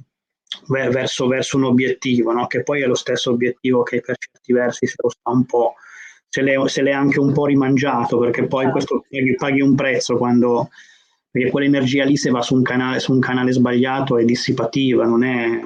verso, 0.69 1.27
verso 1.27 1.57
un 1.57 1.65
obiettivo, 1.65 2.33
no? 2.33 2.47
che 2.47 2.63
poi 2.63 2.83
è 2.83 2.87
lo 2.87 2.95
stesso 2.95 3.31
obiettivo 3.31 3.83
che 3.83 4.01
per 4.01 4.17
certi 4.19 4.53
versi 4.53 4.87
se 4.87 4.95
lo 4.99 5.11
sta 5.11 5.31
un 5.31 5.45
po', 5.45 5.75
se 6.29 6.43
l'è, 6.43 6.91
anche 6.91 7.21
un 7.21 7.33
po' 7.33 7.47
rimangiato, 7.47 8.19
perché 8.19 8.47
poi 8.47 8.71
questo 8.71 9.05
paghi, 9.37 9.61
un 9.61 9.75
prezzo 9.75 10.17
quando, 10.17 10.69
perché 11.31 11.51
quell'energia 11.51 12.05
lì 12.05 12.17
se 12.17 12.31
va 12.31 12.43
su 12.43 12.55
un 12.55 12.63
canale, 12.63 12.99
su 12.99 13.13
un 13.13 13.21
canale 13.21 13.53
sbagliato 13.53 14.19
è 14.19 14.25
dissipativa, 14.25 15.05
non 15.05 15.23
è, 15.23 15.61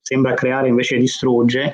sembra 0.00 0.34
creare 0.34 0.68
invece 0.68 0.96
distrugge. 0.98 1.72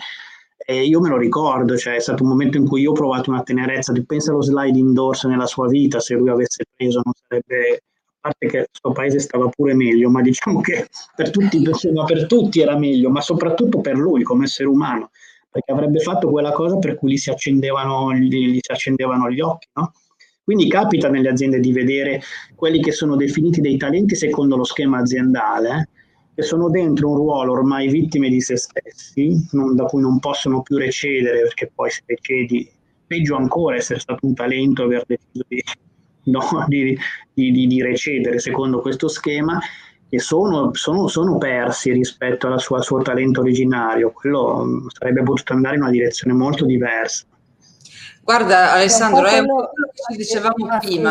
E 0.71 0.85
io 0.85 1.01
me 1.01 1.09
lo 1.09 1.17
ricordo, 1.17 1.79
cioè 1.79 1.95
è 1.95 2.01
stato 2.01 2.23
un 2.23 2.29
momento 2.29 2.59
in 2.59 2.67
cui 2.67 2.83
io 2.83 2.91
ho 2.91 2.95
provato 2.95 3.31
una 3.31 3.43
tenerezza, 3.43 3.95
pensa 4.07 4.33
allo 4.33 4.43
slide 4.43 4.79
indoors 4.79 5.25
nella 5.25 5.47
sua 5.47 5.67
vita, 5.67 5.99
se 5.99 6.15
lui 6.15 6.29
avesse 6.29 6.65
preso 6.77 7.01
non 7.03 7.15
sarebbe 7.15 7.81
parte 8.29 8.47
che 8.47 8.67
questo 8.69 8.93
paese 8.93 9.19
stava 9.19 9.49
pure 9.49 9.75
meglio, 9.75 10.11
ma 10.11 10.21
diciamo 10.21 10.61
che 10.61 10.87
per 11.17 11.31
tutti, 11.31 11.63
per 11.63 12.27
tutti 12.27 12.61
era 12.61 12.77
meglio, 12.77 13.11
ma 13.11 13.21
soprattutto 13.21 13.81
per 13.81 13.97
lui 13.97 14.23
come 14.23 14.45
essere 14.45 14.69
umano, 14.69 15.11
perché 15.51 15.73
avrebbe 15.73 16.01
fatto 16.01 16.29
quella 16.29 16.53
cosa 16.53 16.77
per 16.79 16.97
cui 16.97 17.13
gli 17.13 17.17
si 17.17 17.31
accendevano 17.31 18.13
gli, 18.13 18.53
gli, 18.53 18.59
si 18.61 18.73
accendevano 18.73 19.31
gli 19.31 19.41
occhi. 19.41 19.69
No? 19.75 19.93
Quindi 20.45 20.69
capita 20.69 21.09
nelle 21.09 21.29
aziende 21.29 21.61
di 21.61 21.73
vedere 21.73 22.23
quelli 22.55 22.81
che 22.81 22.93
sono 22.93 23.17
definiti 23.17 23.61
dei 23.61 23.77
talenti 23.77 24.15
secondo 24.15 24.57
lo 24.57 24.65
schema 24.65 24.99
aziendale, 24.99 25.89
che 26.35 26.43
sono 26.43 26.71
dentro 26.71 27.09
un 27.11 27.17
ruolo 27.17 27.53
ormai 27.53 27.89
vittime 27.89 28.29
di 28.29 28.41
se 28.41 28.57
stessi, 28.57 29.49
non, 29.53 29.75
da 29.75 29.85
cui 29.85 30.01
non 30.01 30.19
possono 30.19 30.63
più 30.63 30.77
recedere, 30.77 31.43
perché 31.43 31.71
poi 31.75 31.91
se 31.91 32.03
recedi, 32.07 32.71
peggio 33.07 33.37
ancora 33.37 33.77
essere 33.77 33.99
stato 33.99 34.27
un 34.27 34.35
talento 34.35 34.83
e 34.83 34.85
aver 34.85 35.05
deciso 35.07 35.45
di 35.49 35.63
no? 36.31 36.65
di, 36.69 36.97
di, 37.33 37.67
di, 37.67 37.83
recedere 37.83 38.39
secondo 38.39 38.81
questo 38.81 39.09
schema 39.09 39.59
e 40.09 40.19
sono, 40.19 40.73
sono, 40.75 41.07
sono 41.09 41.37
persi 41.37 41.93
rispetto 41.93 42.47
al 42.47 42.61
suo, 42.61 42.81
suo 42.81 43.03
talento 43.03 43.41
originario. 43.41 44.13
Quello 44.13 44.65
mm, 44.65 44.87
sarebbe 44.89 45.23
potuto 45.23 45.53
andare 45.53 45.77
in 45.77 45.83
una 45.83 45.91
direzione 45.91 46.33
molto 46.33 46.65
diversa. 46.65 47.25
Guarda 48.23 48.73
Alessandro, 48.73 49.25
è 49.27 49.39
quello 49.39 49.71
che 49.73 50.13
ci 50.13 50.17
dicevamo 50.19 50.67
ah, 50.69 50.79
prima 50.79 51.11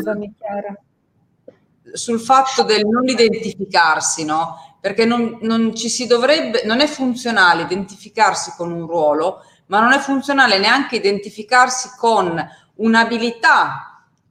sul 1.93 2.19
fatto 2.19 2.63
del 2.63 2.85
non 2.85 3.07
identificarsi, 3.07 4.23
no? 4.25 4.77
Perché 4.79 5.05
non, 5.05 5.39
non, 5.41 5.75
ci 5.75 5.89
si 5.89 6.05
dovrebbe, 6.05 6.63
non 6.65 6.79
è 6.79 6.87
funzionale 6.87 7.63
identificarsi 7.63 8.53
con 8.55 8.71
un 8.71 8.85
ruolo, 8.85 9.41
ma 9.67 9.79
non 9.79 9.93
è 9.93 9.99
funzionale 9.99 10.59
neanche 10.59 10.97
identificarsi 10.97 11.89
con 11.97 12.39
un'abilità 12.75 13.86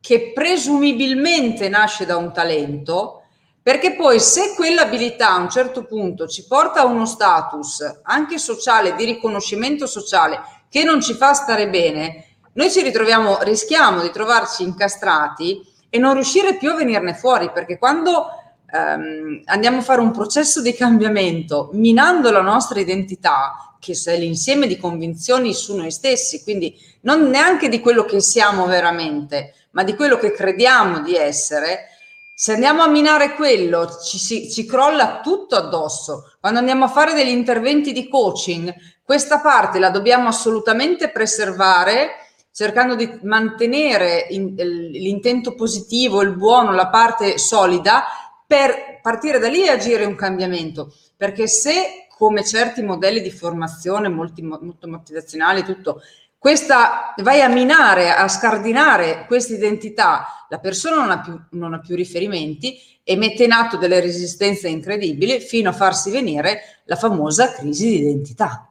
che 0.07 0.31
presumibilmente 0.33 1.69
nasce 1.69 2.07
da 2.07 2.17
un 2.17 2.33
talento, 2.33 3.23
perché 3.61 3.97
poi 3.97 4.21
se 4.21 4.55
quell'abilità 4.55 5.33
a 5.33 5.41
un 5.41 5.51
certo 5.51 5.83
punto 5.83 6.29
ci 6.29 6.47
porta 6.47 6.83
a 6.83 6.87
uno 6.87 7.05
status 7.05 8.03
anche 8.05 8.39
sociale, 8.39 8.95
di 8.95 9.05
riconoscimento 9.05 9.85
sociale, 9.89 10.39
che 10.71 10.85
non 10.85 11.01
ci 11.01 11.15
fa 11.15 11.33
stare 11.33 11.69
bene, 11.69 12.37
noi 12.53 12.71
ci 12.71 12.83
ritroviamo, 12.83 13.43
rischiamo 13.43 14.01
di 14.01 14.13
trovarci 14.13 14.63
incastrati 14.63 15.61
e 15.91 15.99
non 15.99 16.15
riuscire 16.15 16.55
più 16.55 16.71
a 16.71 16.77
venirne 16.77 17.15
fuori, 17.15 17.51
perché 17.51 17.77
quando 17.77 18.29
ehm, 18.73 19.43
andiamo 19.47 19.79
a 19.79 19.83
fare 19.83 20.01
un 20.01 20.13
processo 20.13 20.63
di 20.63 20.73
cambiamento 20.73 21.71
minando 21.73 22.31
la 22.31 22.43
nostra 22.43 22.79
identità, 22.79 23.75
che 23.81 23.99
è 24.05 24.17
l'insieme 24.17 24.69
di 24.69 24.77
convinzioni 24.77 25.53
su 25.53 25.75
noi 25.75 25.91
stessi, 25.91 26.45
quindi 26.45 26.79
non 27.01 27.29
neanche 27.29 27.69
di 27.69 27.81
quello 27.81 28.05
che 28.05 28.21
siamo 28.21 28.67
veramente, 28.67 29.53
ma 29.77 29.85
di 29.85 29.95
quello 29.95 30.17
che 30.17 30.33
crediamo 30.33 31.01
di 31.01 31.15
essere, 31.15 31.89
se 32.35 32.55
andiamo 32.55 32.81
a 32.81 32.89
minare 32.89 33.35
quello 33.35 33.99
ci, 34.03 34.17
si, 34.17 34.51
ci 34.51 34.65
crolla 34.65 35.21
tutto 35.23 35.55
addosso. 35.55 36.33
Quando 36.41 36.61
andiamo 36.61 36.87
a 36.87 36.89
fare 36.89 37.13
degli 37.13 37.29
interventi 37.29 37.93
di 37.93 38.09
coaching, 38.09 38.75
questa 39.03 39.39
parte 39.41 39.79
la 39.79 39.91
dobbiamo 39.91 40.29
assolutamente 40.29 41.11
preservare 41.11 42.13
cercando 42.53 42.95
di 42.95 43.19
mantenere 43.25 44.27
in, 44.31 44.55
l'intento 44.55 45.55
positivo, 45.55 46.23
il 46.23 46.35
buono, 46.35 46.73
la 46.73 46.89
parte 46.89 47.37
solida 47.37 48.05
per 48.47 49.01
partire 49.03 49.39
da 49.39 49.49
lì 49.49 49.65
e 49.65 49.71
agire 49.71 50.07
un 50.07 50.15
cambiamento. 50.15 50.91
Perché 51.15 51.47
se, 51.47 52.07
come 52.17 52.47
certi 52.47 52.81
modelli 52.81 53.21
di 53.21 53.31
formazione 53.31 54.09
molti, 54.09 54.41
molto 54.41 54.89
motivazionali, 54.89 55.65
tutto, 55.65 56.01
questa, 56.47 57.13
vai 57.25 57.41
a 57.41 57.49
minare, 57.49 58.13
a 58.13 58.29
scardinare 58.29 59.25
questa 59.27 59.53
identità, 59.53 60.47
la 60.49 60.61
persona 60.61 60.95
non 60.95 61.11
ha, 61.11 61.21
più, 61.21 61.41
non 61.59 61.75
ha 61.75 61.81
più 61.81 61.97
riferimenti 61.97 62.79
e 63.03 63.17
mette 63.17 63.43
in 63.43 63.51
atto 63.51 63.77
delle 63.77 63.99
resistenze 63.99 64.69
incredibili 64.69 65.41
fino 65.41 65.71
a 65.71 65.73
farsi 65.73 66.13
venire 66.13 66.83
la 66.85 66.95
famosa 66.95 67.51
crisi 67.51 67.89
di 67.89 67.99
identità. 67.99 68.65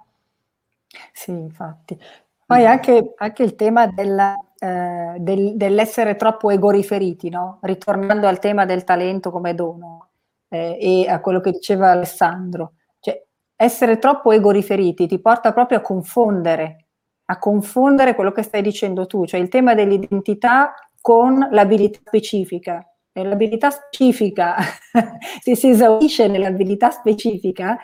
Sì, 1.12 1.32
infatti. 1.32 2.00
Poi 2.46 2.66
anche, 2.66 3.14
anche 3.18 3.44
il 3.44 3.56
tema 3.56 3.88
della, 3.88 4.38
eh, 4.58 5.16
del, 5.18 5.58
dell'essere 5.58 6.16
troppo 6.16 6.52
egoriferiti, 6.52 7.28
no? 7.28 7.60
ritornando 7.64 8.26
al 8.26 8.40
tema 8.40 8.64
del 8.64 8.86
talento 8.86 9.32
come 9.32 9.54
dono 9.54 10.08
eh, 10.48 10.78
e 10.80 11.10
a 11.10 11.20
quello 11.20 11.42
che 11.42 11.52
diceva 11.52 11.92
Alessandro. 11.92 12.76
Cioè, 13.02 13.22
essere 13.54 14.00
troppo 14.00 14.32
egoriferiti 14.32 15.08
ti 15.08 15.20
porta 15.20 15.52
proprio 15.52 15.80
a 15.80 15.82
confondere 15.82 16.85
a 17.26 17.38
confondere 17.38 18.16
quello 18.16 18.32
che 18.32 18.44
stai 18.44 18.62
dicendo 18.62 19.06
tu, 19.08 19.26
cioè 19.26 19.40
il 19.40 19.50
tema 19.50 19.74
dell'identità 19.74 20.74
con 21.02 21.48
l'abilità 21.52 22.00
specifica. 22.06 22.88
E 23.12 23.24
l'abilità 23.24 23.70
specifica, 23.70 24.56
se 25.42 25.56
si 25.56 25.70
esaurisce 25.70 26.28
nell'abilità 26.28 26.92
specifica, 26.92 27.78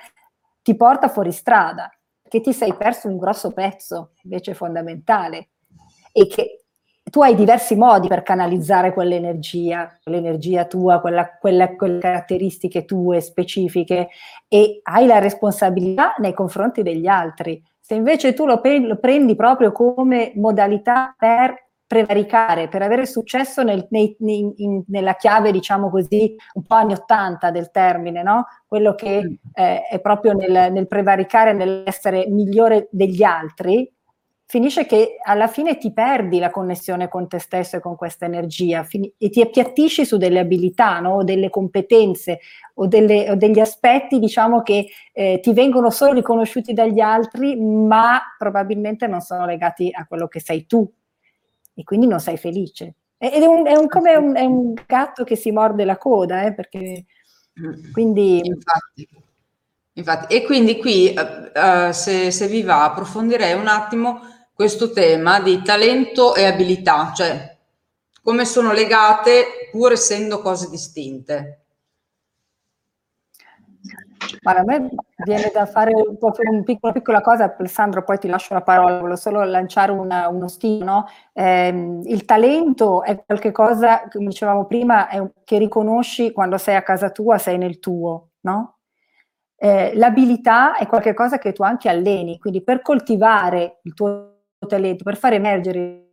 ti 0.61 0.75
porta 0.75 1.07
fuori 1.07 1.31
strada, 1.31 1.89
che 2.27 2.41
ti 2.41 2.51
sei 2.51 2.73
perso 2.75 3.07
un 3.07 3.17
grosso 3.17 3.51
pezzo, 3.51 4.11
invece 4.23 4.53
fondamentale, 4.53 5.51
e 6.11 6.27
che 6.27 6.65
tu 7.09 7.21
hai 7.21 7.35
diversi 7.35 7.75
modi 7.75 8.07
per 8.07 8.23
canalizzare 8.23 8.93
quell'energia, 8.93 9.99
l'energia 10.03 10.65
tua, 10.65 10.99
quella, 10.99 11.37
quella, 11.37 11.75
quelle 11.75 11.99
caratteristiche 11.99 12.85
tue 12.85 13.21
specifiche, 13.21 14.09
e 14.47 14.81
hai 14.83 15.07
la 15.07 15.19
responsabilità 15.19 16.15
nei 16.17 16.33
confronti 16.33 16.83
degli 16.83 17.07
altri 17.07 17.61
se 17.91 17.97
invece 17.97 18.33
tu 18.33 18.45
lo, 18.45 18.61
pre- 18.61 18.79
lo 18.79 18.95
prendi 18.95 19.35
proprio 19.35 19.73
come 19.73 20.31
modalità 20.35 21.13
per 21.17 21.71
prevaricare, 21.85 22.69
per 22.69 22.81
avere 22.81 23.05
successo 23.05 23.63
nel, 23.63 23.85
nei, 23.89 24.15
in, 24.19 24.53
in, 24.55 24.83
nella 24.87 25.15
chiave, 25.15 25.51
diciamo 25.51 25.89
così, 25.89 26.33
un 26.53 26.63
po' 26.63 26.75
anni 26.75 26.93
80 26.93 27.51
del 27.51 27.69
termine, 27.69 28.23
no? 28.23 28.45
Quello 28.65 28.95
che 28.95 29.21
mm. 29.21 29.33
eh, 29.53 29.81
è 29.89 29.99
proprio 29.99 30.31
nel, 30.31 30.71
nel 30.71 30.87
prevaricare, 30.87 31.51
nell'essere 31.51 32.27
migliore 32.29 32.87
degli 32.91 33.23
altri, 33.23 33.93
finisce 34.51 34.85
che 34.85 35.15
alla 35.23 35.47
fine 35.47 35.77
ti 35.77 35.93
perdi 35.93 36.37
la 36.37 36.49
connessione 36.49 37.07
con 37.07 37.29
te 37.29 37.39
stesso 37.39 37.77
e 37.77 37.79
con 37.79 37.95
questa 37.95 38.25
energia 38.25 38.83
fin- 38.83 39.09
e 39.17 39.29
ti 39.29 39.39
appiattisci 39.39 40.05
su 40.05 40.17
delle 40.17 40.39
abilità 40.39 40.99
no? 40.99 41.11
o 41.11 41.23
delle 41.23 41.49
competenze 41.49 42.41
o, 42.73 42.85
delle, 42.85 43.31
o, 43.31 43.35
degli 43.35 43.61
aspetti 43.61 44.19
diciamo 44.19 44.61
che 44.61 44.87
eh, 45.13 45.39
ti 45.41 45.53
vengono 45.53 45.89
solo 45.89 46.11
riconosciuti 46.11 46.73
dagli 46.73 46.99
altri 46.99 47.55
ma 47.55 48.21
probabilmente 48.37 49.07
non 49.07 49.21
sono 49.21 49.45
legati 49.45 49.89
a 49.89 50.05
quello 50.05 50.27
che 50.27 50.41
sei 50.41 50.65
tu. 50.65 50.85
E 51.73 51.83
quindi 51.85 52.05
non 52.05 52.19
sei 52.19 52.35
felice. 52.35 52.95
Ed 53.17 53.41
è, 53.41 53.45
un, 53.45 53.65
è 53.65 53.77
un, 53.77 53.87
come 53.87 54.15
un, 54.17 54.35
è 54.35 54.43
un 54.43 54.73
gatto 54.85 55.23
che 55.23 55.37
si 55.37 55.51
morde 55.51 55.85
la 55.85 55.97
coda 55.97 56.43
eh, 56.43 56.53
perché 56.53 57.05
quindi 57.93 58.41
infatti. 58.43 59.07
Infatti, 59.93 60.35
e 60.35 60.43
quindi 60.43 60.77
qui, 60.77 61.13
uh, 61.13 61.91
se, 61.91 62.31
se, 62.31 62.47
vi 62.47 62.63
va, 62.63 62.85
approfondirei 62.85 63.53
un 63.53 63.67
attimo 63.67 64.21
questo 64.61 64.91
tema 64.91 65.39
di 65.39 65.63
talento 65.63 66.35
e 66.35 66.45
abilità, 66.45 67.11
cioè 67.15 67.57
come 68.21 68.45
sono 68.45 68.71
legate 68.73 69.69
pur 69.71 69.93
essendo 69.93 70.39
cose 70.39 70.69
distinte. 70.69 71.63
Ma 74.41 74.51
a 74.51 74.63
me 74.63 74.91
viene 75.25 75.49
da 75.51 75.65
fare 75.65 75.95
un 75.95 76.15
una 76.19 76.61
piccola, 76.61 76.93
piccola 76.93 77.21
cosa, 77.21 77.55
Alessandro, 77.57 78.03
poi 78.03 78.19
ti 78.19 78.27
lascio 78.27 78.53
la 78.53 78.61
parola, 78.61 78.99
volevo 78.99 79.15
solo 79.15 79.43
lanciare 79.43 79.93
una, 79.93 80.27
uno 80.27 80.47
stile. 80.47 80.85
No? 80.85 81.07
Eh, 81.33 81.99
il 82.03 82.23
talento 82.25 83.01
è 83.01 83.23
qualcosa, 83.25 84.07
come 84.11 84.27
dicevamo 84.27 84.67
prima, 84.67 85.07
è, 85.07 85.27
che 85.43 85.57
riconosci 85.57 86.31
quando 86.31 86.59
sei 86.59 86.75
a 86.75 86.83
casa 86.83 87.09
tua, 87.09 87.39
sei 87.39 87.57
nel 87.57 87.79
tuo, 87.79 88.33
no? 88.41 88.77
Eh, 89.55 89.95
l'abilità 89.95 90.77
è 90.77 90.85
qualcosa 90.85 91.39
che 91.39 91.51
tu 91.51 91.63
anche 91.63 91.89
alleni, 91.89 92.37
quindi 92.37 92.63
per 92.63 92.83
coltivare 92.83 93.79
il 93.81 93.95
tuo 93.95 94.30
talento, 94.67 95.03
per 95.03 95.17
far 95.17 95.33
emergere 95.33 96.09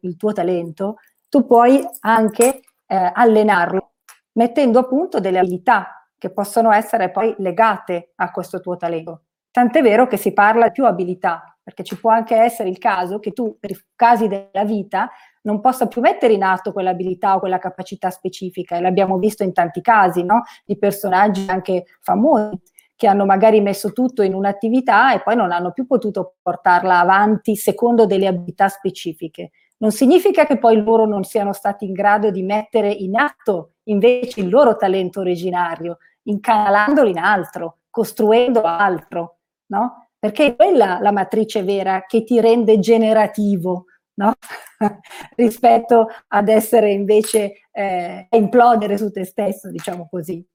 il 0.00 0.16
tuo 0.16 0.32
talento, 0.32 0.96
tu 1.28 1.46
puoi 1.46 1.82
anche 2.00 2.60
eh, 2.86 3.12
allenarlo 3.14 3.90
mettendo 4.32 4.78
a 4.80 4.86
punto 4.86 5.20
delle 5.20 5.38
abilità 5.38 6.06
che 6.18 6.30
possono 6.30 6.70
essere 6.72 7.10
poi 7.10 7.34
legate 7.38 8.12
a 8.16 8.30
questo 8.30 8.60
tuo 8.60 8.76
talento. 8.76 9.22
Tant'è 9.50 9.82
vero 9.82 10.06
che 10.06 10.16
si 10.16 10.32
parla 10.32 10.66
di 10.66 10.72
più 10.72 10.84
abilità, 10.84 11.56
perché 11.62 11.82
ci 11.82 11.98
può 11.98 12.10
anche 12.10 12.36
essere 12.36 12.68
il 12.68 12.78
caso 12.78 13.18
che 13.18 13.32
tu, 13.32 13.56
per 13.58 13.70
i 13.70 13.78
casi 13.96 14.28
della 14.28 14.64
vita, 14.64 15.10
non 15.42 15.60
possa 15.60 15.88
più 15.88 16.00
mettere 16.00 16.34
in 16.34 16.42
atto 16.42 16.72
quell'abilità 16.72 17.34
o 17.34 17.40
quella 17.40 17.58
capacità 17.58 18.10
specifica. 18.10 18.76
E 18.76 18.80
l'abbiamo 18.80 19.18
visto 19.18 19.42
in 19.42 19.52
tanti 19.52 19.80
casi, 19.80 20.22
no? 20.22 20.42
Di 20.64 20.78
personaggi 20.78 21.48
anche 21.48 21.86
famosi 22.00 22.60
che 23.00 23.06
hanno 23.06 23.24
magari 23.24 23.62
messo 23.62 23.94
tutto 23.94 24.20
in 24.20 24.34
un'attività 24.34 25.14
e 25.14 25.22
poi 25.22 25.34
non 25.34 25.52
hanno 25.52 25.72
più 25.72 25.86
potuto 25.86 26.34
portarla 26.42 26.98
avanti 26.98 27.56
secondo 27.56 28.04
delle 28.04 28.26
abilità 28.26 28.68
specifiche. 28.68 29.52
Non 29.78 29.90
significa 29.90 30.44
che 30.44 30.58
poi 30.58 30.82
loro 30.82 31.06
non 31.06 31.24
siano 31.24 31.54
stati 31.54 31.86
in 31.86 31.94
grado 31.94 32.30
di 32.30 32.42
mettere 32.42 32.90
in 32.90 33.16
atto 33.16 33.76
invece 33.84 34.40
il 34.40 34.50
loro 34.50 34.76
talento 34.76 35.20
originario, 35.20 35.96
incanalandolo 36.24 37.08
in 37.08 37.16
altro, 37.16 37.78
costruendo 37.88 38.60
altro, 38.60 39.38
no? 39.68 40.08
Perché 40.18 40.48
è 40.48 40.56
quella 40.56 40.98
la 41.00 41.10
matrice 41.10 41.62
vera 41.62 42.04
che 42.06 42.22
ti 42.22 42.38
rende 42.38 42.80
generativo, 42.80 43.86
no? 44.16 44.34
rispetto 45.36 46.08
ad 46.28 46.50
essere 46.50 46.90
invece 46.90 47.62
eh, 47.72 48.26
implodere 48.28 48.98
su 48.98 49.10
te 49.10 49.24
stesso, 49.24 49.70
diciamo 49.70 50.06
così. 50.10 50.46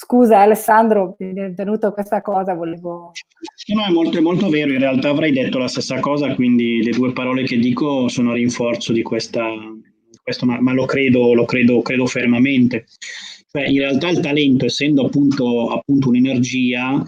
Scusa 0.00 0.38
Alessandro, 0.38 1.16
mi 1.18 1.34
è 1.34 1.50
venuta 1.50 1.90
questa 1.90 2.22
cosa, 2.22 2.54
volevo... 2.54 3.10
No, 3.74 3.84
è 3.84 3.90
molto, 3.90 4.22
molto 4.22 4.48
vero, 4.48 4.72
in 4.72 4.78
realtà 4.78 5.08
avrei 5.08 5.32
detto 5.32 5.58
la 5.58 5.66
stessa 5.66 5.98
cosa, 5.98 6.32
quindi 6.36 6.84
le 6.84 6.92
due 6.92 7.12
parole 7.12 7.42
che 7.42 7.58
dico 7.58 8.06
sono 8.06 8.30
a 8.30 8.34
rinforzo 8.34 8.92
di 8.92 9.02
questa, 9.02 9.44
questo, 10.22 10.46
ma, 10.46 10.60
ma, 10.60 10.72
lo, 10.72 10.84
credo, 10.84 11.34
lo 11.34 11.44
credo, 11.44 11.82
credo 11.82 12.06
fermamente. 12.06 12.86
Cioè, 13.50 13.66
in 13.66 13.80
realtà 13.80 14.08
il 14.10 14.20
talento, 14.20 14.66
essendo 14.66 15.04
appunto, 15.06 15.66
appunto 15.70 16.10
un'energia, 16.10 17.04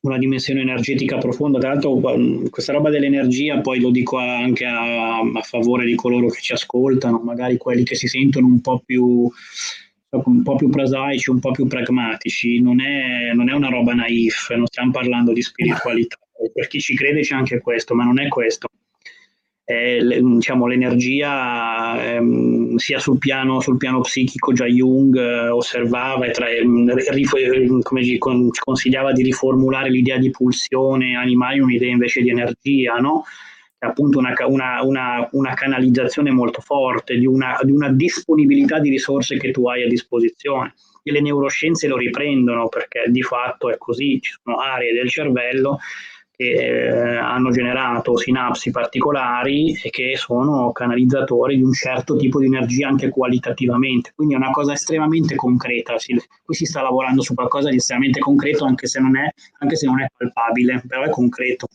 una 0.00 0.16
dimensione 0.16 0.62
energetica 0.62 1.18
profonda. 1.18 1.58
Tra 1.58 1.74
l'altro, 1.74 2.00
questa 2.48 2.72
roba 2.72 2.88
dell'energia, 2.88 3.60
poi 3.60 3.80
lo 3.80 3.90
dico 3.90 4.16
anche 4.16 4.64
a, 4.64 5.18
a, 5.18 5.42
favore 5.42 5.84
di 5.84 5.94
coloro 5.94 6.28
che 6.28 6.40
ci 6.40 6.54
ascoltano, 6.54 7.20
magari 7.22 7.58
quelli 7.58 7.84
che 7.84 7.96
si 7.96 8.08
sentono 8.08 8.46
un 8.46 8.62
po' 8.62 8.82
più 8.82 9.30
un 10.24 10.42
po' 10.42 10.56
più 10.56 10.68
prosaici, 10.68 11.30
un 11.30 11.40
po' 11.40 11.50
più 11.50 11.66
pragmatici, 11.66 12.60
non 12.60 12.80
è, 12.80 13.32
non 13.34 13.48
è 13.50 13.52
una 13.52 13.68
roba 13.68 13.94
naif, 13.94 14.50
non 14.54 14.66
stiamo 14.66 14.90
parlando 14.90 15.32
di 15.32 15.42
spiritualità. 15.42 16.18
Per 16.52 16.66
chi 16.66 16.80
ci 16.80 16.94
crede 16.94 17.20
c'è 17.20 17.34
anche 17.34 17.60
questo, 17.60 17.94
ma 17.94 18.04
non 18.04 18.20
è 18.20 18.28
questo. 18.28 18.68
È, 19.64 19.98
diciamo, 19.98 20.66
l'energia 20.66 22.14
ehm, 22.16 22.76
sia 22.76 22.98
sul 22.98 23.16
piano, 23.18 23.60
sul 23.60 23.78
piano, 23.78 24.02
psichico 24.02 24.52
già 24.52 24.66
Jung 24.66 25.16
eh, 25.16 25.48
osservava 25.48 26.26
e 26.26 26.30
tra, 26.32 26.50
ehm, 26.50 26.94
rif- 27.12 27.82
come 27.82 28.04
ci 28.04 28.18
consigliava 28.18 29.12
di 29.12 29.22
riformulare 29.22 29.88
l'idea 29.88 30.18
di 30.18 30.30
pulsione 30.30 31.16
animale 31.16 31.60
un'idea 31.60 31.90
invece 31.90 32.20
di 32.20 32.28
energia, 32.28 32.96
no? 32.96 33.24
Appunto 33.84 34.18
una, 34.18 34.34
una, 34.46 34.82
una, 34.82 35.28
una 35.32 35.54
canalizzazione 35.54 36.30
molto 36.30 36.60
forte, 36.60 37.16
di 37.16 37.26
una, 37.26 37.58
di 37.62 37.72
una 37.72 37.90
disponibilità 37.90 38.78
di 38.78 38.90
risorse 38.90 39.36
che 39.36 39.50
tu 39.50 39.68
hai 39.68 39.84
a 39.84 39.88
disposizione. 39.88 40.74
E 41.02 41.12
le 41.12 41.20
neuroscienze 41.20 41.86
lo 41.86 41.96
riprendono 41.96 42.68
perché 42.68 43.04
di 43.08 43.22
fatto 43.22 43.70
è 43.70 43.76
così, 43.76 44.18
ci 44.20 44.34
sono 44.42 44.58
aree 44.58 44.94
del 44.94 45.10
cervello 45.10 45.78
che 46.36 46.50
eh, 46.50 47.16
hanno 47.16 47.50
generato 47.50 48.16
sinapsi 48.16 48.70
particolari 48.72 49.72
e 49.80 49.90
che 49.90 50.16
sono 50.16 50.72
canalizzatori 50.72 51.56
di 51.56 51.62
un 51.62 51.72
certo 51.72 52.16
tipo 52.16 52.40
di 52.40 52.46
energia 52.46 52.88
anche 52.88 53.08
qualitativamente. 53.08 54.12
Quindi 54.16 54.34
è 54.34 54.36
una 54.36 54.50
cosa 54.50 54.72
estremamente 54.72 55.36
concreta. 55.36 55.96
Si, 55.98 56.20
qui 56.44 56.54
si 56.54 56.64
sta 56.64 56.82
lavorando 56.82 57.22
su 57.22 57.34
qualcosa 57.34 57.70
di 57.70 57.76
estremamente 57.76 58.18
concreto, 58.18 58.64
anche 58.64 58.86
se 58.88 58.98
non 58.98 59.16
è, 59.16 59.28
anche 59.60 59.76
se 59.76 59.86
non 59.86 60.00
è 60.00 60.08
palpabile, 60.16 60.82
però 60.86 61.04
è 61.04 61.10
concreto. 61.10 61.68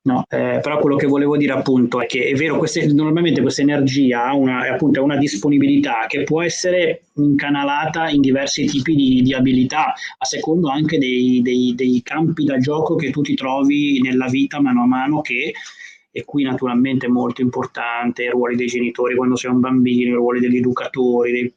No, 0.00 0.24
eh, 0.28 0.60
però 0.62 0.78
quello 0.78 0.96
che 0.96 1.06
volevo 1.06 1.36
dire 1.36 1.52
appunto 1.52 2.00
è 2.00 2.06
che 2.06 2.28
è 2.28 2.34
vero, 2.34 2.56
queste, 2.56 2.86
normalmente 2.92 3.42
questa 3.42 3.60
energia 3.62 4.24
ha 4.24 4.34
una, 4.34 4.60
appunto, 4.72 5.02
una 5.02 5.16
disponibilità 5.16 6.06
che 6.06 6.22
può 6.22 6.40
essere 6.40 7.02
incanalata 7.16 8.08
in 8.08 8.20
diversi 8.20 8.64
tipi 8.64 8.94
di, 8.94 9.20
di 9.22 9.34
abilità, 9.34 9.92
a 10.16 10.24
secondo 10.24 10.70
anche 10.70 10.98
dei, 10.98 11.42
dei, 11.42 11.74
dei, 11.74 12.00
campi 12.02 12.44
da 12.44 12.58
gioco 12.58 12.94
che 12.94 13.10
tu 13.10 13.20
ti 13.20 13.34
trovi 13.34 14.00
nella 14.00 14.28
vita 14.28 14.60
mano 14.60 14.82
a 14.82 14.86
mano 14.86 15.20
che, 15.20 15.52
e 16.10 16.24
qui 16.24 16.42
naturalmente 16.42 17.06
è 17.06 17.10
molto 17.10 17.42
importante, 17.42 18.22
i 18.22 18.30
ruoli 18.30 18.56
dei 18.56 18.66
genitori 18.66 19.14
quando 19.14 19.36
sei 19.36 19.50
un 19.50 19.60
bambino, 19.60 20.10
i 20.10 20.14
ruoli 20.14 20.40
degli 20.40 20.56
educatori, 20.56 21.32
dei, 21.32 21.54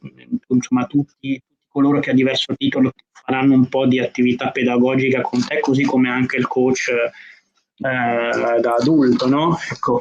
insomma 0.48 0.84
tutti 0.84 1.40
coloro 1.68 2.00
che 2.00 2.10
a 2.10 2.14
diverso 2.14 2.52
titolo 2.54 2.92
faranno 3.24 3.54
un 3.54 3.66
po' 3.68 3.86
di 3.86 3.98
attività 3.98 4.50
pedagogica 4.50 5.22
con 5.22 5.42
te, 5.46 5.60
così 5.60 5.84
come 5.84 6.10
anche 6.10 6.36
il 6.36 6.46
coach 6.46 6.90
eh, 7.82 8.60
da 8.60 8.74
adulto, 8.78 9.28
no? 9.28 9.58
Ecco, 9.70 10.00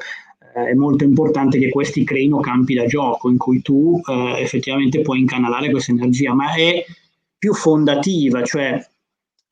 eh, 0.53 0.71
è 0.71 0.73
molto 0.73 1.03
importante 1.03 1.57
che 1.59 1.69
questi 1.69 2.03
creino 2.03 2.39
campi 2.39 2.73
da 2.73 2.85
gioco 2.85 3.29
in 3.29 3.37
cui 3.37 3.61
tu 3.61 3.99
eh, 4.05 4.41
effettivamente 4.41 5.01
puoi 5.01 5.19
incanalare 5.19 5.69
questa 5.71 5.91
energia, 5.91 6.33
ma 6.33 6.53
è 6.53 6.83
più 7.37 7.53
fondativa, 7.53 8.43
cioè 8.43 8.79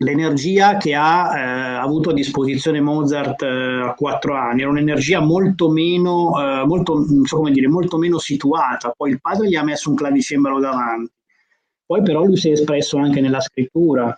l'energia 0.02 0.78
che 0.78 0.96
ha 0.96 1.38
eh, 1.38 1.76
avuto 1.76 2.12
a 2.12 2.14
disposizione 2.14 2.80
Mozart 2.80 3.42
eh, 3.42 3.82
a 3.82 3.94
quattro 3.96 4.36
anni 4.36 4.62
era 4.62 4.70
un'energia 4.70 5.20
molto 5.20 5.70
meno, 5.70 6.32
eh, 6.40 6.66
molto, 6.66 7.06
so 7.24 7.42
dire, 7.50 7.68
molto 7.68 7.98
meno 7.98 8.18
situata, 8.18 8.94
poi 8.96 9.12
il 9.12 9.22
padre 9.22 9.48
gli 9.48 9.56
ha 9.56 9.64
messo 9.64 9.90
un 9.90 9.96
clavicembalo 9.96 10.60
davanti, 10.60 11.12
poi 11.86 12.04
però 12.04 12.24
lui 12.24 12.38
si 12.38 12.50
è 12.50 12.52
espresso 12.52 12.98
anche 12.98 13.22
nella 13.22 13.42
scrittura, 13.42 14.16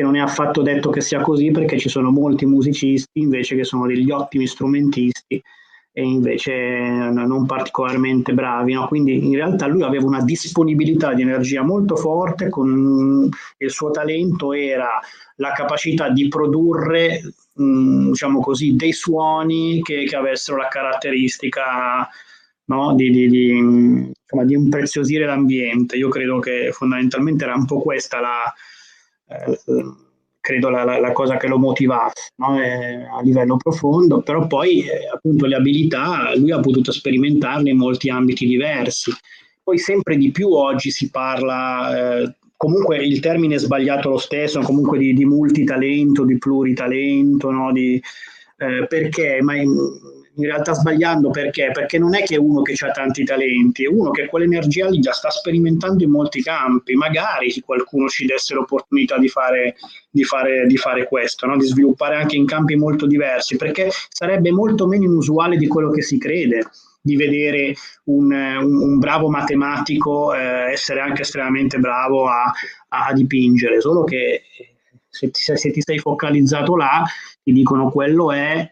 che 0.00 0.02
non 0.02 0.16
è 0.16 0.20
affatto 0.20 0.62
detto 0.62 0.88
che 0.88 1.02
sia 1.02 1.20
così 1.20 1.50
perché 1.50 1.78
ci 1.78 1.90
sono 1.90 2.10
molti 2.10 2.46
musicisti 2.46 3.20
invece 3.20 3.54
che 3.54 3.64
sono 3.64 3.86
degli 3.86 4.10
ottimi 4.10 4.46
strumentisti 4.46 5.42
e 5.92 6.02
invece 6.02 6.52
non 7.10 7.44
particolarmente 7.44 8.32
bravi. 8.32 8.72
No? 8.72 8.86
Quindi 8.88 9.26
in 9.26 9.34
realtà 9.34 9.66
lui 9.66 9.82
aveva 9.82 10.06
una 10.06 10.22
disponibilità 10.22 11.12
di 11.12 11.22
energia 11.22 11.62
molto 11.62 11.96
forte, 11.96 12.48
con 12.48 13.28
il 13.58 13.70
suo 13.70 13.90
talento 13.90 14.54
era 14.54 14.98
la 15.36 15.52
capacità 15.52 16.08
di 16.08 16.28
produrre 16.28 17.20
mh, 17.54 18.10
diciamo 18.10 18.40
così, 18.40 18.76
dei 18.76 18.92
suoni 18.92 19.82
che, 19.82 20.04
che 20.04 20.16
avessero 20.16 20.56
la 20.56 20.68
caratteristica 20.68 22.08
no? 22.66 22.94
di, 22.94 23.10
di, 23.10 23.28
di, 23.28 23.48
insomma, 23.50 24.44
di 24.44 24.54
impreziosire 24.54 25.26
l'ambiente. 25.26 25.96
Io 25.96 26.08
credo 26.08 26.38
che 26.38 26.70
fondamentalmente 26.72 27.44
era 27.44 27.54
un 27.54 27.66
po' 27.66 27.80
questa 27.80 28.20
la, 28.20 28.44
eh, 28.44 28.68
credo 30.40 30.70
la, 30.70 30.84
la, 30.84 30.98
la, 30.98 31.12
cosa 31.12 31.36
che 31.36 31.46
lo 31.46 31.58
motivasse 31.58 32.32
no? 32.36 32.60
eh, 32.60 33.04
a 33.04 33.20
livello 33.22 33.56
profondo, 33.56 34.22
però 34.22 34.46
poi 34.46 34.80
eh, 34.80 35.06
appunto 35.12 35.46
le 35.46 35.56
abilità 35.56 36.34
lui 36.36 36.50
ha 36.50 36.60
potuto 36.60 36.92
sperimentarle 36.92 37.70
in 37.70 37.76
molti 37.76 38.08
ambiti 38.10 38.46
diversi. 38.46 39.12
Poi 39.62 39.78
sempre 39.78 40.16
di 40.16 40.30
più 40.30 40.50
oggi 40.52 40.90
si 40.90 41.10
parla, 41.10 42.22
eh, 42.22 42.34
comunque 42.56 43.04
il 43.04 43.20
termine 43.20 43.56
è 43.56 43.58
sbagliato 43.58 44.08
lo 44.08 44.18
stesso, 44.18 44.60
comunque 44.60 44.98
di, 44.98 45.12
di 45.12 45.24
multitalento, 45.24 46.24
di 46.24 46.38
pluritalento, 46.38 47.50
no? 47.50 47.70
di, 47.72 48.02
eh, 48.56 48.86
perché? 48.88 49.40
Ma 49.42 49.56
in, 49.56 49.70
in 50.40 50.46
realtà 50.46 50.72
sbagliando 50.72 51.30
perché? 51.30 51.70
Perché 51.72 51.98
non 51.98 52.14
è 52.14 52.22
che 52.22 52.36
uno 52.36 52.62
che 52.62 52.74
ha 52.84 52.90
tanti 52.90 53.24
talenti, 53.24 53.84
è 53.84 53.88
uno 53.88 54.10
che 54.10 54.26
quell'energia 54.26 54.88
lì 54.88 55.02
la 55.02 55.12
sta 55.12 55.30
sperimentando 55.30 56.02
in 56.02 56.10
molti 56.10 56.42
campi, 56.42 56.94
magari 56.94 57.52
qualcuno 57.64 58.08
ci 58.08 58.26
desse 58.26 58.54
l'opportunità 58.54 59.18
di 59.18 59.28
fare, 59.28 59.76
di 60.10 60.24
fare, 60.24 60.66
di 60.66 60.76
fare 60.76 61.06
questo, 61.06 61.46
no? 61.46 61.56
di 61.56 61.66
sviluppare 61.66 62.16
anche 62.16 62.36
in 62.36 62.46
campi 62.46 62.74
molto 62.76 63.06
diversi, 63.06 63.56
perché 63.56 63.90
sarebbe 64.08 64.50
molto 64.50 64.86
meno 64.86 65.04
inusuale 65.04 65.56
di 65.56 65.66
quello 65.66 65.90
che 65.90 66.02
si 66.02 66.18
crede 66.18 66.68
di 67.02 67.16
vedere 67.16 67.74
un, 68.04 68.30
un, 68.30 68.82
un 68.82 68.98
bravo 68.98 69.30
matematico 69.30 70.34
eh, 70.34 70.70
essere 70.70 71.00
anche 71.00 71.22
estremamente 71.22 71.78
bravo 71.78 72.26
a, 72.28 72.52
a, 72.88 73.12
dipingere, 73.12 73.80
solo 73.80 74.04
che 74.04 74.42
se 75.08 75.30
ti, 75.30 75.40
se 75.40 75.70
ti 75.70 75.80
sei 75.80 75.98
focalizzato 75.98 76.76
là, 76.76 77.02
ti 77.42 77.52
dicono 77.52 77.90
quello 77.90 78.32
è 78.32 78.70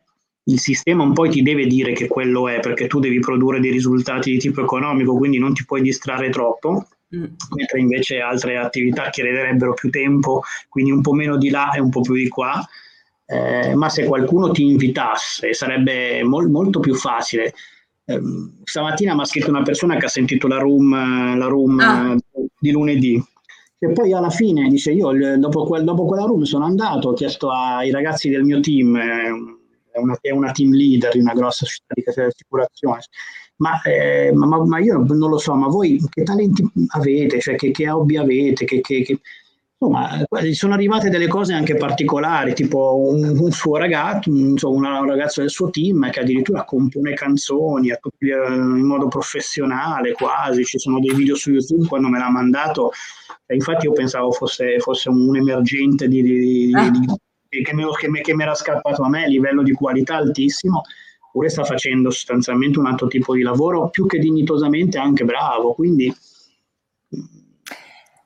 il 0.49 0.59
sistema 0.59 1.03
un 1.03 1.12
po' 1.12 1.28
ti 1.28 1.42
deve 1.42 1.66
dire 1.66 1.92
che 1.92 2.09
quello 2.09 2.49
è, 2.49 2.61
perché 2.61 2.86
tu 2.86 3.01
devi 3.01 3.18
produrre 3.20 3.61
dei 3.61 3.70
risultati 3.70 4.32
di 4.32 4.38
tipo 4.38 4.62
economico, 4.62 5.16
quindi 5.16 5.38
non 5.38 5.53
ti 5.53 5.64
puoi 5.64 5.82
distrarre 5.82 6.30
troppo, 6.30 6.88
mm. 7.14 7.24
mentre 7.55 7.80
invece 7.80 8.20
altre 8.20 8.57
attività 8.57 9.11
chiederebbero 9.11 9.74
più 9.74 9.90
tempo, 9.90 10.42
quindi 10.68 10.90
un 10.90 11.03
po' 11.03 11.12
meno 11.12 11.36
di 11.36 11.51
là 11.51 11.70
e 11.72 11.80
un 11.80 11.90
po' 11.90 12.01
più 12.01 12.14
di 12.14 12.28
qua. 12.28 12.66
Eh, 13.30 13.74
ma 13.74 13.90
se 13.90 14.07
qualcuno 14.07 14.51
ti 14.53 14.64
invitasse 14.64 15.53
sarebbe 15.53 16.22
mol- 16.24 16.49
molto 16.49 16.80
più 16.80 16.94
facile. 16.94 17.53
Eh, 18.07 18.20
stamattina 18.64 19.14
mi 19.14 19.20
ha 19.20 19.24
scritto 19.26 19.51
una 19.51 19.62
persona 19.62 19.96
che 19.96 20.07
ha 20.07 20.09
sentito 20.09 20.49
la 20.49 20.57
room, 20.57 21.36
la 21.36 21.46
room 21.46 21.78
ah. 21.78 22.16
di 22.59 22.70
lunedì 22.70 23.22
e 23.80 23.92
poi 23.92 24.12
alla 24.12 24.30
fine 24.30 24.68
dice 24.68 24.90
io 24.90 25.12
dopo, 25.38 25.64
quel, 25.64 25.84
dopo, 25.84 26.05
quella 26.05 26.24
room 26.24 26.42
sono 26.42 26.64
andato, 26.64 27.11
ho 27.11 27.12
chiesto 27.12 27.51
ai 27.51 27.92
ragazzi 27.92 28.28
del 28.28 28.42
mio 28.42 28.59
team, 28.59 28.96
eh, 28.96 29.58
è 29.99 30.03
una, 30.03 30.18
è 30.20 30.30
una 30.30 30.53
team 30.53 30.72
leader 30.72 31.12
di 31.12 31.18
una 31.18 31.32
grossa 31.32 31.66
società 31.66 31.94
di 31.94 32.26
assicurazione. 32.26 33.01
Ma, 33.57 33.80
eh, 33.82 34.30
ma, 34.32 34.46
ma, 34.64 34.78
io 34.78 34.99
non 34.99 35.30
lo 35.30 35.38
so, 35.38 35.55
ma 35.55 35.66
voi 35.66 36.01
che 36.11 36.22
talenti 36.22 36.64
avete, 36.88 37.40
cioè 37.40 37.57
che, 37.57 37.72
che 37.72 37.90
hobby 37.90 38.16
avete, 38.16 38.64
che, 38.64 38.80
che, 38.80 39.03
che... 39.03 39.20
Insomma, 39.80 40.24
sono 40.55 40.74
arrivate 40.74 41.09
delle 41.09 41.28
cose 41.28 41.53
anche 41.53 41.76
particolari, 41.76 42.53
tipo 42.53 42.99
un, 42.99 43.38
un 43.38 43.51
suo 43.53 43.76
ragazzo, 43.76 44.28
insomma, 44.28 44.99
un 44.99 45.07
ragazzo 45.07 45.40
del 45.40 45.51
suo 45.51 45.70
team 45.70 46.11
che 46.11 46.20
addirittura 46.20 46.64
compone 46.64 47.14
canzoni 47.14 47.92
in 48.18 48.84
modo 48.84 49.07
professionale 49.07 50.12
quasi, 50.12 50.64
ci 50.64 50.78
sono 50.78 50.99
dei 50.99 51.14
video 51.14 51.36
su 51.36 51.53
YouTube 51.53 51.86
quando 51.86 52.09
me 52.09 52.18
l'ha 52.18 52.30
mandato, 52.30 52.90
infatti 53.46 53.86
io 53.86 53.92
pensavo 53.92 54.32
fosse, 54.32 54.80
fosse 54.80 55.11
un 55.11 55.36
emergente 55.36 56.09
di, 56.09 56.22
di, 56.22 56.72
ah. 56.74 56.90
di 56.90 57.07
che, 57.49 57.74
mi, 57.74 57.84
che, 57.96 58.20
che 58.20 58.34
mi 58.34 58.42
era 58.42 58.55
scappato 58.55 59.03
a 59.03 59.09
me 59.09 59.28
livello 59.28 59.62
di 59.62 59.72
qualità 59.72 60.16
altissimo, 60.16 60.82
oppure 61.26 61.49
sta 61.49 61.64
facendo 61.64 62.11
sostanzialmente 62.11 62.78
un 62.78 62.86
altro 62.86 63.07
tipo 63.07 63.34
di 63.34 63.42
lavoro 63.42 63.88
più 63.90 64.07
che 64.07 64.18
dignitosamente 64.18 64.99
anche 64.99 65.24
bravo. 65.24 65.72
Quindi, 65.72 66.14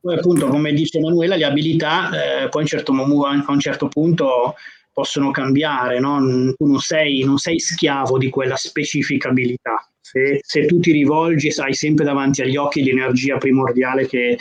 poi 0.01 0.17
appunto, 0.17 0.49
come 0.49 0.73
dice 0.73 0.99
Emanuela, 0.99 1.37
le 1.37 1.45
abilità 1.45 2.11
eh, 2.45 2.49
poi 2.49 2.63
a 2.63 2.65
un, 2.65 2.67
certo, 2.67 2.93
a 2.93 3.53
un 3.53 3.61
certo 3.61 3.89
punto 3.89 4.55
possono 4.93 5.31
cambiare, 5.31 6.01
no? 6.01 6.19
tu 6.57 6.67
non 6.67 6.79
sei, 6.81 7.25
non 7.25 7.39
sei, 7.39 7.59
schiavo 7.59 8.19
di 8.19 8.29
quella 8.29 8.57
specifica 8.57 9.29
abilità. 9.29 9.89
Se, 10.01 10.41
se 10.43 10.67
tu 10.67 10.81
ti 10.81 10.93
rivolgi, 10.93 11.51
hai 11.57 11.73
sempre 11.73 12.05
davanti 12.05 12.43
agli 12.43 12.57
occhi 12.57 12.83
l'energia 12.83 13.39
primordiale 13.39 14.07
che, 14.07 14.37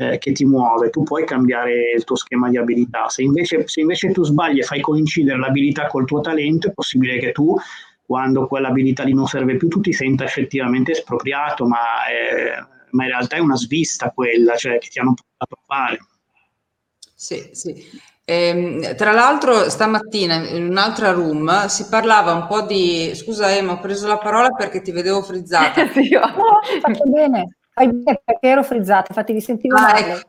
eh, 0.00 0.16
che 0.16 0.32
ti 0.32 0.46
muove, 0.46 0.88
tu 0.88 1.02
puoi 1.02 1.26
cambiare 1.26 1.92
il 1.94 2.04
tuo 2.04 2.16
schema 2.16 2.48
di 2.48 2.56
abilità. 2.56 3.10
Se 3.10 3.22
invece, 3.22 3.68
se 3.68 3.82
invece 3.82 4.10
tu 4.12 4.24
sbagli 4.24 4.60
e 4.60 4.62
fai 4.62 4.80
coincidere 4.80 5.38
l'abilità 5.38 5.88
col 5.88 6.06
tuo 6.06 6.22
talento, 6.22 6.68
è 6.68 6.72
possibile 6.72 7.18
che 7.18 7.32
tu, 7.32 7.54
quando 8.06 8.46
quell'abilità 8.46 9.02
lì 9.02 9.12
non 9.12 9.26
serve 9.26 9.56
più, 9.56 9.68
tu 9.68 9.80
ti 9.80 9.92
senta 9.92 10.24
effettivamente 10.24 10.92
espropriato, 10.92 11.66
ma, 11.66 12.06
è, 12.08 12.64
ma 12.92 13.04
in 13.04 13.10
realtà 13.10 13.36
è 13.36 13.40
una 13.40 13.56
svista 13.56 14.10
quella, 14.10 14.56
cioè 14.56 14.78
che 14.78 14.88
ti 14.88 14.98
hanno 14.98 15.12
portato 15.12 15.54
a 15.54 15.64
fare. 15.66 15.98
Sì, 17.14 17.50
sì. 17.52 18.08
Eh, 18.24 18.94
tra 18.96 19.12
l'altro 19.12 19.68
stamattina 19.68 20.48
in 20.50 20.64
un'altra 20.70 21.10
room 21.10 21.66
si 21.66 21.88
parlava 21.90 22.32
un 22.32 22.46
po' 22.46 22.62
di... 22.62 23.12
Scusa 23.14 23.54
Emma, 23.54 23.72
ho 23.72 23.80
preso 23.80 24.06
la 24.06 24.16
parola 24.16 24.48
perché 24.50 24.80
ti 24.80 24.92
vedevo 24.92 25.20
frizzata. 25.20 25.86
sì, 25.92 26.08
io... 26.08 26.20
no, 26.20 26.60
fatto 26.80 27.04
bene. 27.10 27.56
Perché 27.72 28.38
ero 28.40 28.62
frizzata, 28.62 29.06
infatti 29.08 29.32
vi 29.32 29.40
sentivo 29.40 29.76
ah, 29.76 29.80
male. 29.80 30.12
Ecco. 30.12 30.28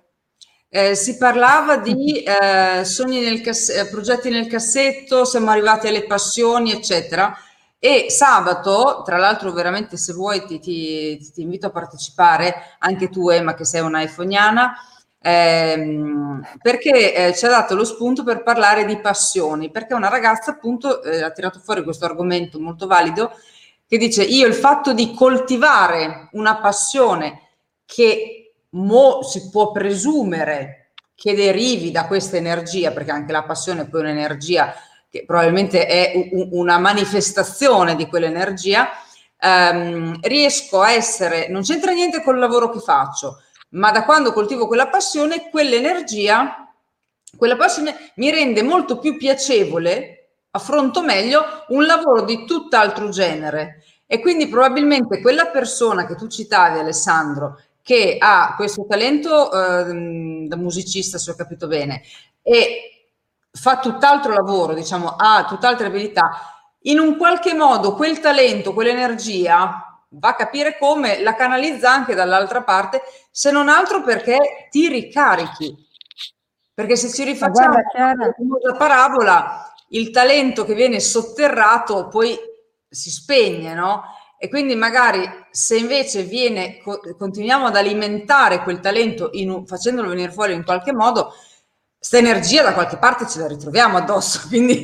Eh, 0.73 0.95
si 0.95 1.17
parlava 1.17 1.77
di 1.77 2.23
eh, 2.23 2.85
sogni 2.85 3.19
nel 3.19 3.41
cass- 3.41 3.69
eh, 3.69 3.89
progetti 3.89 4.29
nel 4.29 4.47
cassetto, 4.47 5.25
siamo 5.25 5.49
arrivati 5.49 5.87
alle 5.87 6.05
passioni, 6.05 6.71
eccetera. 6.71 7.35
E 7.77 8.05
sabato, 8.09 9.01
tra 9.03 9.17
l'altro, 9.17 9.51
veramente 9.51 9.97
se 9.97 10.13
vuoi 10.13 10.45
ti, 10.45 10.59
ti, 10.59 11.17
ti 11.33 11.41
invito 11.41 11.67
a 11.67 11.71
partecipare, 11.71 12.75
anche 12.79 13.09
tu, 13.09 13.29
Emma, 13.29 13.53
che 13.53 13.65
sei 13.65 13.81
un'iPhoniana, 13.81 14.75
ehm, 15.19 16.41
perché 16.61 17.15
eh, 17.15 17.35
ci 17.35 17.45
ha 17.45 17.49
dato 17.49 17.75
lo 17.75 17.83
spunto 17.83 18.23
per 18.23 18.43
parlare 18.43 18.85
di 18.85 18.97
passioni, 18.99 19.71
perché 19.71 19.93
una 19.93 20.09
ragazza 20.09 20.51
appunto 20.51 21.03
eh, 21.03 21.21
ha 21.21 21.31
tirato 21.31 21.59
fuori 21.59 21.83
questo 21.83 22.05
argomento 22.05 22.59
molto 22.59 22.87
valido 22.87 23.31
che 23.91 23.97
dice 23.97 24.23
io 24.23 24.47
il 24.47 24.53
fatto 24.53 24.93
di 24.93 25.13
coltivare 25.13 26.29
una 26.31 26.61
passione 26.61 27.49
che 27.83 28.53
mo 28.69 29.21
si 29.21 29.49
può 29.49 29.73
presumere 29.73 30.93
che 31.13 31.35
derivi 31.35 31.91
da 31.91 32.07
questa 32.07 32.37
energia, 32.37 32.91
perché 32.91 33.11
anche 33.11 33.33
la 33.33 33.43
passione 33.43 33.81
è 33.81 33.89
poi 33.89 33.99
un'energia 33.99 34.73
che 35.09 35.25
probabilmente 35.25 35.87
è 35.87 36.13
un, 36.31 36.47
una 36.51 36.77
manifestazione 36.77 37.97
di 37.97 38.07
quell'energia, 38.07 38.91
ehm, 39.37 40.19
riesco 40.21 40.79
a 40.79 40.93
essere, 40.93 41.49
non 41.49 41.61
c'entra 41.61 41.91
niente 41.91 42.23
col 42.23 42.39
lavoro 42.39 42.69
che 42.69 42.79
faccio, 42.79 43.41
ma 43.71 43.91
da 43.91 44.05
quando 44.05 44.31
coltivo 44.31 44.67
quella 44.67 44.87
passione, 44.87 45.49
quell'energia, 45.49 46.73
quella 47.35 47.57
passione 47.57 48.13
mi 48.15 48.31
rende 48.31 48.63
molto 48.63 48.99
più 48.99 49.17
piacevole 49.17 50.20
affronto 50.51 51.01
meglio 51.01 51.65
un 51.69 51.85
lavoro 51.85 52.23
di 52.23 52.45
tutt'altro 52.45 53.09
genere. 53.09 53.83
E 54.05 54.19
quindi 54.19 54.47
probabilmente 54.47 55.21
quella 55.21 55.47
persona 55.47 56.05
che 56.05 56.15
tu 56.15 56.27
citavi, 56.27 56.79
Alessandro, 56.79 57.59
che 57.81 58.17
ha 58.19 58.55
questo 58.55 58.85
talento 58.87 59.51
eh, 59.51 60.45
da 60.47 60.55
musicista, 60.57 61.17
se 61.17 61.31
ho 61.31 61.35
capito 61.35 61.67
bene, 61.67 62.01
e 62.41 63.07
fa 63.51 63.79
tutt'altro 63.79 64.33
lavoro, 64.33 64.73
diciamo, 64.73 65.15
ha 65.17 65.45
tutt'altre 65.45 65.87
abilità, 65.87 66.29
in 66.85 66.99
un 66.99 67.17
qualche 67.17 67.53
modo 67.53 67.95
quel 67.95 68.19
talento, 68.19 68.73
quell'energia 68.73 69.85
va 70.09 70.29
a 70.29 70.35
capire 70.35 70.77
come 70.77 71.21
la 71.21 71.35
canalizza 71.35 71.91
anche 71.91 72.15
dall'altra 72.15 72.63
parte, 72.63 73.01
se 73.31 73.51
non 73.51 73.69
altro 73.69 74.03
perché 74.03 74.67
ti 74.69 74.87
ricarichi. 74.89 75.87
Perché 76.73 76.95
se 76.95 77.11
ci 77.11 77.23
rifacciamo 77.23 77.75
la 77.75 78.73
parabola, 78.77 79.70
il 79.91 80.09
talento 80.11 80.65
che 80.65 80.73
viene 80.73 80.99
sotterrato 80.99 82.07
poi 82.07 82.37
si 82.87 83.09
spegne, 83.09 83.73
no? 83.73 84.03
E 84.37 84.49
quindi 84.49 84.75
magari 84.75 85.23
se 85.51 85.77
invece 85.77 86.23
viene, 86.23 86.81
continuiamo 87.17 87.67
ad 87.67 87.75
alimentare 87.75 88.63
quel 88.63 88.79
talento 88.79 89.29
in, 89.33 89.65
facendolo 89.67 90.09
venire 90.09 90.31
fuori 90.31 90.53
in 90.53 90.63
qualche 90.63 90.93
modo, 90.93 91.33
questa 91.95 92.17
energia 92.17 92.63
da 92.63 92.73
qualche 92.73 92.97
parte 92.97 93.27
ce 93.27 93.39
la 93.39 93.47
ritroviamo 93.47 93.97
addosso. 93.97 94.47
Quindi, 94.49 94.81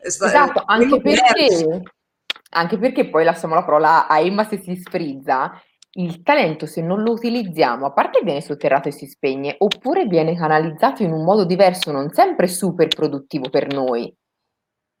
esatto, 0.00 0.62
anche 0.64 1.00
perché, 1.02 1.82
anche 2.50 2.78
perché 2.78 3.10
poi 3.10 3.24
lasciamo 3.24 3.54
la 3.54 3.64
parola 3.64 4.06
a 4.06 4.18
Emma 4.18 4.48
se 4.48 4.62
si 4.62 4.74
sfrizza. 4.76 5.60
Il 5.98 6.22
talento, 6.22 6.64
se 6.64 6.80
non 6.80 7.02
lo 7.02 7.12
utilizziamo, 7.12 7.84
a 7.86 7.92
parte 7.92 8.20
viene 8.22 8.40
sotterrato 8.40 8.88
e 8.88 8.92
si 8.92 9.06
spegne, 9.06 9.56
oppure 9.58 10.06
viene 10.06 10.34
canalizzato 10.34 11.02
in 11.02 11.12
un 11.12 11.22
modo 11.24 11.44
diverso, 11.44 11.92
non 11.92 12.10
sempre 12.12 12.48
super 12.48 12.88
produttivo 12.88 13.50
per 13.50 13.66
noi 13.66 14.14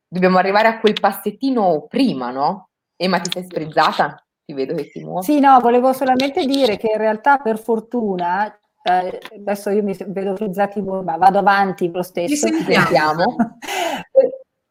dobbiamo 0.08 0.38
arrivare 0.38 0.68
a 0.68 0.78
quel 0.78 0.98
passettino 0.98 1.86
prima, 1.88 2.30
no? 2.30 2.68
Emma, 2.96 3.20
ti 3.20 3.30
sei 3.30 3.44
sfrizzata? 3.44 4.24
Ti 4.44 4.54
vedo 4.54 4.74
che 4.74 4.88
ti 4.90 5.04
muovi. 5.04 5.24
Sì, 5.24 5.40
no, 5.40 5.58
volevo 5.60 5.92
solamente 5.92 6.44
dire 6.46 6.76
che 6.76 6.90
in 6.92 6.98
realtà 6.98 7.38
per 7.38 7.58
fortuna, 7.58 8.46
eh, 8.82 9.20
adesso 9.36 9.70
io 9.70 9.82
mi 9.82 9.96
vedo 10.06 10.36
frizzati, 10.36 10.80
ma 10.80 11.16
vado 11.16 11.38
avanti 11.38 11.90
lo 11.90 12.02
stesso. 12.02 12.46
Ci 12.46 12.62
sentiamo. 12.62 13.36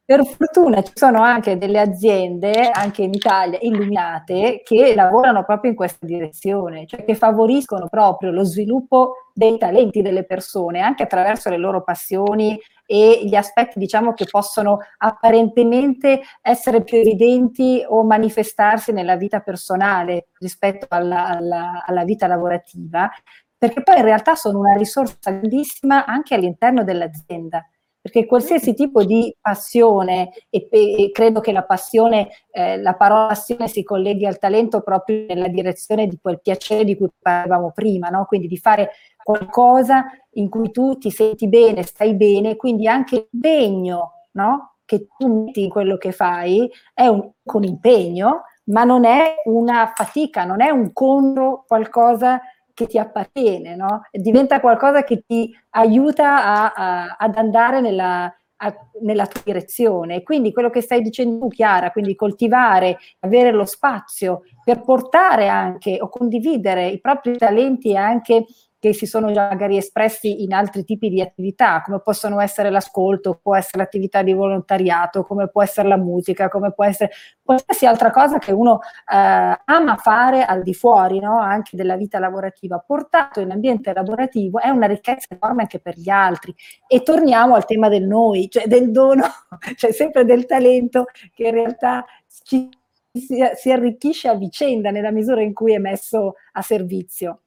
Per 0.05 0.23
fortuna 0.23 0.83
ci 0.83 0.91
sono 0.93 1.23
anche 1.23 1.57
delle 1.57 1.79
aziende, 1.79 2.69
anche 2.69 3.01
in 3.01 3.15
Italia, 3.15 3.57
illuminate, 3.59 4.61
che 4.63 4.93
lavorano 4.93 5.43
proprio 5.43 5.71
in 5.71 5.75
questa 5.75 6.05
direzione, 6.05 6.85
cioè 6.85 7.03
che 7.03 7.15
favoriscono 7.15 7.87
proprio 7.89 8.29
lo 8.29 8.43
sviluppo 8.43 9.31
dei 9.33 9.57
talenti 9.57 10.03
delle 10.03 10.23
persone, 10.23 10.81
anche 10.81 11.01
attraverso 11.01 11.49
le 11.49 11.57
loro 11.57 11.83
passioni 11.83 12.55
e 12.85 13.21
gli 13.23 13.35
aspetti, 13.35 13.79
diciamo, 13.79 14.13
che 14.13 14.25
possono 14.29 14.79
apparentemente 14.97 16.21
essere 16.41 16.83
più 16.83 16.97
evidenti 16.97 17.83
o 17.87 18.03
manifestarsi 18.03 18.91
nella 18.91 19.15
vita 19.15 19.39
personale 19.39 20.27
rispetto 20.39 20.87
alla, 20.89 21.27
alla, 21.27 21.83
alla 21.85 22.03
vita 22.03 22.27
lavorativa, 22.27 23.09
perché 23.57 23.81
poi 23.81 23.97
in 23.97 24.03
realtà 24.03 24.35
sono 24.35 24.59
una 24.59 24.75
risorsa 24.75 25.31
grandissima 25.31 26.05
anche 26.05 26.35
all'interno 26.35 26.83
dell'azienda 26.83 27.67
perché 28.05 28.27
qualsiasi 28.27 28.75
tipo 28.75 29.03
di 29.03 29.35
passione, 29.41 30.29
e, 30.51 30.67
e 30.69 31.09
credo 31.11 31.39
che 31.39 31.51
la 31.51 31.63
passione, 31.63 32.29
eh, 32.51 32.77
la 32.77 32.93
parola 32.93 33.25
passione 33.25 33.67
si 33.67 33.81
colleghi 33.81 34.27
al 34.27 34.37
talento 34.37 34.81
proprio 34.81 35.25
nella 35.27 35.47
direzione 35.47 36.05
di 36.05 36.19
quel 36.21 36.39
piacere 36.39 36.83
di 36.83 36.95
cui 36.95 37.09
parlavamo 37.19 37.71
prima, 37.71 38.09
no? 38.09 38.25
quindi 38.25 38.45
di 38.45 38.57
fare 38.57 38.91
qualcosa 39.25 40.05
in 40.33 40.49
cui 40.49 40.69
tu 40.69 40.99
ti 40.99 41.09
senti 41.09 41.47
bene, 41.47 41.81
stai 41.81 42.13
bene, 42.13 42.55
quindi 42.55 42.87
anche 42.87 43.27
l'impegno 43.31 44.27
no? 44.33 44.75
che 44.85 45.07
tu 45.17 45.45
metti 45.45 45.63
in 45.63 45.69
quello 45.71 45.97
che 45.97 46.11
fai 46.11 46.69
è 46.93 47.07
un, 47.07 47.31
con 47.43 47.63
impegno, 47.63 48.43
ma 48.65 48.83
non 48.83 49.03
è 49.03 49.37
una 49.45 49.91
fatica, 49.95 50.43
non 50.43 50.61
è 50.61 50.69
un 50.69 50.93
contro 50.93 51.63
qualcosa 51.65 52.39
che 52.71 52.85
ti 52.85 52.99
appartiene, 52.99 53.75
no? 53.75 54.03
diventa 54.11 54.59
qualcosa 54.59 55.03
che 55.03 55.23
ti 55.25 55.51
aiuta 55.71 56.45
a, 56.45 56.73
a, 56.75 57.15
ad 57.17 57.35
andare 57.35 57.81
nella, 57.81 58.31
a, 58.57 58.75
nella 59.01 59.25
tua 59.25 59.41
direzione. 59.43 60.21
Quindi 60.21 60.53
quello 60.53 60.69
che 60.69 60.81
stai 60.81 61.01
dicendo 61.01 61.39
tu, 61.39 61.47
Chiara, 61.47 61.89
quindi 61.91 62.13
coltivare, 62.13 62.99
avere 63.21 63.49
lo 63.51 63.65
spazio 63.65 64.43
per 64.63 64.81
portare 64.81 65.47
anche 65.47 65.97
o 65.99 66.09
condividere 66.09 66.89
i 66.89 67.01
propri 67.01 67.37
talenti 67.37 67.97
anche 67.97 68.45
che 68.85 68.93
si 68.93 69.07
sono 69.07 69.31
magari 69.31 69.77
espressi 69.77 70.43
in 70.43 70.53
altri 70.53 70.83
tipi 70.83 71.09
di 71.09 71.19
attività, 71.19 71.81
come 71.83 72.01
possono 72.01 72.39
essere 72.39 72.69
l'ascolto, 72.69 73.39
può 73.41 73.55
essere 73.55 73.79
l'attività 73.79 74.21
di 74.21 74.31
volontariato, 74.31 75.23
come 75.23 75.47
può 75.47 75.63
essere 75.63 75.87
la 75.87 75.97
musica, 75.97 76.49
come 76.49 76.71
può 76.71 76.83
essere 76.85 77.11
qualsiasi 77.41 77.87
altra 77.87 78.11
cosa 78.11 78.37
che 78.37 78.51
uno 78.51 78.81
eh, 79.11 79.59
ama 79.65 79.95
fare 79.97 80.45
al 80.45 80.61
di 80.61 80.75
fuori 80.75 81.19
no? 81.19 81.39
anche 81.39 81.75
della 81.75 81.95
vita 81.95 82.19
lavorativa, 82.19 82.77
portato 82.77 83.39
in 83.39 83.49
ambiente 83.49 83.91
lavorativo 83.91 84.59
è 84.59 84.69
una 84.69 84.85
ricchezza 84.85 85.29
enorme 85.29 85.63
anche 85.63 85.79
per 85.79 85.97
gli 85.97 86.09
altri. 86.09 86.53
E 86.85 87.01
torniamo 87.01 87.55
al 87.55 87.65
tema 87.65 87.89
del 87.89 88.05
noi, 88.05 88.47
cioè 88.51 88.67
del 88.67 88.91
dono, 88.91 89.23
cioè 89.77 89.93
sempre 89.93 90.25
del 90.25 90.45
talento 90.45 91.05
che 91.33 91.47
in 91.47 91.53
realtà 91.55 92.05
ci, 92.43 92.69
si, 93.11 93.35
si 93.55 93.71
arricchisce 93.71 94.27
a 94.27 94.35
vicenda 94.35 94.91
nella 94.91 95.11
misura 95.11 95.41
in 95.41 95.53
cui 95.53 95.73
è 95.73 95.79
messo 95.79 96.35
a 96.51 96.61
servizio. 96.61 97.39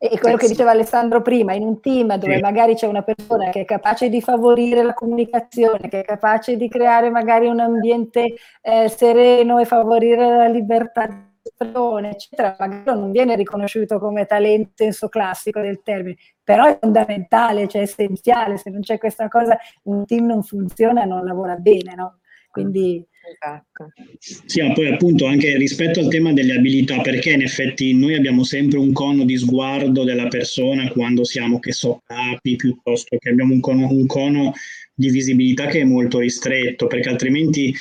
E 0.00 0.16
quello 0.20 0.36
che 0.36 0.46
diceva 0.46 0.70
Alessandro 0.70 1.22
prima, 1.22 1.54
in 1.54 1.64
un 1.64 1.80
team 1.80 2.14
dove 2.18 2.36
sì. 2.36 2.40
magari 2.40 2.76
c'è 2.76 2.86
una 2.86 3.02
persona 3.02 3.50
che 3.50 3.62
è 3.62 3.64
capace 3.64 4.08
di 4.08 4.20
favorire 4.20 4.84
la 4.84 4.94
comunicazione, 4.94 5.88
che 5.88 6.00
è 6.00 6.04
capace 6.04 6.56
di 6.56 6.68
creare 6.68 7.10
magari 7.10 7.48
un 7.48 7.58
ambiente 7.58 8.34
eh, 8.62 8.88
sereno 8.88 9.58
e 9.58 9.64
favorire 9.64 10.36
la 10.36 10.46
libertà 10.46 11.06
di 11.08 11.14
espressione, 11.42 12.10
eccetera, 12.10 12.54
magari 12.60 12.82
non 12.84 13.10
viene 13.10 13.34
riconosciuto 13.34 13.98
come 13.98 14.24
talento 14.24 14.84
in 14.84 14.86
senso 14.92 15.08
classico 15.08 15.60
del 15.60 15.82
termine, 15.82 16.16
però 16.44 16.66
è 16.66 16.78
fondamentale, 16.80 17.66
cioè 17.66 17.82
essenziale, 17.82 18.56
se 18.56 18.70
non 18.70 18.82
c'è 18.82 18.98
questa 18.98 19.26
cosa 19.26 19.58
un 19.84 20.06
team 20.06 20.26
non 20.26 20.44
funziona, 20.44 21.02
non 21.04 21.24
lavora 21.24 21.56
bene, 21.56 21.96
no? 21.96 22.18
Quindi 22.52 23.04
Esatto. 23.30 23.92
Sì, 24.18 24.62
ma 24.62 24.72
poi 24.72 24.88
appunto 24.88 25.26
anche 25.26 25.56
rispetto 25.56 26.00
al 26.00 26.08
tema 26.08 26.32
delle 26.32 26.54
abilità, 26.54 27.00
perché 27.00 27.32
in 27.32 27.42
effetti 27.42 27.92
noi 27.92 28.14
abbiamo 28.14 28.42
sempre 28.42 28.78
un 28.78 28.92
cono 28.92 29.24
di 29.24 29.36
sguardo 29.36 30.04
della 30.04 30.28
persona 30.28 30.88
quando 30.88 31.24
siamo, 31.24 31.58
che 31.58 31.72
so, 31.72 32.02
capi, 32.06 32.56
piuttosto 32.56 33.16
che 33.18 33.28
abbiamo 33.28 33.52
un 33.52 33.60
cono, 33.60 33.90
un 33.90 34.06
cono 34.06 34.54
di 34.94 35.10
visibilità 35.10 35.66
che 35.66 35.80
è 35.80 35.84
molto 35.84 36.20
ristretto, 36.20 36.86
perché 36.86 37.10
altrimenti 37.10 37.74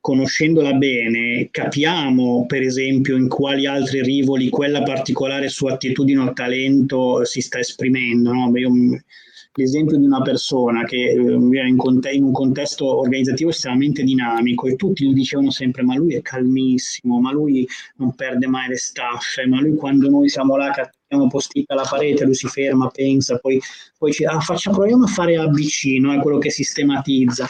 conoscendola 0.00 0.74
bene, 0.74 1.48
capiamo 1.50 2.44
per 2.46 2.62
esempio 2.62 3.16
in 3.16 3.28
quali 3.28 3.66
altri 3.66 4.02
rivoli 4.02 4.50
quella 4.50 4.82
particolare 4.82 5.48
sua 5.48 5.72
attitudine 5.72 6.20
o 6.20 6.32
talento 6.32 7.24
si 7.24 7.40
sta 7.40 7.58
esprimendo. 7.58 8.32
No? 8.32 8.52
Io 8.56 8.70
l'esempio 9.56 9.96
di 9.96 10.04
una 10.04 10.20
persona 10.22 10.84
che 10.84 11.10
eh, 11.10 11.16
in, 11.16 11.76
conte- 11.76 12.10
in, 12.10 12.24
un 12.24 12.32
contesto 12.32 12.98
organizzativo 12.98 13.50
estremamente 13.50 14.02
dinamico 14.02 14.66
e 14.66 14.76
tutti 14.76 15.06
gli 15.06 15.12
dicevano 15.12 15.50
sempre 15.50 15.82
ma 15.82 15.94
lui 15.96 16.14
è 16.14 16.22
calmissimo, 16.22 17.20
ma 17.20 17.32
lui 17.32 17.66
non 17.96 18.14
perde 18.14 18.46
mai 18.46 18.68
le 18.68 18.76
staffe, 18.76 19.46
ma 19.46 19.60
lui 19.60 19.76
quando 19.76 20.08
noi 20.08 20.28
siamo 20.28 20.56
là 20.56 20.70
che 20.70 20.90
abbiamo 21.08 21.28
postita 21.28 21.74
alla 21.74 21.86
parete, 21.88 22.24
lui 22.24 22.34
si 22.34 22.48
ferma, 22.48 22.88
pensa, 22.88 23.38
poi, 23.38 23.60
poi 23.96 24.12
ci, 24.12 24.24
ah, 24.24 24.40
faccia, 24.40 24.70
proviamo 24.70 25.04
a 25.04 25.08
fare 25.08 25.36
ABC, 25.36 25.98
no? 26.00 26.12
è 26.12 26.20
quello 26.20 26.38
che 26.38 26.50
sistematizza. 26.50 27.48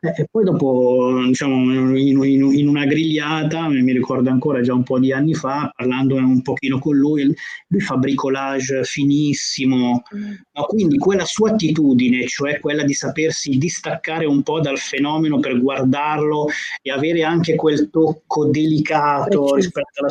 Eh, 0.00 0.22
e 0.22 0.28
poi 0.30 0.44
dopo, 0.44 1.20
diciamo, 1.26 1.54
in, 1.96 2.22
in, 2.22 2.52
in, 2.52 2.68
una 2.68 2.84
grigliata, 2.84 3.68
mi 3.68 3.92
ricordo 3.92 4.30
ancora 4.30 4.60
già 4.60 4.72
un 4.72 4.84
po' 4.84 4.98
di 4.98 5.12
anni 5.12 5.34
fa, 5.34 5.72
parlando 5.74 6.14
un 6.14 6.40
pochino 6.42 6.78
con 6.78 6.96
lui, 6.96 7.34
lui 7.68 7.80
fa 7.80 7.96
bricolage 7.96 8.84
finissimo, 8.84 10.02
mm. 10.14 10.32
no, 10.52 10.62
quindi 10.64 10.98
quella 10.98 11.24
sua 11.24 11.50
attitudine, 11.50 12.26
cioè 12.26 12.60
quella 12.60 12.84
di 12.84 12.94
sapersi 12.94 13.58
distaccare 13.58 14.24
un 14.24 14.42
po' 14.42 14.60
dal 14.60 14.78
fenomeno 14.78 15.40
per 15.40 15.60
guardarlo 15.60 16.46
e 16.80 16.90
avere 16.90 17.24
anche 17.24 17.56
quel 17.56 17.90
tocco 17.90 18.46
delicato 18.46 19.44
Preciso. 19.44 19.54
rispetto 19.54 20.00
alla 20.00 20.10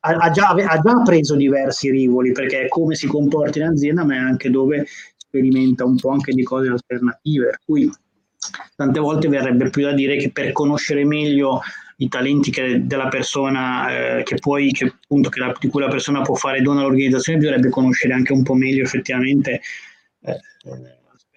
ha, 0.00 0.10
ha, 0.24 0.30
già, 0.30 0.48
ha 0.48 0.80
già 0.80 1.02
preso 1.04 1.36
diversi 1.36 1.90
rivoli 1.90 2.32
perché 2.32 2.62
è 2.62 2.68
come 2.68 2.94
si 2.94 3.06
comporta 3.06 3.58
in 3.58 3.66
azienda, 3.66 4.04
ma 4.04 4.14
è 4.14 4.18
anche 4.18 4.50
dove 4.50 4.86
sperimenta 5.16 5.84
un 5.84 5.96
po' 5.96 6.10
anche 6.10 6.32
di 6.32 6.42
cose 6.42 6.68
alternative. 6.68 7.46
Per 7.46 7.60
cui 7.64 7.90
tante 8.76 9.00
volte 9.00 9.28
verrebbe 9.28 9.70
più 9.70 9.82
da 9.82 9.92
dire 9.92 10.16
che 10.16 10.30
per 10.30 10.52
conoscere 10.52 11.04
meglio 11.04 11.60
i 12.00 12.08
talenti 12.08 12.50
che, 12.50 12.86
della 12.86 13.08
persona 13.08 14.18
eh, 14.18 14.22
che 14.22 14.36
poi, 14.36 14.70
che, 14.70 14.84
appunto, 15.02 15.28
che 15.28 15.40
la, 15.40 15.54
di 15.58 15.68
cui 15.68 15.80
la 15.80 15.88
persona 15.88 16.22
può 16.22 16.34
fare 16.34 16.62
dono 16.62 16.80
all'organizzazione, 16.80 17.38
bisognerebbe 17.38 17.70
conoscere 17.70 18.14
anche 18.14 18.32
un 18.32 18.42
po' 18.42 18.54
meglio 18.54 18.84
effettivamente 18.84 19.60
eh, 20.20 20.40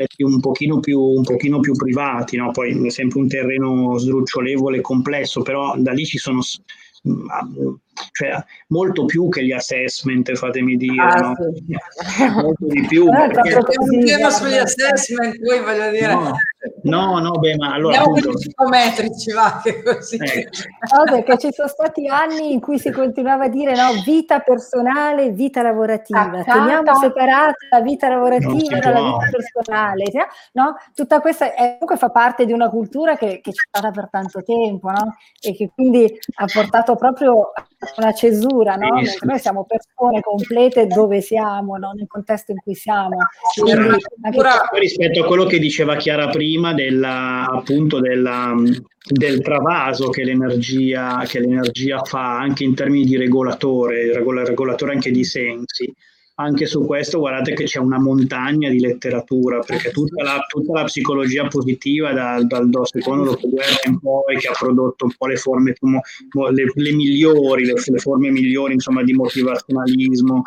aspetti 0.02 0.24
un 0.24 0.40
pochino 0.40 0.80
più, 0.80 1.00
un 1.00 1.24
pochino 1.24 1.60
più 1.60 1.74
privati, 1.74 2.38
no? 2.38 2.52
poi 2.52 2.86
è 2.86 2.90
sempre 2.90 3.20
un 3.20 3.28
terreno 3.28 3.98
sdrucciolevole 3.98 4.78
e 4.78 4.82
complesso, 4.82 5.42
però 5.42 5.76
da 5.78 5.92
lì 5.92 6.06
ci 6.06 6.18
sono 6.18 6.42
cioè, 8.12 8.44
molto 8.68 9.06
più 9.06 9.30
che 9.30 9.46
gli 9.46 9.52
assessment, 9.52 10.34
fatemi 10.34 10.76
dire, 10.78 11.02
ah, 11.02 11.20
no? 11.20 11.36
sì. 11.36 12.30
molto 12.34 12.66
di 12.68 12.86
più. 12.88 13.10
Perché... 13.10 13.56
Un 13.78 14.06
tema 14.06 14.30
sugli 14.30 14.58
assessment, 14.58 15.40
poi 15.42 15.60
voglio 15.60 15.90
dire. 15.92 16.14
No, 16.14 16.36
no, 16.84 17.20
no 17.20 17.32
beh, 17.32 17.56
ma 17.58 17.74
allora. 17.74 17.98
Andiamo 17.98 18.18
appunto... 18.18 18.38
psicometrici, 18.38 19.32
va, 19.34 19.62
che 19.64 19.84
così. 19.84 20.16
Eh. 20.18 20.50
No, 20.96 21.04
perché 21.04 21.38
ci 21.38 21.52
sono 21.52 21.68
stati 21.68 22.08
anni 22.08 22.54
in 22.54 22.60
cui 22.60 22.80
si 22.80 22.92
continuava 22.92 23.46
a 23.46 23.50
dire 23.50 23.76
no, 23.76 24.02
vita 24.04 24.40
personale, 24.40 25.32
vita 25.32 25.62
lavorativa. 25.62 26.30
Taccata. 26.30 26.52
Teniamo 26.52 26.96
separata 26.96 27.56
la 27.70 27.82
vita 27.82 28.10
lavorativa 28.10 28.80
dalla 28.80 29.02
vita 29.02 29.30
personale. 29.32 30.04
No? 30.54 30.76
Tutta 30.94 31.20
questa 31.20 31.54
è, 31.54 31.78
comunque 31.80 31.98
fa 31.98 32.10
parte 32.10 32.46
di 32.46 32.54
una 32.54 32.70
cultura 32.70 33.18
che, 33.18 33.42
che 33.42 33.52
c'è 33.52 33.68
stata 33.68 33.92
per 33.92 34.10
tanto 34.10 34.44
tempo, 34.44 34.90
no? 34.90 35.16
E 35.40 35.56
che 35.56 35.72
quindi 35.74 36.12
ha 36.36 36.46
portato 36.52 36.96
proprio 36.96 37.52
una 37.98 38.14
cesura, 38.14 38.76
no? 38.76 38.90
noi 39.22 39.40
siamo 39.40 39.66
persone 39.66 40.22
complete 40.22 40.88
dove 40.88 41.22
siamo, 41.22 41.78
no? 41.78 41.92
nel 41.92 42.08
contesto 42.08 42.52
in 42.52 42.58
cui 42.60 42.76
siamo. 42.76 43.18
Quindi, 43.60 43.98
anche... 44.22 44.80
Rispetto 44.80 45.24
a 45.24 45.28
quello 45.28 45.46
che 45.46 45.60
diceva 45.60 45.96
Chiara 45.96 46.30
prima 46.30 46.74
della, 46.74 47.48
appunto 47.50 48.00
della, 48.00 48.54
del 49.04 49.42
travaso 49.42 50.10
che 50.10 50.24
l'energia, 50.24 51.24
che 51.28 51.40
l'energia 51.40 52.02
fa 52.04 52.38
anche 52.38 52.64
in 52.64 52.76
termini 52.76 53.06
di 53.06 53.18
regolatore, 53.18 54.14
regolatore 54.14 54.94
anche 54.94 55.12
di 55.12 55.24
sensi 55.24 55.94
anche 56.42 56.66
su 56.66 56.86
questo 56.86 57.20
guardate 57.20 57.54
che 57.54 57.66
c'è 57.66 57.80
una 57.80 58.00
montagna 58.00 58.70
di 58.70 58.80
letteratura, 58.80 59.60
perché 59.60 59.92
tutta 59.92 60.24
la, 60.24 60.40
tutta 60.48 60.74
la 60.74 60.84
psicologia 60.86 61.48
positiva 61.48 62.12
dal, 62.14 62.48
dal 62.48 62.70
secondo 62.84 63.32
dopoguerra 63.32 63.80
in 63.88 64.00
poi 64.00 64.38
che 64.38 64.48
ha 64.48 64.56
prodotto 64.58 65.06
un 65.06 65.14
po' 65.18 65.28
le 65.28 65.36
forme, 65.38 65.74
le, 66.52 66.72
le 66.74 66.92
migliori, 66.94 67.66
le, 67.66 67.74
le, 67.84 67.98
forme 68.00 68.30
migliori 68.30 68.74
insomma, 68.74 69.04
di 69.04 69.14
motivazionalismo, 69.14 70.44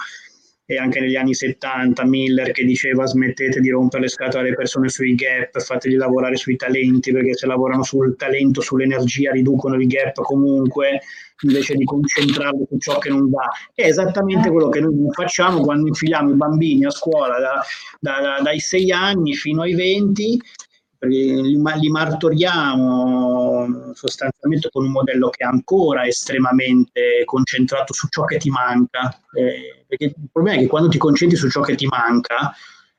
e 0.67 0.79
anche 0.79 1.01
negli 1.01 1.17
anni 1.17 1.35
70 1.35 2.05
Miller 2.05 2.51
che 2.53 2.65
diceva 2.65 3.05
smettete 3.05 3.61
di 3.61 3.69
rompere 3.71 4.05
le 4.05 4.09
scatole 4.09 4.47
alle 4.47 4.57
persone 4.57 4.89
sui 4.89 5.15
gap, 5.15 5.61
fateli 5.61 5.95
lavorare 5.97 6.37
sui 6.37 6.57
talenti 6.57 7.13
perché 7.13 7.35
se 7.35 7.47
lavorano 7.47 7.83
sul 7.83 8.17
talento, 8.17 8.61
sull'energia 8.61 9.33
riducono 9.33 9.75
il 9.75 9.87
gap 9.87 10.23
comunque 10.23 11.01
invece 11.43 11.75
di 11.75 11.85
concentrarlo 11.85 12.67
su 12.69 12.79
ciò 12.79 12.99
che 12.99 13.11
non 13.11 13.29
va. 13.29 13.51
È 13.75 13.87
esattamente 13.87 14.51
quello 14.51 14.69
che 14.71 14.81
noi 14.81 14.95
facciamo 15.13 15.61
quando 15.61 15.89
infiliamo 15.89 16.31
i 16.31 16.37
bambini 16.37 16.87
a 16.87 16.91
scuola 16.91 17.39
da, 17.39 17.63
da, 18.01 18.21
da, 18.21 18.43
dai 18.43 18.59
6 18.59 18.91
anni 18.93 19.35
fino 19.35 19.63
ai 19.63 19.75
20 19.75 20.41
li, 21.05 21.59
li 21.59 21.91
martoriamo 21.91 23.93
sostanzialmente 23.95 24.69
con 24.71 24.85
un 24.85 24.93
modello 24.93 25.31
che 25.31 25.45
è 25.45 25.47
ancora 25.47 26.07
estremamente 26.07 27.23
concentrato 27.25 27.93
su 27.93 28.07
ciò 28.09 28.25
che 28.25 28.39
ti 28.39 28.51
manca. 28.51 29.21
Eh, 29.33 29.85
perché 29.87 30.05
il 30.05 30.29
problema 30.33 30.59
è 30.59 30.61
che 30.61 30.69
quando 30.69 30.89
ti 30.89 30.99
concentri 30.99 31.37
su 31.37 31.49
ciò 31.49 31.61
che 31.61 31.75
ti 31.75 31.87
manca, 31.87 32.53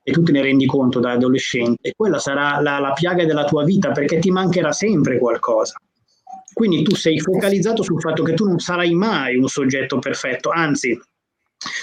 e 0.08 0.12
tu 0.12 0.22
te 0.22 0.30
ne 0.30 0.40
rendi 0.40 0.66
conto 0.66 1.00
da 1.00 1.12
adolescente, 1.12 1.92
quella 1.96 2.20
sarà 2.20 2.60
la, 2.60 2.78
la 2.78 2.92
piaga 2.92 3.24
della 3.24 3.44
tua 3.44 3.64
vita 3.64 3.90
perché 3.90 4.20
ti 4.20 4.30
mancherà 4.30 4.70
sempre 4.70 5.18
qualcosa. 5.18 5.74
Quindi 6.54 6.84
tu 6.84 6.94
sei 6.94 7.18
focalizzato 7.18 7.82
sul 7.82 8.00
fatto 8.00 8.22
che 8.22 8.34
tu 8.34 8.46
non 8.46 8.60
sarai 8.60 8.94
mai 8.94 9.36
un 9.36 9.48
soggetto 9.48 9.98
perfetto, 9.98 10.50
anzi 10.50 10.96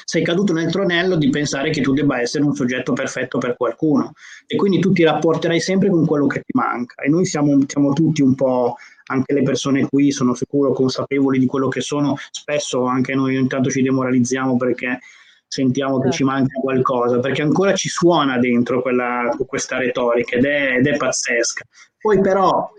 sei 0.05 0.23
caduto 0.23 0.53
nel 0.53 0.71
tronello 0.71 1.15
di 1.15 1.29
pensare 1.29 1.69
che 1.69 1.81
tu 1.81 1.93
debba 1.93 2.19
essere 2.19 2.43
un 2.43 2.53
soggetto 2.53 2.93
perfetto 2.93 3.37
per 3.37 3.55
qualcuno. 3.57 4.13
E 4.45 4.55
quindi 4.55 4.79
tu 4.79 4.91
ti 4.91 5.03
rapporterai 5.03 5.59
sempre 5.59 5.89
con 5.89 6.05
quello 6.05 6.27
che 6.27 6.41
ti 6.41 6.51
manca. 6.53 7.01
E 7.01 7.09
noi 7.09 7.25
siamo, 7.25 7.57
siamo 7.67 7.93
tutti 7.93 8.21
un 8.21 8.35
po' 8.35 8.75
anche 9.05 9.33
le 9.33 9.43
persone 9.43 9.87
qui 9.87 10.11
sono 10.11 10.33
sicuro 10.33 10.71
consapevoli 10.71 11.39
di 11.39 11.45
quello 11.45 11.67
che 11.67 11.81
sono. 11.81 12.15
Spesso 12.31 12.85
anche 12.85 13.15
noi 13.15 13.35
intanto 13.35 13.69
ci 13.69 13.81
demoralizziamo 13.81 14.57
perché 14.57 14.99
sentiamo 15.47 15.99
che 15.99 16.09
ci 16.09 16.23
manca 16.23 16.59
qualcosa 16.59 17.19
perché 17.19 17.43
ancora 17.43 17.73
ci 17.75 17.87
suona 17.87 18.39
dentro 18.39 18.81
quella, 18.81 19.29
questa 19.45 19.77
retorica 19.77 20.35
ed 20.35 20.45
è, 20.45 20.77
ed 20.77 20.87
è 20.87 20.97
pazzesca. 20.97 21.63
Poi 21.99 22.19
però 22.21 22.71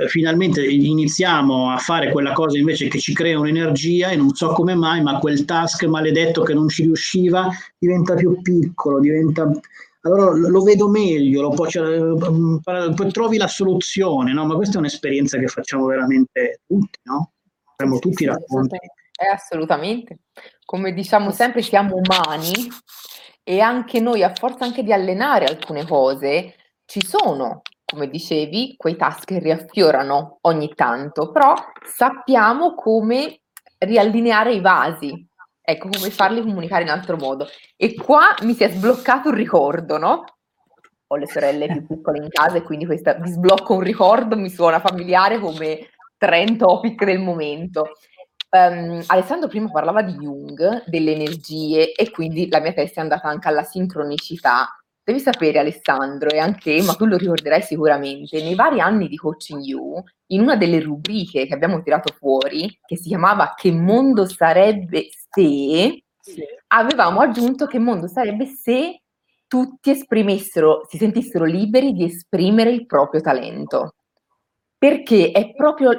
eh, 0.00 0.08
finalmente 0.08 0.64
iniziamo 0.64 1.70
a 1.70 1.78
fare 1.78 2.10
quella 2.10 2.32
cosa 2.32 2.58
invece 2.58 2.88
che 2.88 2.98
ci 2.98 3.14
crea 3.14 3.38
un'energia 3.38 4.10
e 4.10 4.16
non 4.16 4.34
so 4.34 4.52
come 4.52 4.74
mai, 4.74 5.02
ma 5.02 5.18
quel 5.18 5.44
task 5.44 5.84
maledetto 5.84 6.42
che 6.42 6.54
non 6.54 6.68
ci 6.68 6.82
riusciva 6.82 7.48
diventa 7.78 8.14
più 8.14 8.40
piccolo, 8.40 9.00
diventa 9.00 9.50
allora 10.06 10.32
lo 10.36 10.62
vedo 10.62 10.88
meglio, 10.88 11.40
lo 11.40 11.48
può, 11.50 11.66
cioè, 11.66 11.98
poi 12.14 13.10
trovi 13.10 13.38
la 13.38 13.48
soluzione, 13.48 14.34
no? 14.34 14.44
Ma 14.44 14.54
questa 14.54 14.74
è 14.74 14.78
un'esperienza 14.78 15.38
che 15.38 15.46
facciamo 15.46 15.86
veramente 15.86 16.60
tutti, 16.66 16.98
no? 17.04 17.32
Faremo 17.74 17.98
tutti 18.00 18.26
racconti. 18.26 18.76
Eh, 18.76 19.28
assolutamente. 19.32 20.18
Come 20.64 20.92
diciamo 20.92 21.30
sempre, 21.30 21.62
siamo 21.62 21.96
umani 21.96 22.52
e 23.42 23.60
anche 23.60 24.00
noi, 24.00 24.22
a 24.22 24.34
forza 24.34 24.64
anche 24.64 24.82
di 24.82 24.92
allenare 24.92 25.46
alcune 25.46 25.86
cose, 25.86 26.54
ci 26.84 27.02
sono, 27.02 27.62
come 27.94 28.10
dicevi, 28.10 28.74
quei 28.76 28.96
task 28.96 29.30
riaffiorano 29.30 30.38
ogni 30.42 30.74
tanto, 30.74 31.30
però 31.30 31.54
sappiamo 31.82 32.74
come 32.74 33.40
riallineare 33.78 34.52
i 34.52 34.60
vasi, 34.60 35.26
ecco, 35.62 35.88
come 35.88 36.10
farli 36.10 36.42
comunicare 36.42 36.82
in 36.82 36.90
altro 36.90 37.16
modo. 37.16 37.46
E 37.76 37.94
qua 37.94 38.34
mi 38.42 38.52
si 38.52 38.64
è 38.64 38.70
sbloccato 38.70 39.30
un 39.30 39.34
ricordo, 39.34 39.96
no? 39.96 40.24
Ho 41.06 41.16
le 41.16 41.28
sorelle 41.28 41.66
più 41.68 41.86
piccole 41.86 42.18
in 42.18 42.28
casa 42.28 42.56
e 42.56 42.62
quindi 42.62 42.86
questa 42.86 43.16
mi 43.18 43.28
sblocco 43.28 43.74
un 43.74 43.80
ricordo, 43.80 44.36
mi 44.36 44.50
suona 44.50 44.80
familiare 44.80 45.38
come 45.38 45.90
trend 46.18 46.58
topic 46.58 47.04
del 47.04 47.20
momento. 47.20 47.92
Um, 48.50 49.02
Alessandro 49.06 49.48
prima 49.48 49.70
parlava 49.70 50.02
di 50.02 50.12
Jung, 50.12 50.84
delle 50.86 51.12
energie 51.12 51.92
e 51.92 52.10
quindi 52.10 52.48
la 52.48 52.60
mia 52.60 52.72
testa 52.72 53.00
è 53.00 53.02
andata 53.02 53.28
anche 53.28 53.48
alla 53.48 53.64
sincronicità. 53.64 54.68
Devi 55.04 55.20
sapere 55.20 55.58
Alessandro 55.58 56.30
e 56.30 56.38
anche, 56.38 56.82
ma 56.82 56.94
tu 56.94 57.04
lo 57.04 57.18
ricorderai 57.18 57.60
sicuramente, 57.60 58.42
nei 58.42 58.54
vari 58.54 58.80
anni 58.80 59.06
di 59.06 59.16
Coaching 59.16 59.62
You, 59.62 60.02
in 60.28 60.40
una 60.40 60.56
delle 60.56 60.80
rubriche 60.80 61.46
che 61.46 61.52
abbiamo 61.52 61.82
tirato 61.82 62.14
fuori, 62.14 62.78
che 62.86 62.96
si 62.96 63.08
chiamava 63.08 63.52
Che 63.54 63.70
mondo 63.70 64.26
sarebbe 64.26 65.08
se, 65.10 66.02
sì. 66.18 66.42
avevamo 66.68 67.20
aggiunto 67.20 67.66
che 67.66 67.78
mondo 67.78 68.06
sarebbe 68.06 68.46
se 68.46 69.02
tutti 69.46 69.90
esprimessero, 69.90 70.86
si 70.88 70.96
sentissero 70.96 71.44
liberi 71.44 71.92
di 71.92 72.04
esprimere 72.04 72.70
il 72.70 72.86
proprio 72.86 73.20
talento 73.20 73.96
perché 74.84 75.30
è 75.30 75.54
proprio 75.54 75.98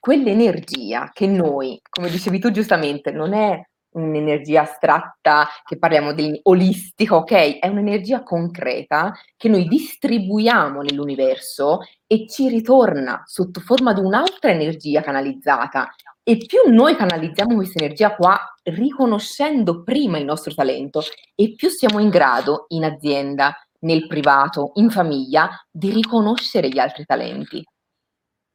quell'energia 0.00 1.10
che 1.12 1.28
noi, 1.28 1.80
come 1.88 2.10
dicevi 2.10 2.40
tu 2.40 2.50
giustamente, 2.50 3.12
non 3.12 3.32
è 3.32 3.62
un'energia 3.92 4.62
astratta 4.62 5.48
che 5.64 5.78
parliamo 5.78 6.12
di 6.12 6.38
olistica, 6.44 7.16
ok? 7.16 7.58
È 7.58 7.68
un'energia 7.68 8.22
concreta 8.22 9.12
che 9.36 9.48
noi 9.48 9.66
distribuiamo 9.66 10.82
nell'universo 10.82 11.80
e 12.06 12.26
ci 12.28 12.48
ritorna 12.48 13.22
sotto 13.24 13.60
forma 13.60 13.92
di 13.92 14.00
un'altra 14.00 14.50
energia 14.50 15.00
canalizzata. 15.00 15.94
E 16.22 16.36
più 16.36 16.72
noi 16.72 16.94
canalizziamo 16.94 17.54
questa 17.54 17.82
energia 17.82 18.14
qua, 18.14 18.38
riconoscendo 18.64 19.82
prima 19.82 20.18
il 20.18 20.24
nostro 20.24 20.54
talento, 20.54 21.02
e 21.34 21.54
più 21.54 21.68
siamo 21.68 21.98
in 21.98 22.10
grado 22.10 22.66
in 22.68 22.84
azienda, 22.84 23.54
nel 23.80 24.06
privato, 24.06 24.72
in 24.74 24.90
famiglia, 24.90 25.48
di 25.70 25.90
riconoscere 25.90 26.68
gli 26.68 26.78
altri 26.78 27.04
talenti 27.04 27.64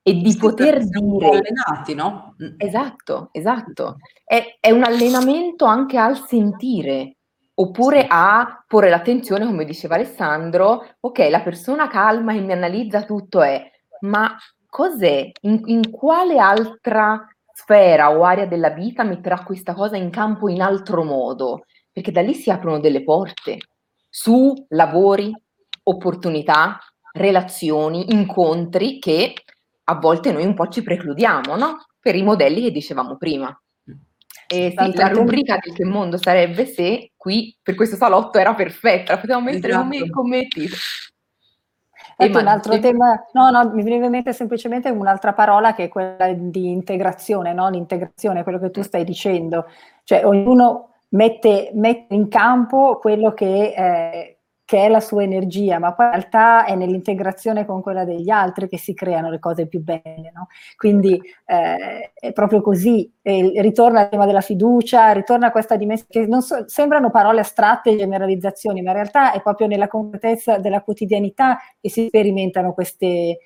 e 0.08 0.14
di 0.14 0.34
sì, 0.34 0.38
poter 0.38 0.84
dire... 0.84 1.30
allenati, 1.30 1.96
no? 1.96 2.36
Mm. 2.44 2.54
Esatto, 2.58 3.30
esatto. 3.32 3.96
È, 4.24 4.58
è, 4.60 4.70
un 4.70 4.84
allenamento 4.84 5.66
anche 5.66 5.98
al 5.98 6.24
sentire, 6.28 7.16
oppure 7.56 8.06
a 8.08 8.64
porre 8.68 8.90
l'attenzione, 8.90 9.48
come 9.48 9.66
diceva 9.66 9.96
Alessandro, 9.96 10.86
ok, 11.00 11.28
la 11.32 11.42
persona 11.42 11.88
calma 11.88 12.34
che 12.34 12.42
mi 12.42 12.52
analizza 12.52 13.02
tutto 13.02 13.42
è, 13.42 13.68
ma 14.02 14.38
cos'è? 14.68 15.32
In, 15.42 15.62
in 15.66 15.90
quale 15.90 16.38
altra 16.38 17.28
sfera 17.52 18.16
o 18.16 18.24
area 18.24 18.46
della 18.46 18.70
vita 18.70 19.02
metterà 19.02 19.42
questa 19.42 19.74
cosa 19.74 19.98
in 19.98 20.12
campo 20.12 20.50
in 20.50 20.62
altro 20.62 21.04
modo? 21.04 21.66
Perché 21.92 22.12
da 22.12 22.22
lì 22.22 22.36
si 22.36 22.52
aprono 22.52 22.80
delle 22.80 23.04
porte 23.04 23.58
su 24.08 24.54
lavori, 24.70 25.36
opportunità, 25.82 26.78
relazioni, 27.12 28.14
incontri 28.14 29.00
che 29.00 29.34
a 29.86 29.96
volte 29.96 30.32
noi 30.32 30.46
un 30.46 30.54
po' 30.54 30.68
ci 30.68 30.84
precludiamo, 30.84 31.56
no? 31.56 31.86
Per 32.00 32.16
i 32.16 32.24
modelli 32.24 32.62
che 32.62 32.72
dicevamo 32.72 33.18
prima. 33.18 33.58
E 34.48 34.74
sì, 34.78 34.96
la 34.96 35.08
rubrica 35.08 35.58
del 35.60 35.74
che 35.74 35.86
mondo 35.86 36.18
sarebbe 36.18 36.66
se 36.68 37.14
qui 37.16 37.56
per 37.62 37.74
questo 37.74 37.96
salotto 37.96 38.38
era 38.38 38.54
perfetta, 38.54 39.14
la 39.14 39.20
potevamo 39.20 39.46
mettere 39.46 39.74
esatto. 39.74 39.84
come, 39.84 40.10
come 40.10 40.48
titolo. 40.48 40.76
Ecco, 42.18 42.40
un 42.40 42.48
altro 42.48 42.80
tema, 42.80 43.26
no, 43.34 43.50
no, 43.50 43.72
mi 43.74 43.84
viene 43.84 44.06
in 44.06 44.12
mente 44.12 44.32
semplicemente 44.32 44.90
un'altra 44.90 45.34
parola 45.34 45.74
che 45.74 45.86
è 45.86 45.88
quella 45.90 46.32
di 46.32 46.70
integrazione, 46.70 47.54
no? 47.54 47.70
L'integrazione, 47.70 48.44
quello 48.44 48.60
che 48.60 48.72
tu 48.72 48.82
stai 48.84 49.04
dicendo. 49.04 49.66
Cioè, 50.04 50.26
ognuno 50.26 50.94
mette, 51.10 51.72
mette 51.74 52.14
in 52.14 52.30
campo 52.30 53.00
quello 53.00 53.34
che 53.34 53.74
eh, 53.76 54.35
che 54.66 54.84
è 54.86 54.90
la 54.90 55.00
sua 55.00 55.22
energia, 55.22 55.78
ma 55.78 55.94
poi 55.94 56.08
in 56.08 56.12
realtà 56.14 56.66
è 56.66 56.74
nell'integrazione 56.76 57.66
con 57.66 57.84
quella 57.84 58.04
degli 58.04 58.32
altri 58.32 58.68
che 58.68 58.80
si 58.80 58.96
creano 58.96 59.30
le 59.30 59.38
cose 59.38 59.68
più 59.68 59.82
belle. 59.82 60.32
No? 60.34 60.48
Quindi 60.76 61.22
eh, 61.46 62.12
è 62.14 62.34
proprio 62.34 62.62
così, 62.62 63.10
e 63.22 63.54
ritorna 63.62 64.02
al 64.02 64.10
tema 64.10 64.26
della 64.26 64.42
fiducia, 64.42 65.12
ritorna 65.12 65.52
questa 65.52 65.76
dimensione, 65.76 66.28
che 66.28 66.42
so, 66.42 66.68
sembrano 66.68 67.12
parole 67.12 67.42
astratte 67.42 67.92
e 67.92 67.98
generalizzazioni, 67.98 68.82
ma 68.82 68.90
in 68.90 68.96
realtà 68.96 69.34
è 69.34 69.42
proprio 69.44 69.68
nella 69.68 69.88
concretezza 69.88 70.58
della 70.58 70.82
quotidianità 70.82 71.60
che 71.80 71.90
si 71.92 72.08
sperimentano 72.08 72.74
queste, 72.74 73.38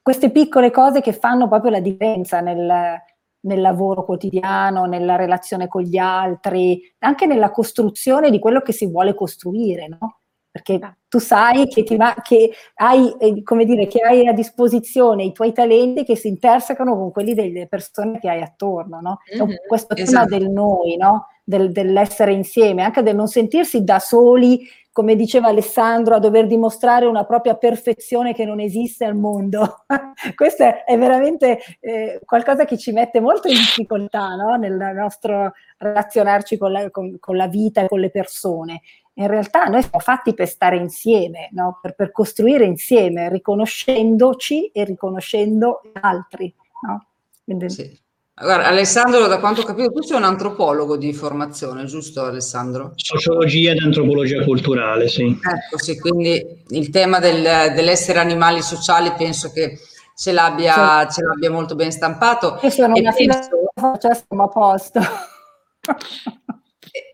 queste 0.00 0.30
piccole 0.30 0.70
cose 0.70 1.02
che 1.02 1.12
fanno 1.12 1.46
proprio 1.46 1.72
la 1.72 1.80
differenza 1.80 2.40
nel, 2.40 2.98
nel 3.40 3.60
lavoro 3.60 4.02
quotidiano, 4.06 4.86
nella 4.86 5.16
relazione 5.16 5.68
con 5.68 5.82
gli 5.82 5.98
altri, 5.98 6.80
anche 7.00 7.26
nella 7.26 7.50
costruzione 7.50 8.30
di 8.30 8.38
quello 8.38 8.62
che 8.62 8.72
si 8.72 8.86
vuole 8.86 9.14
costruire, 9.14 9.88
no? 9.88 10.17
Perché 10.58 10.96
tu 11.08 11.18
sai 11.18 11.66
che, 11.68 11.84
va, 11.96 12.14
che, 12.22 12.50
hai, 12.74 13.14
eh, 13.18 13.42
come 13.42 13.64
dire, 13.64 13.86
che 13.86 14.00
hai 14.00 14.26
a 14.26 14.32
disposizione 14.32 15.24
i 15.24 15.32
tuoi 15.32 15.52
talenti 15.52 16.04
che 16.04 16.16
si 16.16 16.28
intersecano 16.28 16.96
con 16.96 17.12
quelli 17.12 17.34
delle 17.34 17.66
persone 17.66 18.18
che 18.18 18.28
hai 18.28 18.42
attorno, 18.42 19.00
no? 19.00 19.18
Mm-hmm, 19.34 19.56
questo 19.66 19.94
esatto. 19.94 20.26
tema 20.26 20.38
del 20.38 20.50
noi, 20.50 20.96
no? 20.96 21.28
del, 21.44 21.72
dell'essere 21.72 22.32
insieme, 22.32 22.82
anche 22.82 23.02
del 23.02 23.16
non 23.16 23.28
sentirsi 23.28 23.84
da 23.84 23.98
soli, 23.98 24.68
come 24.92 25.14
diceva 25.14 25.48
Alessandro, 25.48 26.16
a 26.16 26.18
dover 26.18 26.46
dimostrare 26.46 27.06
una 27.06 27.24
propria 27.24 27.54
perfezione 27.54 28.34
che 28.34 28.44
non 28.44 28.58
esiste 28.60 29.04
al 29.04 29.14
mondo. 29.14 29.84
Questo 30.34 30.64
è 30.84 30.98
veramente 30.98 31.60
eh, 31.80 32.20
qualcosa 32.24 32.64
che 32.64 32.76
ci 32.76 32.90
mette 32.92 33.20
molto 33.20 33.48
in 33.48 33.54
difficoltà 33.54 34.34
no? 34.34 34.56
nel 34.56 34.74
nostro 34.94 35.52
relazionarci 35.78 36.58
con 36.58 36.72
la, 36.72 36.90
con, 36.90 37.16
con 37.20 37.36
la 37.36 37.46
vita 37.46 37.82
e 37.82 37.88
con 37.88 38.00
le 38.00 38.10
persone 38.10 38.82
in 39.18 39.26
realtà 39.26 39.64
noi 39.64 39.82
siamo 39.82 39.98
fatti 39.98 40.32
per 40.32 40.48
stare 40.48 40.76
insieme, 40.76 41.48
no? 41.52 41.78
per, 41.82 41.94
per, 41.94 42.12
costruire 42.12 42.64
insieme, 42.64 43.28
riconoscendoci 43.28 44.66
e 44.66 44.84
riconoscendo 44.84 45.80
gli 45.84 45.98
altri. 46.00 46.54
No? 46.86 47.06
Quindi... 47.44 47.70
Sì. 47.70 48.06
Guarda, 48.40 48.68
Alessandro, 48.68 49.26
da 49.26 49.40
quanto 49.40 49.62
ho 49.62 49.64
capito, 49.64 49.90
tu 49.90 50.02
sei 50.02 50.16
un 50.16 50.22
antropologo 50.22 50.96
di 50.96 51.12
formazione, 51.12 51.86
giusto 51.86 52.22
Alessandro? 52.22 52.92
Sociologia 52.94 53.72
ed 53.72 53.82
antropologia 53.82 54.44
culturale, 54.44 55.08
sì. 55.08 55.24
Ecco, 55.24 55.76
sì, 55.76 55.98
quindi 55.98 56.40
il 56.68 56.90
tema 56.90 57.18
del, 57.18 57.72
dell'essere 57.74 58.20
animali 58.20 58.62
sociali 58.62 59.12
penso 59.18 59.50
che 59.50 59.80
ce 60.14 60.30
l'abbia, 60.30 61.08
sì. 61.08 61.16
ce 61.16 61.26
l'abbia 61.26 61.50
molto 61.50 61.74
ben 61.74 61.90
stampato. 61.90 62.60
Io 62.62 62.70
sono 62.70 62.94
e 62.94 63.00
una 63.00 63.12
penso... 63.12 63.48
fila, 63.74 64.14
siamo 64.14 64.42
a 64.44 64.48
posto. 64.48 65.00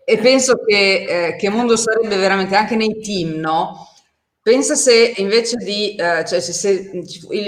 e 0.05 0.17
penso 0.19 0.63
che, 0.63 1.29
eh, 1.29 1.35
che 1.35 1.49
mondo 1.49 1.75
sarebbe 1.75 2.15
veramente 2.15 2.55
anche 2.55 2.75
nei 2.75 3.01
team, 3.01 3.39
no? 3.39 3.89
Pensa 4.39 4.75
se 4.75 5.13
invece 5.17 5.55
di, 5.57 5.95
eh, 5.95 6.23
cioè 6.23 6.39
se, 6.39 6.53
se, 6.53 6.91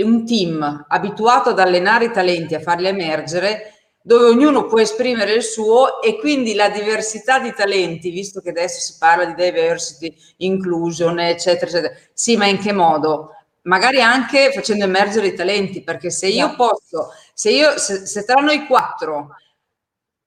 un 0.04 0.26
team 0.26 0.86
abituato 0.88 1.50
ad 1.50 1.60
allenare 1.60 2.06
i 2.06 2.12
talenti, 2.12 2.56
a 2.56 2.60
farli 2.60 2.88
emergere, 2.88 3.74
dove 4.02 4.26
ognuno 4.30 4.66
può 4.66 4.80
esprimere 4.80 5.34
il 5.34 5.44
suo 5.44 6.02
e 6.02 6.18
quindi 6.18 6.56
la 6.56 6.70
diversità 6.70 7.40
di 7.40 7.54
talenti, 7.54 8.10
visto 8.10 8.42
che 8.42 8.50
adesso 8.50 8.80
si 8.80 8.96
parla 8.98 9.26
di 9.26 9.36
diversity, 9.36 10.16
inclusion, 10.38 11.20
eccetera, 11.20 11.70
eccetera. 11.70 11.94
Sì, 12.14 12.36
ma 12.38 12.48
in 12.48 12.58
che 12.58 12.72
modo? 12.72 13.36
Magari 13.64 14.02
anche 14.02 14.52
facendo 14.52 14.86
emergere 14.86 15.28
i 15.28 15.36
talenti, 15.36 15.84
perché 15.84 16.10
se 16.10 16.28
io 16.28 16.56
posso, 16.56 17.12
se, 17.34 17.52
io, 17.52 17.78
se, 17.78 18.08
se 18.08 18.24
tra 18.24 18.42
noi 18.42 18.66
quattro 18.66 19.36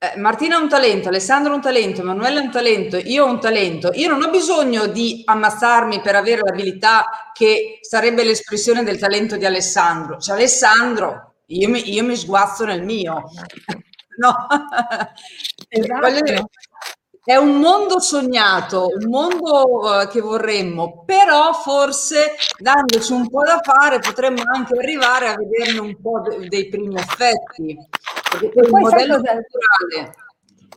eh, 0.02 0.18
Martina 0.18 0.56
ha 0.56 0.60
un 0.60 0.68
talento, 0.70 1.08
Alessandro 1.08 1.52
ha 1.52 1.56
un 1.56 1.60
talento, 1.60 2.00
Emanuele 2.00 2.38
ha 2.38 2.42
un 2.42 2.50
talento, 2.50 2.96
io 2.96 3.26
ho 3.26 3.28
un 3.28 3.38
talento. 3.38 3.90
Io 3.92 4.08
non 4.08 4.22
ho 4.22 4.30
bisogno 4.30 4.86
di 4.86 5.22
ammazzarmi 5.26 6.00
per 6.00 6.16
avere 6.16 6.40
l'abilità 6.40 7.30
che 7.34 7.80
sarebbe 7.82 8.24
l'espressione 8.24 8.82
del 8.82 8.98
talento 8.98 9.36
di 9.36 9.44
Alessandro. 9.44 10.16
Cioè, 10.16 10.36
Alessandro, 10.36 11.34
io 11.48 11.68
mi, 11.68 11.92
io 11.92 12.02
mi 12.02 12.16
sguazzo 12.16 12.64
nel 12.64 12.82
mio. 12.82 13.24
no. 14.16 14.46
Esatto. 15.68 16.48
È 17.22 17.36
un 17.36 17.58
mondo 17.58 18.00
sognato, 18.00 18.86
un 18.86 19.10
mondo 19.10 19.66
uh, 19.66 20.08
che 20.08 20.22
vorremmo, 20.22 21.04
però 21.04 21.52
forse 21.52 22.34
dandoci 22.58 23.12
un 23.12 23.28
po' 23.28 23.44
da 23.44 23.60
fare 23.62 23.98
potremmo 23.98 24.42
anche 24.52 24.78
arrivare 24.78 25.28
a 25.28 25.36
vederne 25.36 25.78
un 25.78 26.00
po' 26.00 26.20
de- 26.22 26.48
dei 26.48 26.68
primi 26.70 26.96
effetti. 26.98 27.76
Perché 28.30 28.60
il 28.60 28.70
modello 28.70 29.16
culturale 29.16 30.12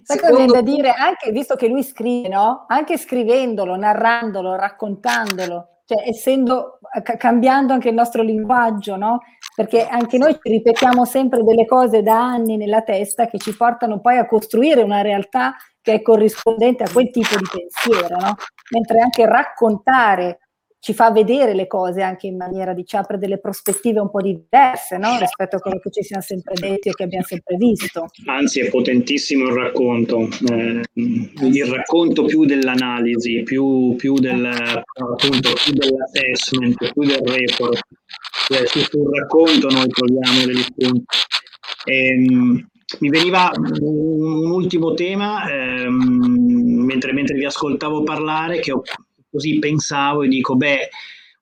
Sai 0.04 0.20
cosa 0.20 0.36
viene 0.36 0.52
da 0.52 0.62
dire? 0.62 0.92
Anche 0.92 1.32
visto 1.32 1.56
che 1.56 1.68
lui 1.68 1.82
scrive, 1.82 2.28
no? 2.28 2.66
Anche 2.68 2.98
scrivendolo, 2.98 3.76
narrandolo, 3.78 4.56
raccontandolo, 4.56 5.80
cioè 5.86 6.08
essendo, 6.08 6.80
cambiando 7.18 7.72
anche 7.72 7.88
il 7.88 7.96
nostro 7.96 8.22
linguaggio, 8.22 8.98
no? 8.98 9.20
Perché 9.56 9.86
anche 9.86 10.18
noi 10.18 10.34
ci 10.34 10.52
ripetiamo 10.52 11.06
sempre 11.06 11.44
delle 11.44 11.66
cose 11.66 12.02
da 12.02 12.20
anni 12.20 12.58
nella 12.58 12.82
testa 12.82 13.28
che 13.28 13.38
ci 13.38 13.56
portano 13.56 14.02
poi 14.02 14.18
a 14.18 14.26
costruire 14.26 14.82
una 14.82 15.02
realtà 15.02 15.56
che 15.82 15.94
è 15.94 16.02
corrispondente 16.02 16.84
a 16.84 16.92
quel 16.92 17.10
tipo 17.10 17.38
di 17.38 17.48
pensiero, 17.50 18.18
no? 18.18 18.36
Mentre 18.72 19.00
anche 19.00 19.26
raccontare 19.26 20.40
ci 20.84 20.94
fa 20.94 21.12
vedere 21.12 21.54
le 21.54 21.66
cose 21.66 22.02
anche 22.02 22.28
in 22.28 22.36
maniera 22.36 22.74
di 22.74 22.86
ci 22.86 22.98
apre 22.98 23.18
delle 23.18 23.40
prospettive 23.40 24.02
un 24.02 24.12
po' 24.12 24.22
diverse 24.22 24.98
no? 24.98 25.18
rispetto 25.18 25.56
a 25.56 25.60
quello 25.60 25.80
che 25.80 25.90
ci 25.90 26.04
siamo 26.04 26.22
sempre 26.22 26.56
detti 26.56 26.90
e 26.90 26.92
che 26.92 27.04
abbiamo 27.04 27.24
sempre 27.24 27.56
visto. 27.56 28.08
Anzi, 28.26 28.60
è 28.60 28.70
potentissimo 28.70 29.48
il 29.48 29.54
racconto, 29.54 30.28
eh, 30.50 30.82
il 30.96 31.66
racconto 31.68 32.26
più 32.26 32.44
dell'analisi, 32.44 33.44
più, 33.44 33.96
più, 33.96 34.16
del, 34.16 34.46
appunto, 34.46 35.54
più 35.54 35.72
dell'assessment, 35.72 36.92
più 36.92 37.06
del 37.06 37.22
report. 37.28 37.80
Cioè, 38.50 38.66
sul 38.68 39.10
racconto 39.10 39.70
noi 39.70 39.88
troviamo 39.88 40.46
degli 40.46 40.64
spunti. 40.64 41.06
Ehm, 41.86 42.68
mi 43.00 43.10
veniva 43.10 43.54
un 43.56 44.52
ultimo 44.52 44.94
tema 44.96 45.50
ehm, 45.50 46.84
mentre, 46.86 47.14
mentre 47.14 47.38
vi 47.38 47.46
ascoltavo 47.46 48.04
parlare 48.04 48.60
che 48.60 48.74
ho 48.74 48.82
così 49.34 49.58
pensavo 49.58 50.22
e 50.22 50.28
dico, 50.28 50.56
beh, 50.56 50.90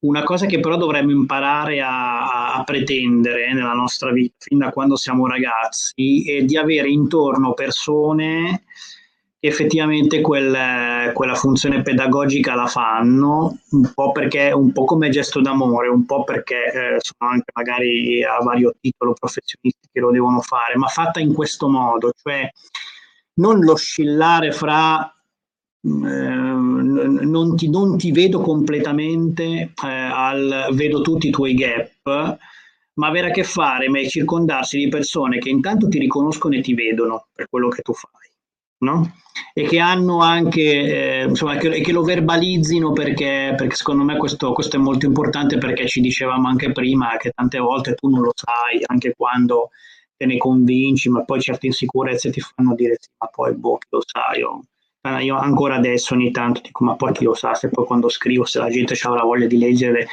una 0.01 0.23
cosa 0.23 0.45
che 0.45 0.59
però 0.59 0.77
dovremmo 0.77 1.11
imparare 1.11 1.81
a, 1.81 2.53
a, 2.53 2.63
pretendere 2.63 3.53
nella 3.53 3.73
nostra 3.73 4.11
vita, 4.11 4.35
fin 4.39 4.57
da 4.57 4.71
quando 4.71 4.95
siamo 4.95 5.27
ragazzi, 5.27 6.23
è 6.25 6.43
di 6.43 6.57
avere 6.57 6.89
intorno 6.89 7.53
persone 7.53 8.63
che 9.39 9.47
effettivamente 9.47 10.21
quel, 10.21 11.11
quella 11.13 11.35
funzione 11.35 11.81
pedagogica 11.81 12.55
la 12.55 12.67
fanno, 12.67 13.59
un 13.71 13.91
po' 13.93 14.11
perché 14.11 14.51
un 14.51 14.71
po' 14.71 14.85
come 14.85 15.09
gesto 15.09 15.41
d'amore, 15.41 15.87
un 15.89 16.05
po' 16.05 16.23
perché 16.23 16.55
eh, 16.55 16.97
sono 16.99 17.31
anche 17.31 17.51
magari 17.53 18.23
a 18.23 18.37
vario 18.43 18.73
titolo 18.79 19.13
professionisti 19.13 19.89
che 19.91 19.99
lo 19.99 20.11
devono 20.11 20.41
fare, 20.41 20.77
ma 20.77 20.87
fatta 20.87 21.19
in 21.19 21.33
questo 21.33 21.67
modo, 21.67 22.11
cioè 22.15 22.49
non 23.35 23.59
l'oscillare 23.59 24.51
fra 24.51 25.11
Ehm, 25.83 26.70
non, 27.07 27.55
ti, 27.55 27.69
non, 27.69 27.97
ti, 27.97 28.11
vedo 28.11 28.41
completamente 28.41 29.43
eh, 29.83 29.87
al 29.87 30.69
vedo 30.71 31.01
tutti 31.01 31.27
i 31.27 31.31
tuoi 31.31 31.53
gap, 31.53 32.37
ma 32.93 33.07
avere 33.07 33.29
a 33.29 33.31
che 33.31 33.43
fare, 33.43 33.89
ma 33.89 34.03
circondarsi 34.03 34.77
di 34.77 34.87
persone 34.87 35.39
che 35.39 35.49
intanto 35.49 35.87
ti 35.87 35.99
riconoscono 35.99 36.55
e 36.55 36.61
ti 36.61 36.73
vedono 36.73 37.27
per 37.33 37.47
quello 37.49 37.69
che 37.69 37.81
tu 37.81 37.93
fai. 37.93 38.09
No? 38.79 39.13
E 39.53 39.63
che 39.67 39.79
hanno 39.79 40.21
anche, 40.21 40.61
eh, 40.61 41.23
insomma, 41.27 41.55
che, 41.57 41.81
che, 41.81 41.91
lo 41.91 42.01
verbalizzino 42.01 42.93
perché, 42.93 43.53
perché 43.55 43.75
secondo 43.75 44.03
me 44.03 44.17
questo, 44.17 44.53
questo, 44.53 44.77
è 44.77 44.79
molto 44.79 45.05
importante 45.05 45.59
perché 45.59 45.87
ci 45.87 46.01
dicevamo 46.01 46.47
anche 46.47 46.71
prima 46.71 47.15
che 47.17 47.29
tante 47.29 47.59
volte 47.59 47.93
tu 47.93 48.09
non 48.09 48.21
lo 48.21 48.31
sai, 48.33 48.81
anche 48.87 49.13
quando 49.15 49.69
te 50.17 50.25
ne 50.25 50.37
convinci, 50.37 51.09
ma 51.09 51.23
poi 51.23 51.41
certe 51.41 51.67
insicurezze 51.67 52.31
ti 52.31 52.39
fanno 52.39 52.73
dire 52.73 52.97
sì, 52.99 53.09
ma 53.19 53.27
poi 53.27 53.55
boh, 53.55 53.77
lo 53.89 54.01
sai, 54.03 54.41
oh, 54.41 54.61
eh, 55.01 55.23
io 55.23 55.37
ancora 55.37 55.75
adesso 55.75 56.13
ogni 56.13 56.31
tanto 56.31 56.61
dico, 56.61 56.83
ma 56.83 56.95
poi 56.95 57.11
chi 57.11 57.23
lo 57.23 57.33
sa 57.33 57.53
se 57.53 57.69
poi 57.69 57.85
quando 57.85 58.09
scrivo, 58.09 58.45
se 58.45 58.59
la 58.59 58.69
gente 58.69 58.95
ha 59.01 59.09
la 59.09 59.23
voglia 59.23 59.47
di 59.47 59.57
leggere 59.57 60.07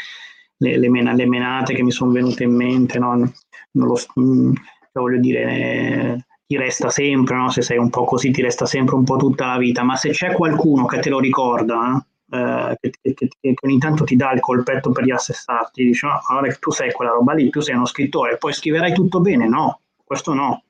le, 0.58 0.78
le, 0.78 0.88
mena, 0.88 1.12
le 1.12 1.26
menate 1.26 1.74
che 1.74 1.82
mi 1.82 1.90
sono 1.90 2.10
venute 2.10 2.44
in 2.44 2.54
mente, 2.54 2.98
no? 2.98 3.14
non 3.16 3.86
lo, 3.86 3.96
mm, 4.20 4.52
voglio 4.92 5.18
dire, 5.20 5.42
eh, 5.42 6.26
ti 6.46 6.56
resta 6.56 6.90
sempre, 6.90 7.36
no? 7.36 7.50
se 7.50 7.62
sei 7.62 7.78
un 7.78 7.90
po' 7.90 8.04
così 8.04 8.30
ti 8.30 8.42
resta 8.42 8.66
sempre 8.66 8.94
un 8.94 9.04
po' 9.04 9.16
tutta 9.16 9.46
la 9.46 9.58
vita, 9.58 9.82
ma 9.82 9.96
se 9.96 10.10
c'è 10.10 10.32
qualcuno 10.32 10.86
che 10.86 10.98
te 11.00 11.10
lo 11.10 11.20
ricorda, 11.20 12.04
eh, 12.30 12.76
che, 12.80 12.90
che, 13.00 13.14
che, 13.14 13.28
che, 13.40 13.54
ogni 13.62 13.78
tanto 13.78 14.04
ti 14.04 14.16
dà 14.16 14.32
il 14.32 14.40
colpetto 14.40 14.90
per 14.90 15.04
riassessarti, 15.04 15.84
dice 15.84 16.06
no, 16.06 16.20
allora 16.28 16.52
tu 16.58 16.70
sei 16.70 16.92
quella 16.92 17.12
roba 17.12 17.34
lì, 17.34 17.50
tu 17.50 17.60
sei 17.60 17.74
uno 17.74 17.86
scrittore, 17.86 18.38
poi 18.38 18.52
scriverai 18.52 18.92
tutto 18.92 19.20
bene, 19.20 19.48
no, 19.48 19.80
questo 20.04 20.34
no, 20.34 20.62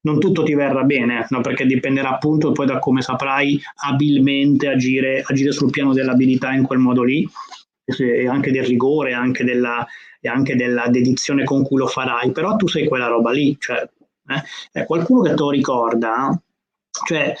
non 0.00 0.18
tutto 0.18 0.42
ti 0.42 0.54
verrà 0.54 0.84
bene, 0.84 1.26
no? 1.30 1.40
perché 1.40 1.66
dipenderà 1.66 2.10
appunto 2.10 2.52
poi 2.52 2.66
da 2.66 2.78
come 2.78 3.02
saprai 3.02 3.60
abilmente 3.86 4.68
agire, 4.68 5.22
agire 5.24 5.52
sul 5.52 5.70
piano 5.70 5.92
dell'abilità 5.92 6.52
in 6.52 6.62
quel 6.62 6.78
modo 6.78 7.02
lì, 7.02 7.28
e 7.84 8.28
anche 8.28 8.52
del 8.52 8.64
rigore, 8.64 9.14
anche 9.14 9.44
della, 9.44 9.86
e 10.20 10.28
anche 10.28 10.56
della 10.56 10.88
dedizione 10.88 11.44
con 11.44 11.62
cui 11.62 11.78
lo 11.78 11.86
farai, 11.86 12.32
però 12.32 12.56
tu 12.56 12.68
sei 12.68 12.86
quella 12.86 13.06
roba 13.06 13.32
lì, 13.32 13.56
cioè, 13.58 13.88
eh? 14.72 14.84
qualcuno 14.84 15.22
che 15.22 15.30
te 15.30 15.42
lo 15.42 15.50
ricorda, 15.50 16.40
cioè 17.06 17.34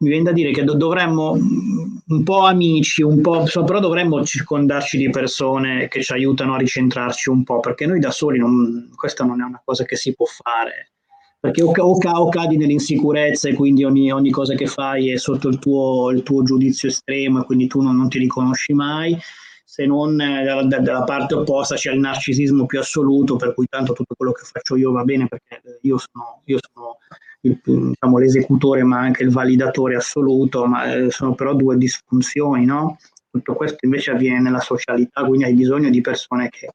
mi 0.00 0.10
viene 0.10 0.24
da 0.24 0.32
dire 0.32 0.52
che 0.52 0.62
do- 0.62 0.74
dovremmo 0.74 1.32
un 1.32 2.22
po' 2.22 2.44
amici, 2.44 3.02
un 3.02 3.20
po', 3.20 3.44
però 3.66 3.80
dovremmo 3.80 4.24
circondarci 4.24 4.96
di 4.96 5.10
persone 5.10 5.88
che 5.88 6.02
ci 6.02 6.12
aiutano 6.12 6.54
a 6.54 6.58
ricentrarci 6.58 7.28
un 7.30 7.42
po', 7.42 7.58
perché 7.58 7.86
noi 7.86 7.98
da 7.98 8.12
soli 8.12 8.38
non, 8.38 8.90
questa 8.94 9.24
non 9.24 9.42
è 9.42 9.44
una 9.44 9.60
cosa 9.64 9.84
che 9.84 9.96
si 9.96 10.14
può 10.14 10.26
fare 10.26 10.92
perché 11.40 11.62
o, 11.62 11.70
o, 11.70 11.98
o 11.98 12.28
cadi 12.28 12.56
nell'insicurezza 12.56 13.48
e 13.48 13.54
quindi 13.54 13.84
ogni, 13.84 14.10
ogni, 14.10 14.30
cosa 14.30 14.54
che 14.54 14.66
fai 14.66 15.10
è 15.10 15.16
sotto 15.18 15.48
il 15.48 15.58
tuo, 15.58 16.10
il 16.10 16.22
tuo 16.22 16.42
giudizio 16.42 16.88
estremo 16.88 17.40
e 17.40 17.44
quindi 17.44 17.66
tu 17.66 17.80
non, 17.80 17.96
non 17.96 18.08
ti 18.08 18.18
riconosci 18.18 18.72
mai, 18.72 19.16
se 19.64 19.86
non 19.86 20.20
eh, 20.20 20.42
dalla, 20.42 20.80
dalla, 20.80 21.04
parte 21.04 21.34
opposta 21.34 21.76
c'è 21.76 21.92
il 21.92 22.00
narcisismo 22.00 22.66
più 22.66 22.80
assoluto, 22.80 23.36
per 23.36 23.54
cui 23.54 23.66
tanto 23.68 23.92
tutto 23.92 24.14
quello 24.16 24.32
che 24.32 24.42
faccio 24.44 24.76
io 24.76 24.90
va 24.90 25.04
bene 25.04 25.28
perché 25.28 25.60
io 25.82 25.98
sono, 25.98 26.42
io 26.44 26.58
sono 26.72 26.96
il, 27.42 27.60
diciamo, 27.62 28.18
l'esecutore 28.18 28.82
ma 28.82 28.98
anche 28.98 29.22
il 29.22 29.30
validatore 29.30 29.94
assoluto, 29.94 30.66
ma 30.66 30.92
eh, 30.92 31.10
sono 31.10 31.34
però 31.34 31.54
due 31.54 31.76
disfunzioni, 31.76 32.64
no? 32.64 32.98
Tutto 33.30 33.54
questo 33.54 33.78
invece 33.82 34.10
avviene 34.10 34.40
nella 34.40 34.60
socialità, 34.60 35.24
quindi 35.24 35.44
hai 35.44 35.54
bisogno 35.54 35.90
di 35.90 36.00
persone 36.00 36.48
che, 36.48 36.70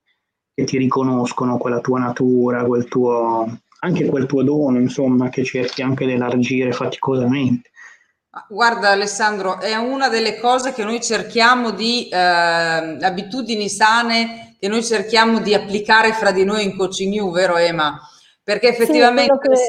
che 0.53 0.63
ti 0.63 0.77
riconoscono 0.77 1.57
quella 1.57 1.81
tua 1.81 1.99
natura, 1.99 2.63
quel 2.63 2.85
tuo, 2.85 3.59
anche 3.83 4.05
quel 4.05 4.25
tuo 4.25 4.43
dono, 4.43 4.79
insomma, 4.79 5.29
che 5.29 5.43
cerchi 5.43 5.81
anche 5.81 6.05
di 6.05 6.13
elargire 6.13 6.71
faticosamente. 6.71 7.69
Guarda 8.49 8.89
Alessandro, 8.89 9.59
è 9.59 9.75
una 9.75 10.09
delle 10.09 10.39
cose 10.39 10.73
che 10.73 10.83
noi 10.83 11.01
cerchiamo 11.01 11.69
di, 11.71 12.07
eh, 12.09 12.17
abitudini 12.17 13.69
sane, 13.69 14.55
che 14.59 14.67
noi 14.67 14.83
cerchiamo 14.83 15.39
di 15.39 15.53
applicare 15.53 16.13
fra 16.13 16.31
di 16.31 16.43
noi 16.43 16.63
in 16.63 16.75
Coaching 16.75 17.13
You, 17.13 17.31
vero 17.31 17.57
Ema? 17.57 17.99
Perché 18.41 18.69
effettivamente... 18.69 19.33
Sì, 19.53 19.63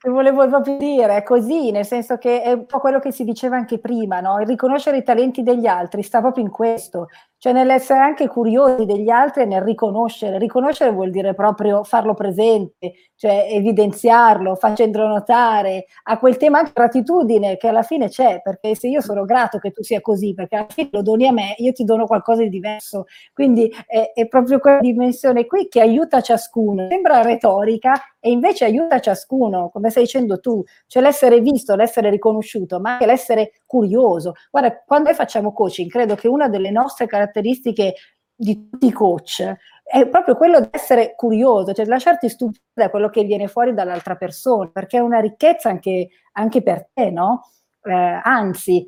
che 0.00 0.10
volevo 0.10 0.46
proprio 0.46 0.76
dire, 0.76 1.16
è 1.16 1.22
così, 1.24 1.72
nel 1.72 1.84
senso 1.84 2.18
che 2.18 2.40
è 2.42 2.52
un 2.52 2.66
po' 2.66 2.78
quello 2.78 3.00
che 3.00 3.10
si 3.10 3.24
diceva 3.24 3.56
anche 3.56 3.80
prima, 3.80 4.20
no? 4.20 4.38
il 4.40 4.46
riconoscere 4.46 4.98
i 4.98 5.02
talenti 5.02 5.42
degli 5.42 5.66
altri 5.66 6.04
sta 6.04 6.20
proprio 6.20 6.44
in 6.44 6.50
questo, 6.50 7.08
cioè 7.38 7.52
nell'essere 7.52 8.00
anche 8.00 8.26
curiosi 8.26 8.84
degli 8.84 9.08
altri 9.08 9.42
e 9.42 9.44
nel 9.46 9.62
riconoscere. 9.62 10.38
Riconoscere 10.38 10.90
vuol 10.90 11.10
dire 11.10 11.34
proprio 11.34 11.84
farlo 11.84 12.14
presente, 12.14 12.92
cioè 13.14 13.46
evidenziarlo, 13.50 14.56
facendolo 14.56 15.06
notare, 15.06 15.86
a 16.04 16.18
quel 16.18 16.36
tema 16.36 16.58
anche 16.58 16.72
gratitudine 16.74 17.56
che 17.56 17.68
alla 17.68 17.82
fine 17.82 18.08
c'è, 18.08 18.40
perché 18.42 18.74
se 18.74 18.88
io 18.88 19.00
sono 19.00 19.24
grato 19.24 19.58
che 19.58 19.70
tu 19.70 19.82
sia 19.82 20.00
così, 20.00 20.34
perché 20.34 20.56
alla 20.56 20.66
fine 20.68 20.88
lo 20.92 21.02
doni 21.02 21.26
a 21.26 21.32
me, 21.32 21.54
io 21.58 21.72
ti 21.72 21.84
dono 21.84 22.06
qualcosa 22.06 22.42
di 22.42 22.48
diverso. 22.48 23.04
Quindi 23.32 23.72
è, 23.86 24.12
è 24.14 24.26
proprio 24.26 24.58
quella 24.58 24.80
dimensione 24.80 25.46
qui 25.46 25.68
che 25.68 25.80
aiuta 25.80 26.20
ciascuno. 26.20 26.88
Sembra 26.88 27.22
retorica 27.22 27.94
e 28.20 28.30
invece 28.30 28.64
aiuta 28.64 29.00
ciascuno, 29.00 29.70
come 29.70 29.90
stai 29.90 30.04
dicendo 30.04 30.40
tu, 30.40 30.62
cioè 30.86 31.02
l'essere 31.02 31.40
visto, 31.40 31.74
l'essere 31.76 32.10
riconosciuto, 32.10 32.80
ma 32.80 32.92
anche 32.92 33.06
l'essere 33.06 33.52
curioso. 33.64 34.34
Guarda, 34.50 34.82
quando 34.84 35.08
noi 35.08 35.16
facciamo 35.16 35.52
coaching, 35.52 35.90
credo 35.90 36.14
che 36.14 36.28
una 36.28 36.48
delle 36.48 36.70
nostre 36.70 37.06
caratteristiche 37.06 37.94
di 38.34 38.68
tutti 38.70 38.86
i 38.86 38.92
coach 38.92 39.56
è 39.82 40.06
proprio 40.06 40.36
quello 40.36 40.60
di 40.60 40.68
essere 40.70 41.14
curioso, 41.16 41.72
cioè 41.72 41.86
lasciarti 41.86 42.28
stupire 42.28 42.62
da 42.72 42.90
quello 42.90 43.08
che 43.08 43.24
viene 43.24 43.48
fuori 43.48 43.72
dall'altra 43.72 44.16
persona, 44.16 44.68
perché 44.70 44.98
è 44.98 45.00
una 45.00 45.18
ricchezza 45.18 45.70
anche, 45.70 46.08
anche 46.32 46.62
per 46.62 46.90
te, 46.92 47.10
no? 47.10 47.50
Eh, 47.82 48.20
anzi, 48.22 48.86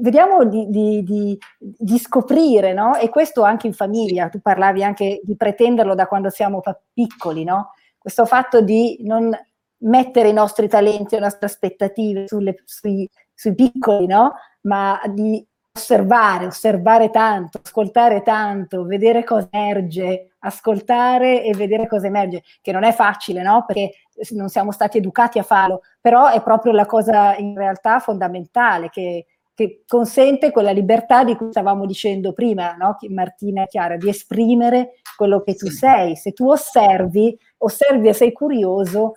vediamo 0.00 0.44
di, 0.44 0.68
di, 0.68 1.02
di, 1.02 1.38
di, 1.58 1.98
scoprire, 1.98 2.72
no? 2.72 2.96
E 2.96 3.08
questo 3.10 3.42
anche 3.42 3.66
in 3.66 3.74
famiglia, 3.74 4.28
tu 4.28 4.40
parlavi 4.40 4.82
anche 4.82 5.20
di 5.22 5.36
pretenderlo 5.36 5.94
da 5.94 6.06
quando 6.06 6.30
siamo 6.30 6.62
piccoli, 6.92 7.44
no? 7.44 7.72
Questo 7.98 8.24
fatto 8.26 8.60
di 8.60 8.98
non 9.00 9.36
mettere 9.80 10.28
i 10.28 10.32
nostri 10.32 10.68
talenti 10.68 11.14
e 11.14 11.18
le 11.18 11.24
nostre 11.24 11.46
aspettative 11.46 12.26
sulle, 12.26 12.56
sui, 12.64 13.08
sui 13.34 13.54
piccoli, 13.54 14.06
no? 14.06 14.34
Ma 14.62 15.00
di 15.06 15.44
osservare, 15.72 16.46
osservare 16.46 17.10
tanto, 17.10 17.60
ascoltare 17.62 18.22
tanto, 18.22 18.84
vedere 18.84 19.22
cosa 19.24 19.48
emerge, 19.50 20.32
ascoltare 20.40 21.44
e 21.44 21.54
vedere 21.54 21.86
cosa 21.86 22.08
emerge, 22.08 22.42
che 22.60 22.72
non 22.72 22.82
è 22.82 22.92
facile, 22.92 23.42
no? 23.42 23.64
Perché 23.64 23.92
non 24.30 24.48
siamo 24.48 24.72
stati 24.72 24.98
educati 24.98 25.38
a 25.38 25.44
farlo, 25.44 25.82
però 26.00 26.28
è 26.28 26.42
proprio 26.42 26.72
la 26.72 26.86
cosa 26.86 27.36
in 27.36 27.54
realtà 27.54 28.00
fondamentale 28.00 28.90
che, 28.90 29.26
che 29.58 29.82
consente 29.88 30.52
quella 30.52 30.70
libertà 30.70 31.24
di 31.24 31.34
cui 31.34 31.50
stavamo 31.50 31.84
dicendo 31.84 32.32
prima, 32.32 32.76
no? 32.76 32.96
Martina 33.08 33.64
e 33.64 33.66
Chiara, 33.66 33.96
di 33.96 34.08
esprimere 34.08 35.00
quello 35.16 35.42
che 35.42 35.56
tu 35.56 35.66
sei. 35.66 36.14
Se 36.14 36.30
tu 36.30 36.48
osservi, 36.48 37.36
osservi 37.56 38.06
e 38.06 38.12
sei 38.12 38.30
curioso, 38.30 39.14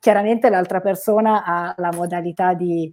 chiaramente 0.00 0.50
l'altra 0.50 0.80
persona 0.80 1.44
ha 1.44 1.72
la 1.76 1.90
modalità 1.94 2.52
di 2.52 2.92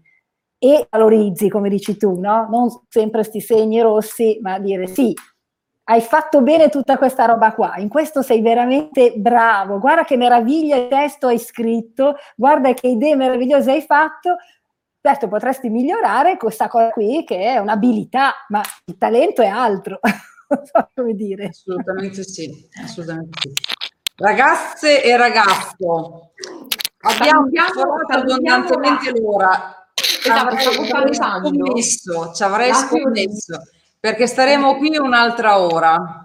e 0.59 0.85
valorizzi, 0.87 1.49
come 1.49 1.67
dici 1.67 1.97
tu, 1.97 2.19
no? 2.19 2.47
Non 2.47 2.69
sempre 2.89 3.23
sti 3.23 3.41
segni 3.41 3.81
rossi, 3.81 4.37
ma 4.39 4.59
dire 4.59 4.85
sì, 4.85 5.15
hai 5.85 5.99
fatto 5.99 6.43
bene 6.43 6.69
tutta 6.69 6.99
questa 6.99 7.25
roba 7.25 7.53
qua, 7.55 7.77
in 7.77 7.89
questo 7.89 8.21
sei 8.21 8.41
veramente 8.41 9.15
bravo, 9.17 9.79
guarda 9.79 10.03
che 10.03 10.15
meraviglia 10.15 10.75
il 10.75 10.89
testo 10.89 11.25
hai 11.25 11.39
scritto, 11.39 12.17
guarda 12.35 12.71
che 12.73 12.87
idee 12.87 13.15
meravigliose 13.15 13.71
hai 13.71 13.81
fatto, 13.81 14.35
certo 15.03 15.27
potresti 15.27 15.69
migliorare 15.69 16.37
questa 16.37 16.69
cosa 16.69 16.89
qui 16.91 17.25
che 17.25 17.37
è 17.37 17.57
un'abilità, 17.57 18.45
ma 18.47 18.61
il 18.85 18.97
talento 18.97 19.41
è 19.41 19.47
altro, 19.47 19.99
non 20.47 20.65
so 20.65 20.89
come 20.95 21.13
dire. 21.13 21.47
Assolutamente 21.47 22.23
sì, 22.23 22.69
assolutamente 22.81 23.37
sì. 23.41 23.53
Ragazze 24.15 25.03
e 25.03 25.17
ragazzo, 25.17 26.31
abbiamo 27.01 27.49
sforato 27.67 28.13
abbondantemente 28.13 29.11
l'ora. 29.19 29.87
Esatto, 29.93 30.57
salutando. 30.85 31.49
Scommesso, 31.49 32.33
ci 32.33 32.43
avrei 32.43 32.73
scommesso, 32.73 33.59
perché 33.99 34.25
staremo 34.25 34.77
qui 34.77 34.95
un'altra 34.95 35.59
ora. 35.59 36.22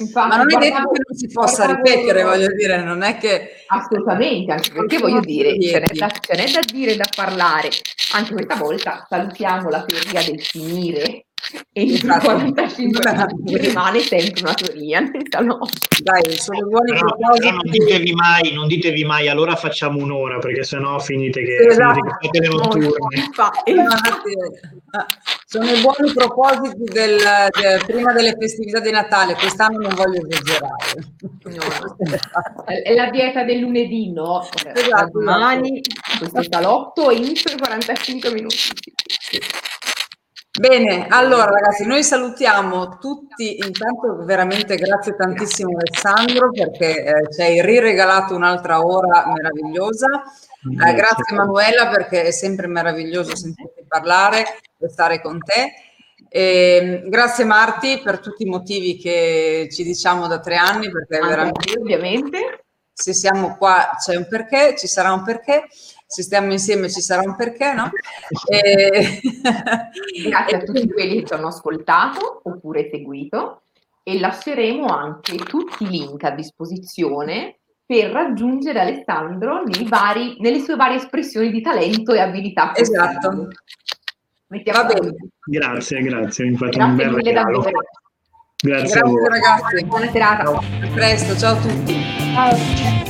Infatti, 0.00 0.28
Ma 0.28 0.36
non 0.36 0.52
è 0.52 0.58
detto 0.58 0.90
che 0.90 1.02
non 1.06 1.16
si 1.16 1.28
possa 1.28 1.66
ripetere, 1.66 2.22
voglio 2.22 2.52
dire, 2.54 2.82
non 2.82 3.02
è 3.02 3.16
che... 3.18 3.64
Assolutamente, 3.66 4.52
anche 4.52 4.70
perché 4.72 4.98
voglio 4.98 5.20
dire, 5.20 5.60
ce 5.60 5.80
n'è, 5.80 5.88
da, 5.92 6.08
ce 6.08 6.34
n'è 6.34 6.50
da 6.50 6.60
dire, 6.60 6.96
da 6.96 7.08
parlare. 7.14 7.68
Anche 8.12 8.32
questa 8.32 8.56
volta 8.56 9.06
salutiamo 9.08 9.68
la 9.68 9.84
teoria 9.84 10.22
del 10.22 10.40
finire 10.40 11.27
e 11.72 11.82
in 11.82 11.90
esatto. 11.94 12.26
45 12.38 13.12
minuti 13.12 13.58
rimane 13.58 14.00
sempre 14.00 14.42
una 14.42 14.54
teoria 14.54 15.00
no? 15.00 15.60
dai 16.02 16.36
sono 16.36 16.66
buoni 16.66 16.92
però, 16.92 17.14
però 17.16 17.50
non 17.52 17.70
ditevi 17.70 18.12
mai 18.12 18.52
non 18.52 18.66
ditevi 18.66 19.04
mai 19.04 19.28
allora 19.28 19.54
facciamo 19.54 19.98
un'ora 20.02 20.38
perché 20.38 20.64
sennò 20.64 20.98
finite 20.98 21.42
che, 21.42 21.66
esatto. 21.68 22.00
finite 22.20 22.40
che 22.40 23.28
fate 23.32 23.72
le 23.72 23.82
notturne 23.82 24.60
sono 25.44 25.70
i 25.70 25.80
buoni 25.80 26.12
propositi 26.12 26.84
del, 26.92 27.16
de, 27.16 27.84
prima 27.86 28.12
delle 28.12 28.34
festività 28.38 28.80
di 28.80 28.90
Natale 28.90 29.34
quest'anno 29.34 29.78
non 29.78 29.94
voglio 29.94 30.26
esagerare 30.26 31.04
no. 31.44 32.82
è 32.82 32.94
la 32.94 33.10
dieta 33.10 33.44
del 33.44 33.58
lunedì 33.58 34.12
no? 34.12 34.46
esatto, 34.74 35.18
domani 35.18 35.80
questo 36.18 36.42
salotto 36.42 37.10
entro 37.10 37.56
45 37.56 38.32
minuti 38.32 38.56
Bene, 40.58 41.06
allora 41.08 41.44
ragazzi, 41.44 41.86
noi 41.86 42.02
salutiamo 42.02 42.98
tutti, 42.98 43.58
intanto 43.58 44.24
veramente 44.24 44.74
grazie 44.74 45.14
tantissimo 45.14 45.78
Alessandro 45.78 46.50
perché 46.50 47.04
eh, 47.04 47.32
ci 47.32 47.42
hai 47.42 47.62
riregalato 47.62 48.34
un'altra 48.34 48.84
ora 48.84 49.32
meravigliosa, 49.32 50.08
eh, 50.86 50.94
grazie. 50.94 51.22
Emanuela 51.30 51.86
perché 51.88 52.24
è 52.24 52.30
sempre 52.32 52.66
meraviglioso 52.66 53.36
sentirti 53.36 53.84
parlare 53.86 54.44
e 54.78 54.88
stare 54.88 55.20
con 55.20 55.38
te. 55.38 55.74
E, 56.28 57.04
grazie 57.06 57.44
Marti 57.44 58.00
per 58.02 58.18
tutti 58.18 58.42
i 58.42 58.50
motivi 58.50 58.96
che 58.96 59.68
ci 59.70 59.84
diciamo 59.84 60.26
da 60.26 60.40
tre 60.40 60.56
anni 60.56 60.90
perché 60.90 61.24
veramente 61.24 61.78
ovviamente. 61.78 62.64
se 62.92 63.14
siamo 63.14 63.56
qua 63.56 63.96
c'è 63.96 64.16
un 64.16 64.26
perché, 64.28 64.74
ci 64.76 64.88
sarà 64.88 65.12
un 65.12 65.22
perché 65.22 65.68
se 66.08 66.22
stiamo 66.22 66.52
insieme 66.52 66.88
ci 66.88 67.02
sarà 67.02 67.20
un 67.20 67.36
perché, 67.36 67.74
no? 67.74 67.90
E... 68.48 69.20
Grazie 70.26 70.56
a 70.56 70.60
tutti 70.64 70.88
quelli 70.88 71.16
che 71.16 71.26
ci 71.26 71.34
hanno 71.34 71.48
ascoltato 71.48 72.40
oppure 72.44 72.88
seguito 72.90 73.62
e 74.02 74.18
lasceremo 74.18 74.86
anche 74.86 75.36
tutti 75.36 75.84
i 75.84 75.88
link 75.88 76.24
a 76.24 76.30
disposizione 76.30 77.58
per 77.84 78.10
raggiungere 78.10 78.80
Alessandro 78.80 79.64
vari, 79.86 80.36
nelle 80.40 80.60
sue 80.60 80.76
varie 80.76 80.96
espressioni 80.96 81.50
di 81.50 81.60
talento 81.60 82.14
e 82.14 82.20
abilità. 82.20 82.74
Esatto. 82.74 83.48
Va 84.48 84.84
bene. 84.84 85.14
Grazie, 85.44 86.00
grazie, 86.00 86.46
mi 86.46 86.56
fate 86.56 86.82
un 86.82 86.96
bel 86.96 87.10
regalo. 87.10 87.60
Grazie, 88.60 89.00
grazie 89.00 89.28
ragazzi. 89.28 89.84
Buona 89.84 90.10
serata. 90.10 90.50
A 90.52 90.88
presto, 90.94 91.36
ciao 91.36 91.54
a 91.54 91.60
tutti. 91.60 91.94
Ciao. 92.32 93.07